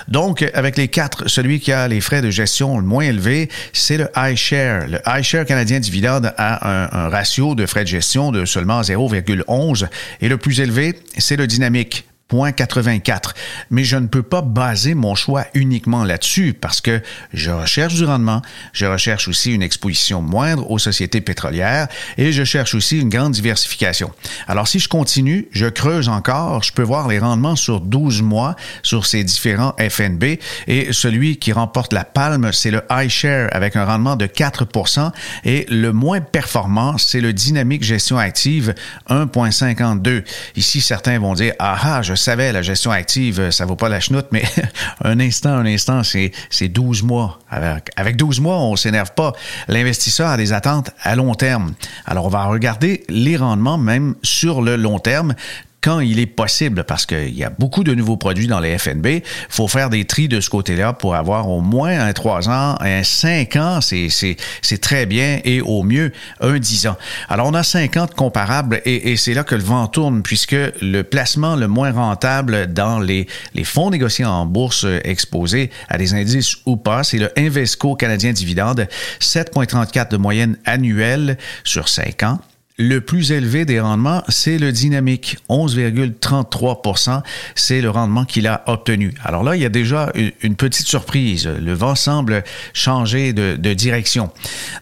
Donc, 0.08 0.46
avec 0.54 0.78
les 0.78 0.90
quatre, 0.90 1.30
celui 1.30 1.60
qui 1.60 1.72
a 1.72 1.88
les 1.88 2.02
frais 2.02 2.22
de 2.22 2.30
gestion 2.30 2.78
le 2.78 2.86
moins 2.86 3.06
élevés, 3.06 3.50
c'est 3.72 3.98
le 3.98 4.10
iShare. 4.18 4.88
Le 4.88 5.00
iShare 5.08 5.46
canadien 5.46 5.80
dividende 5.80 6.34
a 6.38 6.70
un, 6.70 7.06
un 7.06 7.10
ratio 7.10 7.56
de 7.56 7.66
frais 7.66 7.84
de 7.84 7.90
gestion 7.90 8.32
de 8.32 8.46
seulement 8.46 8.82
0,11 8.82 9.88
et 10.22 10.28
le 10.28 10.38
plus 10.38 10.60
élevé, 10.60 11.00
c'est 11.18 11.38
le 11.38 11.48
dynamique 11.48 12.06
84. 12.52 13.34
Mais 13.70 13.84
je 13.84 13.98
ne 13.98 14.08
peux 14.08 14.24
pas 14.24 14.42
baser 14.42 14.96
mon 14.96 15.16
choix 15.16 15.46
uniquement 15.54 16.04
là-dessus 16.04 16.54
parce 16.54 16.82
que 16.82 17.02
je 17.34 17.52
recherche 17.52 17.94
du 17.96 18.06
rendement, 18.06 18.42
je 18.74 18.86
recherche 18.86 19.28
aussi 19.28 19.54
une 19.54 19.62
exposition 19.62 20.22
moindre 20.22 20.70
aux 20.70 20.80
sociétés 20.80 21.22
pétrolières 21.22 21.88
et 22.18 22.32
je 22.32 22.44
cherche 22.44 22.74
aussi 22.74 23.00
une 23.00 23.10
grande 23.10 23.34
diversification. 23.34 24.12
Alors 24.48 24.68
si 24.68 24.80
je 24.80 24.88
continue, 24.90 25.48
je 25.52 25.68
creuse 25.68 26.10
encore, 26.10 26.64
je 26.64 26.74
peux 26.74 26.84
voir 26.84 27.08
les 27.08 27.20
rendements 27.20 27.56
sur 27.56 27.80
12 27.80 28.22
mois 28.22 28.56
sur 28.82 29.06
ces 29.06 29.24
différents 29.24 29.76
FNB 29.80 30.40
et 30.68 30.92
celui 30.92 31.38
qui 31.38 31.52
remporte 31.52 31.94
la 31.94 32.04
palme, 32.04 32.52
c'est 32.52 32.72
le 32.72 32.82
iShare 32.92 33.50
avec 33.52 33.76
un 33.76 33.86
rendement 33.86 34.16
de 34.16 34.26
4% 34.26 35.12
et 35.46 35.66
le 35.70 35.92
moins 35.92 36.22
performant, 36.22 36.98
c'est 36.98 37.22
le 37.22 37.34
dynamique 37.34 37.84
gestion 37.84 38.18
active 38.18 38.74
1.52. 39.10 40.24
Ici, 40.56 40.82
certains 40.82 41.20
vont 41.20 41.34
dire, 41.34 41.54
ah, 41.60 41.78
ah 41.82 42.02
je 42.02 42.16
savais, 42.24 42.52
la 42.52 42.62
gestion 42.62 42.92
active, 42.92 43.40
euh, 43.40 43.52
ça 43.52 43.66
vaut 43.66 43.76
pas 43.76 43.90
la 43.90 44.00
chenoute, 44.00 44.28
mais 44.32 44.44
un 45.04 45.20
instant, 45.20 45.52
un 45.52 45.66
instant, 45.66 46.02
c'est 46.04 46.68
12 46.68 47.04
mois. 47.04 47.40
Avec, 47.50 47.90
avec 47.96 48.16
12 48.16 48.40
mois, 48.40 48.58
on 48.60 48.76
s'énerve 48.76 49.14
pas. 49.14 49.34
L'investisseur 49.68 50.30
a 50.30 50.38
des 50.38 50.54
attentes 50.54 50.92
à 51.02 51.16
long 51.16 51.36
terme. 51.36 51.74
Alors, 52.06 52.26
on 52.26 52.30
va 52.30 52.46
regarder 52.46 53.04
les 53.10 53.38
rendements 53.38 53.78
même 53.78 54.16
sur 54.24 54.62
le 54.62 54.76
long 54.76 55.00
terme 55.00 55.36
quand 55.84 56.00
il 56.00 56.20
est 56.20 56.26
possible, 56.26 56.86
parce 56.86 57.06
qu'il 57.06 57.36
y 57.36 57.44
a 57.44 57.50
beaucoup 57.50 57.84
de 57.84 57.94
nouveaux 57.94 58.16
produits 58.16 58.48
dans 58.48 58.62
les 58.62 58.78
FNB, 58.78 59.06
il 59.06 59.22
faut 59.50 59.68
faire 59.68 59.90
des 59.90 60.06
tris 60.06 60.30
de 60.30 60.40
ce 60.40 60.50
côté-là 60.50 60.94
pour 60.94 61.14
avoir 61.14 61.50
au 61.50 61.60
moins 61.60 62.00
un 62.00 62.14
3 62.14 62.50
ans, 62.50 62.78
un 62.80 63.04
5 63.04 63.56
ans, 63.58 63.80
c'est 63.82 64.82
très 64.82 65.06
bien, 65.06 65.42
et 65.44 65.60
au 65.60 65.84
mieux 65.84 66.14
un 66.40 66.58
10 66.58 66.88
ans. 66.88 66.98
Alors 67.28 67.48
on 67.48 67.54
a 67.54 67.64
50 67.64 68.16
comparables 68.16 68.82
et, 68.86 69.18
c'est 69.18 69.34
là 69.34 69.44
que 69.44 69.56
le 69.56 69.62
vent 69.62 69.88
tourne, 69.88 70.24
puisque 70.24 70.56
le 70.82 71.02
placement 71.02 71.56
le 71.58 71.68
moins 71.68 71.92
rentable 71.92 72.72
dans 72.72 73.00
les, 73.00 73.28
les 73.54 73.64
fonds 73.66 73.90
négociés 73.90 74.26
en 74.26 74.46
bourse 74.46 74.86
exposés 75.04 75.70
à 75.90 75.98
des 75.98 76.14
indices 76.14 76.56
ou 76.66 76.78
pas, 76.78 77.04
c'est 77.04 77.18
le 77.18 77.30
Invesco 77.38 77.96
canadien 77.96 78.32
dividende, 78.32 78.88
7,34 79.20 80.12
de 80.12 80.18
moyenne 80.18 80.58
annuelle 80.66 81.38
sur 81.66 81.90
5 81.90 82.24
ans. 82.24 82.40
Le 82.78 83.02
plus 83.02 83.32
élevé 83.32 83.66
des 83.66 83.80
rendements, 83.80 84.24
c'est 84.30 84.58
le 84.58 84.72
dynamique, 84.72 85.38
11,33% 85.48 87.22
c'est 87.56 87.82
le 87.82 87.90
rendement 87.92 88.26
qu'il 88.26 88.48
a 88.48 88.64
obtenu. 88.66 89.14
Alors 89.24 89.44
là, 89.44 89.56
il 89.56 89.62
y 89.62 89.66
a 89.66 89.70
déjà 89.70 90.12
une 90.42 90.56
petite 90.56 90.88
surprise. 90.88 91.48
Le 91.48 91.74
vent 91.74 91.94
semble 91.94 92.44
changer 92.74 93.34
de, 93.34 93.74
direction. 93.74 94.32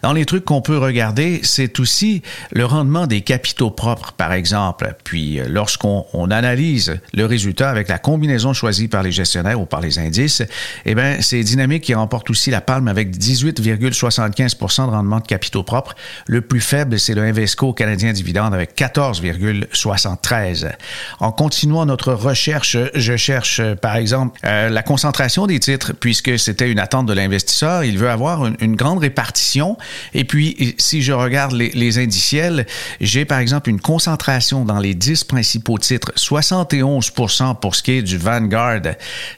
Dans 0.01 0.13
les 0.13 0.25
trucs 0.25 0.45
qu'on 0.45 0.61
peut 0.61 0.77
regarder, 0.77 1.41
c'est 1.43 1.79
aussi 1.79 2.21
le 2.51 2.65
rendement 2.65 3.07
des 3.07 3.21
capitaux 3.21 3.71
propres, 3.71 4.13
par 4.13 4.33
exemple. 4.33 4.93
Puis, 5.03 5.39
lorsqu'on 5.47 6.31
analyse 6.31 6.99
le 7.13 7.25
résultat 7.25 7.69
avec 7.69 7.87
la 7.87 7.97
combinaison 7.97 8.53
choisie 8.53 8.87
par 8.87 9.03
les 9.03 9.11
gestionnaires 9.11 9.59
ou 9.59 9.65
par 9.65 9.81
les 9.81 9.99
indices, 9.99 10.43
eh 10.85 10.95
bien, 10.95 11.17
c'est 11.21 11.43
Dynamique 11.43 11.83
qui 11.83 11.93
remporte 11.93 12.29
aussi 12.29 12.51
la 12.51 12.61
palme 12.61 12.87
avec 12.87 13.17
18,75% 13.17 14.85
de 14.85 14.91
rendement 14.91 15.19
de 15.19 15.27
capitaux 15.27 15.63
propres. 15.63 15.95
Le 16.27 16.41
plus 16.41 16.61
faible, 16.61 16.99
c'est 16.99 17.15
le 17.15 17.21
Invesco 17.21 17.73
canadien 17.81 18.13
dividende 18.13 18.53
avec 18.53 18.77
14,73. 18.77 20.71
En 21.19 21.31
continuant 21.31 21.87
notre 21.87 22.13
recherche, 22.13 22.77
je 22.93 23.17
cherche 23.17 23.59
par 23.81 23.95
exemple 23.95 24.39
euh, 24.45 24.69
la 24.69 24.83
concentration 24.83 25.47
des 25.47 25.59
titres 25.59 25.93
puisque 25.99 26.37
c'était 26.37 26.69
une 26.69 26.77
attente 26.77 27.07
de 27.07 27.13
l'investisseur. 27.13 27.83
Il 27.83 27.97
veut 27.97 28.11
avoir 28.11 28.45
une, 28.45 28.75
grande 28.75 28.99
répartition. 28.99 29.79
Et 30.13 30.25
puis, 30.25 30.75
si 30.77 31.01
je 31.01 31.11
regarde 31.11 31.53
les, 31.53 31.97
indiciels, 31.97 32.67
j'ai 32.99 33.25
par 33.25 33.39
exemple 33.39 33.71
une 33.71 33.81
concentration 33.81 34.63
dans 34.63 34.77
les 34.77 34.93
10 34.93 35.23
principaux 35.23 35.79
titres, 35.79 36.11
71% 36.15 37.59
pour 37.59 37.73
ce 37.73 37.81
qui 37.81 37.93
est 37.93 38.01
du 38.03 38.19
Vanguard. 38.19 38.81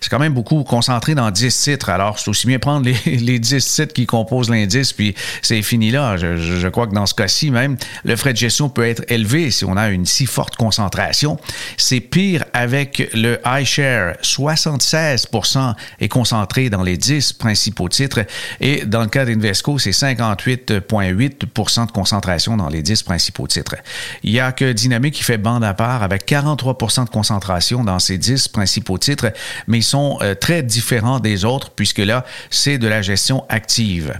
C'est 0.01 0.09
quand 0.09 0.19
même 0.19 0.33
beaucoup 0.33 0.65
concentré 0.65 1.15
dans 1.15 1.31
10 1.31 1.61
titres. 1.61 1.89
Alors, 1.89 2.19
c'est 2.19 2.29
aussi 2.29 2.45
bien 2.45 2.59
prendre 2.59 2.85
les, 2.85 3.15
les 3.15 3.39
10 3.39 3.73
titres 3.73 3.93
qui 3.93 4.05
composent 4.05 4.49
l'indice, 4.49 4.91
puis 4.91 5.15
c'est 5.41 5.61
fini 5.61 5.91
là. 5.91 6.17
Je, 6.17 6.35
je, 6.35 6.67
crois 6.67 6.87
que 6.87 6.93
dans 6.93 7.05
ce 7.05 7.13
cas-ci 7.13 7.49
même, 7.49 7.77
le 8.03 8.15
frais 8.17 8.32
gestion 8.35 8.69
peut 8.69 8.87
être 8.87 9.03
élevé 9.09 9.51
si 9.51 9.65
on 9.65 9.77
a 9.77 9.89
une 9.89 10.05
si 10.05 10.25
forte 10.25 10.55
concentration. 10.55 11.37
C'est 11.77 11.99
pire 11.99 12.45
avec 12.53 13.09
le 13.13 13.39
iShare. 13.45 14.15
76% 14.21 15.73
est 15.99 16.07
concentré 16.07 16.69
dans 16.69 16.83
les 16.83 16.97
10 16.97 17.33
principaux 17.33 17.89
titres 17.89 18.21
et 18.59 18.85
dans 18.85 19.01
le 19.01 19.07
cas 19.07 19.25
d'Invesco, 19.25 19.79
c'est 19.79 19.91
58,8% 19.91 21.87
de 21.87 21.91
concentration 21.91 22.57
dans 22.57 22.69
les 22.69 22.81
10 22.81 23.03
principaux 23.03 23.47
titres. 23.47 23.75
Il 24.23 24.31
y 24.31 24.39
a 24.39 24.51
que 24.51 24.71
Dynamique 24.71 25.15
qui 25.15 25.23
fait 25.23 25.37
bande 25.37 25.63
à 25.63 25.73
part 25.73 26.03
avec 26.03 26.27
43% 26.27 27.05
de 27.05 27.09
concentration 27.09 27.83
dans 27.83 27.99
ces 27.99 28.17
10 28.17 28.47
principaux 28.49 28.97
titres, 28.97 29.31
mais 29.67 29.79
ils 29.79 29.83
sont 29.83 30.17
euh, 30.21 30.35
très 30.35 30.63
différents 30.63 31.19
des 31.19 31.45
autres 31.45 31.71
puisque 31.71 31.99
là, 31.99 32.25
c'est 32.49 32.77
de 32.77 32.87
la 32.87 33.01
gestion 33.01 33.45
active. 33.49 34.19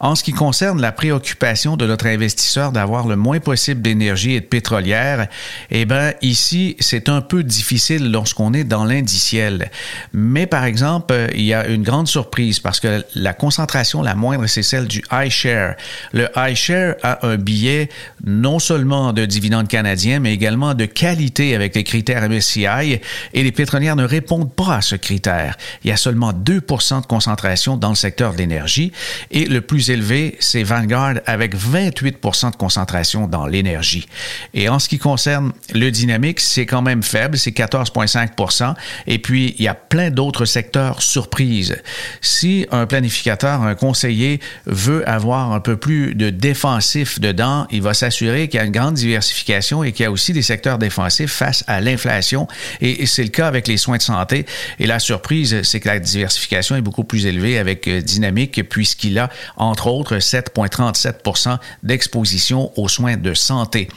En 0.00 0.14
ce 0.14 0.22
qui 0.22 0.32
concerne 0.32 0.80
la 0.80 0.92
préoccupation 0.92 1.76
de 1.76 1.86
notre 1.86 2.06
investisseur 2.06 2.72
d'avoir 2.72 3.06
le 3.06 3.16
moins 3.16 3.40
possible 3.48 3.80
d'énergie 3.80 4.34
et 4.34 4.40
de 4.40 4.46
pétrolière, 4.46 5.26
eh 5.70 5.86
bien, 5.86 6.12
ici, 6.20 6.76
c'est 6.80 7.08
un 7.08 7.22
peu 7.22 7.42
difficile 7.42 8.10
lorsqu'on 8.12 8.52
est 8.52 8.64
dans 8.64 8.84
l'indiciel. 8.84 9.70
Mais 10.12 10.46
par 10.46 10.64
exemple, 10.64 11.14
il 11.34 11.44
y 11.44 11.54
a 11.54 11.66
une 11.66 11.82
grande 11.82 12.08
surprise 12.08 12.60
parce 12.60 12.78
que 12.78 13.02
la 13.14 13.32
concentration 13.32 14.02
la 14.02 14.14
moindre, 14.14 14.46
c'est 14.46 14.62
celle 14.62 14.86
du 14.86 15.02
iShare. 15.10 15.76
Le 16.12 16.28
iShare 16.36 16.96
a 17.02 17.26
un 17.26 17.36
billet 17.36 17.88
non 18.22 18.58
seulement 18.58 19.14
de 19.14 19.24
dividendes 19.24 19.68
canadiens, 19.68 20.20
mais 20.20 20.34
également 20.34 20.74
de 20.74 20.84
qualité 20.84 21.54
avec 21.54 21.74
les 21.74 21.84
critères 21.84 22.28
MSCI 22.28 23.00
et 23.32 23.42
les 23.42 23.52
pétrolières 23.52 23.96
ne 23.96 24.04
répondent 24.04 24.52
pas 24.52 24.76
à 24.76 24.80
ce 24.82 24.94
critère. 24.94 25.56
Il 25.84 25.88
y 25.88 25.92
a 25.92 25.96
seulement 25.96 26.32
2% 26.32 27.00
de 27.00 27.06
concentration 27.06 27.78
dans 27.78 27.90
le 27.90 27.94
secteur 27.94 28.32
de 28.34 28.38
l'énergie 28.38 28.92
et 29.30 29.46
le 29.46 29.62
plus 29.62 29.88
élevé, 29.88 30.36
c'est 30.38 30.64
Vanguard 30.64 31.14
avec 31.24 31.56
28% 31.56 32.50
de 32.50 32.56
concentration 32.56 33.26
dans 33.26 33.37
l'énergie. 33.46 34.06
Et 34.54 34.68
en 34.68 34.78
ce 34.78 34.88
qui 34.88 34.98
concerne 34.98 35.52
le 35.74 35.90
dynamique, 35.90 36.40
c'est 36.40 36.66
quand 36.66 36.82
même 36.82 37.02
faible, 37.02 37.38
c'est 37.38 37.50
14,5% 37.50 38.74
et 39.06 39.18
puis 39.18 39.54
il 39.58 39.64
y 39.64 39.68
a 39.68 39.74
plein 39.74 40.10
d'autres 40.10 40.44
secteurs 40.44 41.02
surprises. 41.02 41.76
Si 42.20 42.66
un 42.70 42.86
planificateur, 42.86 43.62
un 43.62 43.74
conseiller 43.74 44.40
veut 44.66 45.08
avoir 45.08 45.52
un 45.52 45.60
peu 45.60 45.76
plus 45.76 46.14
de 46.14 46.30
défensif 46.30 47.20
dedans, 47.20 47.66
il 47.70 47.82
va 47.82 47.94
s'assurer 47.94 48.48
qu'il 48.48 48.58
y 48.58 48.62
a 48.62 48.66
une 48.66 48.72
grande 48.72 48.94
diversification 48.94 49.84
et 49.84 49.92
qu'il 49.92 50.04
y 50.04 50.06
a 50.06 50.10
aussi 50.10 50.32
des 50.32 50.42
secteurs 50.42 50.78
défensifs 50.78 51.32
face 51.32 51.64
à 51.66 51.80
l'inflation. 51.80 52.48
Et 52.80 53.06
c'est 53.06 53.22
le 53.22 53.28
cas 53.28 53.46
avec 53.46 53.68
les 53.68 53.76
soins 53.76 53.96
de 53.96 54.02
santé. 54.02 54.46
Et 54.78 54.86
la 54.86 54.98
surprise, 54.98 55.62
c'est 55.62 55.80
que 55.80 55.88
la 55.88 55.98
diversification 55.98 56.76
est 56.76 56.82
beaucoup 56.82 57.04
plus 57.04 57.26
élevée 57.26 57.58
avec 57.58 57.88
euh, 57.88 58.00
Dynamique 58.00 58.68
puisqu'il 58.68 59.18
a, 59.18 59.28
entre 59.56 59.88
autres, 59.88 60.16
7,37% 60.16 61.58
d'exposition 61.82 62.72
aux 62.76 62.88
soins 62.88 63.16
de 63.16 63.27
santé. 63.34 63.88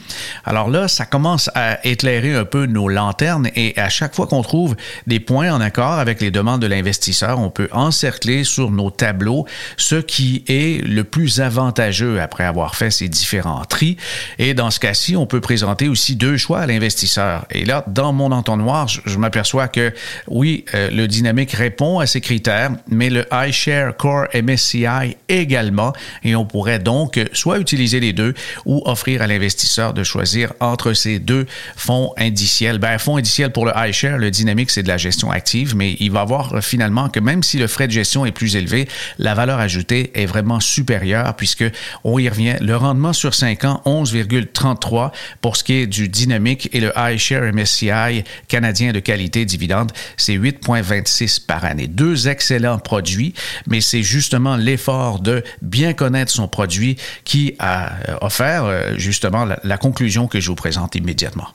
Alors 0.44 0.68
là, 0.68 0.88
ça 0.88 1.04
commence 1.04 1.50
à 1.54 1.84
éclairer 1.86 2.34
un 2.34 2.44
peu 2.44 2.66
nos 2.66 2.88
lanternes 2.88 3.48
et 3.56 3.78
à 3.78 3.88
chaque 3.88 4.14
fois 4.14 4.26
qu'on 4.26 4.42
trouve 4.42 4.76
des 5.06 5.20
points 5.20 5.52
en 5.52 5.60
accord 5.60 5.98
avec 5.98 6.20
les 6.20 6.30
demandes 6.30 6.62
de 6.62 6.66
l'investisseur, 6.66 7.38
on 7.38 7.50
peut 7.50 7.68
encercler 7.72 8.44
sur 8.44 8.70
nos 8.70 8.90
tableaux 8.90 9.46
ce 9.76 9.96
qui 9.96 10.44
est 10.48 10.84
le 10.84 11.04
plus 11.04 11.40
avantageux 11.40 12.20
après 12.20 12.44
avoir 12.44 12.74
fait 12.74 12.90
ces 12.90 13.08
différents 13.08 13.64
tris. 13.64 13.96
Et 14.38 14.54
dans 14.54 14.70
ce 14.70 14.80
cas-ci, 14.80 15.16
on 15.16 15.26
peut 15.26 15.40
présenter 15.40 15.88
aussi 15.88 16.16
deux 16.16 16.36
choix 16.36 16.60
à 16.60 16.66
l'investisseur. 16.66 17.46
Et 17.50 17.64
là, 17.64 17.84
dans 17.86 18.12
mon 18.12 18.32
entonnoir, 18.32 18.88
je, 18.88 19.18
m'aperçois 19.18 19.68
que 19.68 19.92
oui, 20.28 20.64
euh, 20.74 20.90
le 20.90 21.06
dynamique 21.06 21.52
répond 21.52 21.98
à 21.98 22.06
ces 22.06 22.20
critères, 22.20 22.70
mais 22.88 23.10
le 23.10 23.26
iShare 23.32 23.96
Core 23.96 24.26
MSCI 24.34 25.16
également. 25.28 25.92
Et 26.24 26.34
on 26.34 26.44
pourrait 26.44 26.78
donc 26.78 27.20
soit 27.32 27.58
utiliser 27.58 28.00
les 28.00 28.12
deux 28.12 28.34
ou 28.64 28.82
offrir 28.84 29.21
à 29.22 29.26
l'investisseur 29.26 29.94
de 29.94 30.04
choisir 30.04 30.52
entre 30.60 30.92
ces 30.92 31.18
deux 31.18 31.46
fonds 31.76 32.12
indiciels. 32.18 32.78
Ben, 32.78 32.98
fonds 32.98 33.16
indiciel 33.16 33.50
pour 33.50 33.64
le 33.64 33.72
iShare, 33.76 34.18
le 34.18 34.30
dynamique, 34.30 34.70
c'est 34.70 34.82
de 34.82 34.88
la 34.88 34.98
gestion 34.98 35.30
active, 35.30 35.74
mais 35.76 35.96
il 36.00 36.10
va 36.10 36.24
voir 36.24 36.62
finalement 36.62 37.08
que 37.08 37.20
même 37.20 37.42
si 37.42 37.58
le 37.58 37.66
frais 37.66 37.86
de 37.86 37.92
gestion 37.92 38.26
est 38.26 38.32
plus 38.32 38.56
élevé, 38.56 38.88
la 39.18 39.34
valeur 39.34 39.58
ajoutée 39.58 40.10
est 40.14 40.26
vraiment 40.26 40.60
supérieure 40.60 41.34
puisque 41.36 41.64
on 42.04 42.18
y 42.18 42.28
revient. 42.28 42.56
Le 42.60 42.76
rendement 42.76 43.12
sur 43.12 43.34
5 43.34 43.64
ans, 43.64 43.82
11,33 43.86 45.12
pour 45.40 45.56
ce 45.56 45.64
qui 45.64 45.74
est 45.74 45.86
du 45.86 46.08
dynamique 46.08 46.68
et 46.72 46.80
le 46.80 46.92
iShare 46.96 47.52
MSCI 47.52 48.24
canadien 48.48 48.92
de 48.92 49.00
qualité 49.00 49.44
dividende, 49.44 49.92
c'est 50.16 50.36
8,26 50.36 51.46
par 51.46 51.64
année. 51.64 51.86
Deux 51.86 52.28
excellents 52.28 52.78
produits, 52.78 53.34
mais 53.66 53.80
c'est 53.80 54.02
justement 54.02 54.56
l'effort 54.56 55.20
de 55.20 55.42
bien 55.60 55.92
connaître 55.92 56.32
son 56.32 56.48
produit 56.48 56.96
qui 57.24 57.54
a 57.58 57.92
euh, 58.08 58.16
offert 58.20 58.64
euh, 58.64 58.94
justement 59.12 59.44
la 59.44 59.78
conclusion 59.78 60.26
que 60.26 60.40
je 60.40 60.48
vous 60.48 60.56
présente 60.56 60.94
immédiatement. 60.94 61.48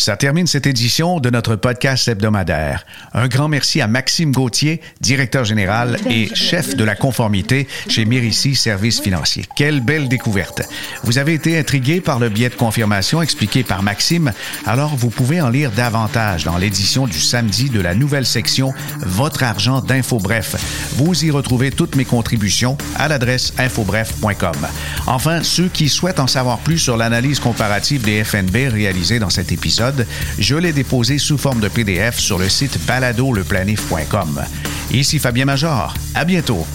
Ça 0.00 0.16
termine 0.16 0.46
cette 0.46 0.66
édition 0.66 1.20
de 1.20 1.28
notre 1.28 1.56
podcast 1.56 2.08
hebdomadaire. 2.08 2.86
Un 3.12 3.28
grand 3.28 3.48
merci 3.48 3.82
à 3.82 3.86
Maxime 3.86 4.32
Gauthier, 4.32 4.80
directeur 5.02 5.44
général 5.44 5.98
et 6.08 6.34
chef 6.34 6.74
de 6.74 6.84
la 6.84 6.94
conformité 6.94 7.68
chez 7.86 8.06
Mérici 8.06 8.54
Services 8.54 9.02
Financiers. 9.02 9.44
Quelle 9.56 9.82
belle 9.82 10.08
découverte. 10.08 10.62
Vous 11.04 11.18
avez 11.18 11.34
été 11.34 11.58
intrigué 11.58 12.00
par 12.00 12.18
le 12.18 12.30
biais 12.30 12.48
de 12.48 12.54
confirmation 12.54 13.20
expliqué 13.20 13.62
par 13.62 13.82
Maxime, 13.82 14.32
alors 14.64 14.96
vous 14.96 15.10
pouvez 15.10 15.42
en 15.42 15.50
lire 15.50 15.70
davantage 15.70 16.44
dans 16.44 16.56
l'édition 16.56 17.06
du 17.06 17.20
samedi 17.20 17.68
de 17.68 17.82
la 17.82 17.94
nouvelle 17.94 18.24
section 18.24 18.72
Votre 19.00 19.42
argent 19.42 19.82
d'InfoBref. 19.82 20.94
Vous 20.96 21.26
y 21.26 21.30
retrouvez 21.30 21.72
toutes 21.72 21.96
mes 21.96 22.06
contributions 22.06 22.78
à 22.96 23.06
l'adresse 23.06 23.52
infobref.com. 23.58 24.66
Enfin, 25.06 25.42
ceux 25.42 25.68
qui 25.68 25.90
souhaitent 25.90 26.20
en 26.20 26.26
savoir 26.26 26.60
plus 26.60 26.78
sur 26.78 26.96
l'analyse 26.96 27.38
comparative 27.38 28.00
des 28.00 28.24
FNB 28.24 28.72
réalisée 28.72 29.18
dans 29.18 29.28
cet 29.28 29.52
je 30.38 30.56
l'ai 30.56 30.72
déposé 30.72 31.18
sous 31.18 31.38
forme 31.38 31.60
de 31.60 31.68
PDF 31.68 32.18
sur 32.18 32.38
le 32.38 32.48
site 32.48 32.78
baladoleplanif.com. 32.86 34.42
Ici 34.90 35.18
Fabien 35.18 35.44
Major. 35.44 35.94
À 36.14 36.24
bientôt. 36.24 36.66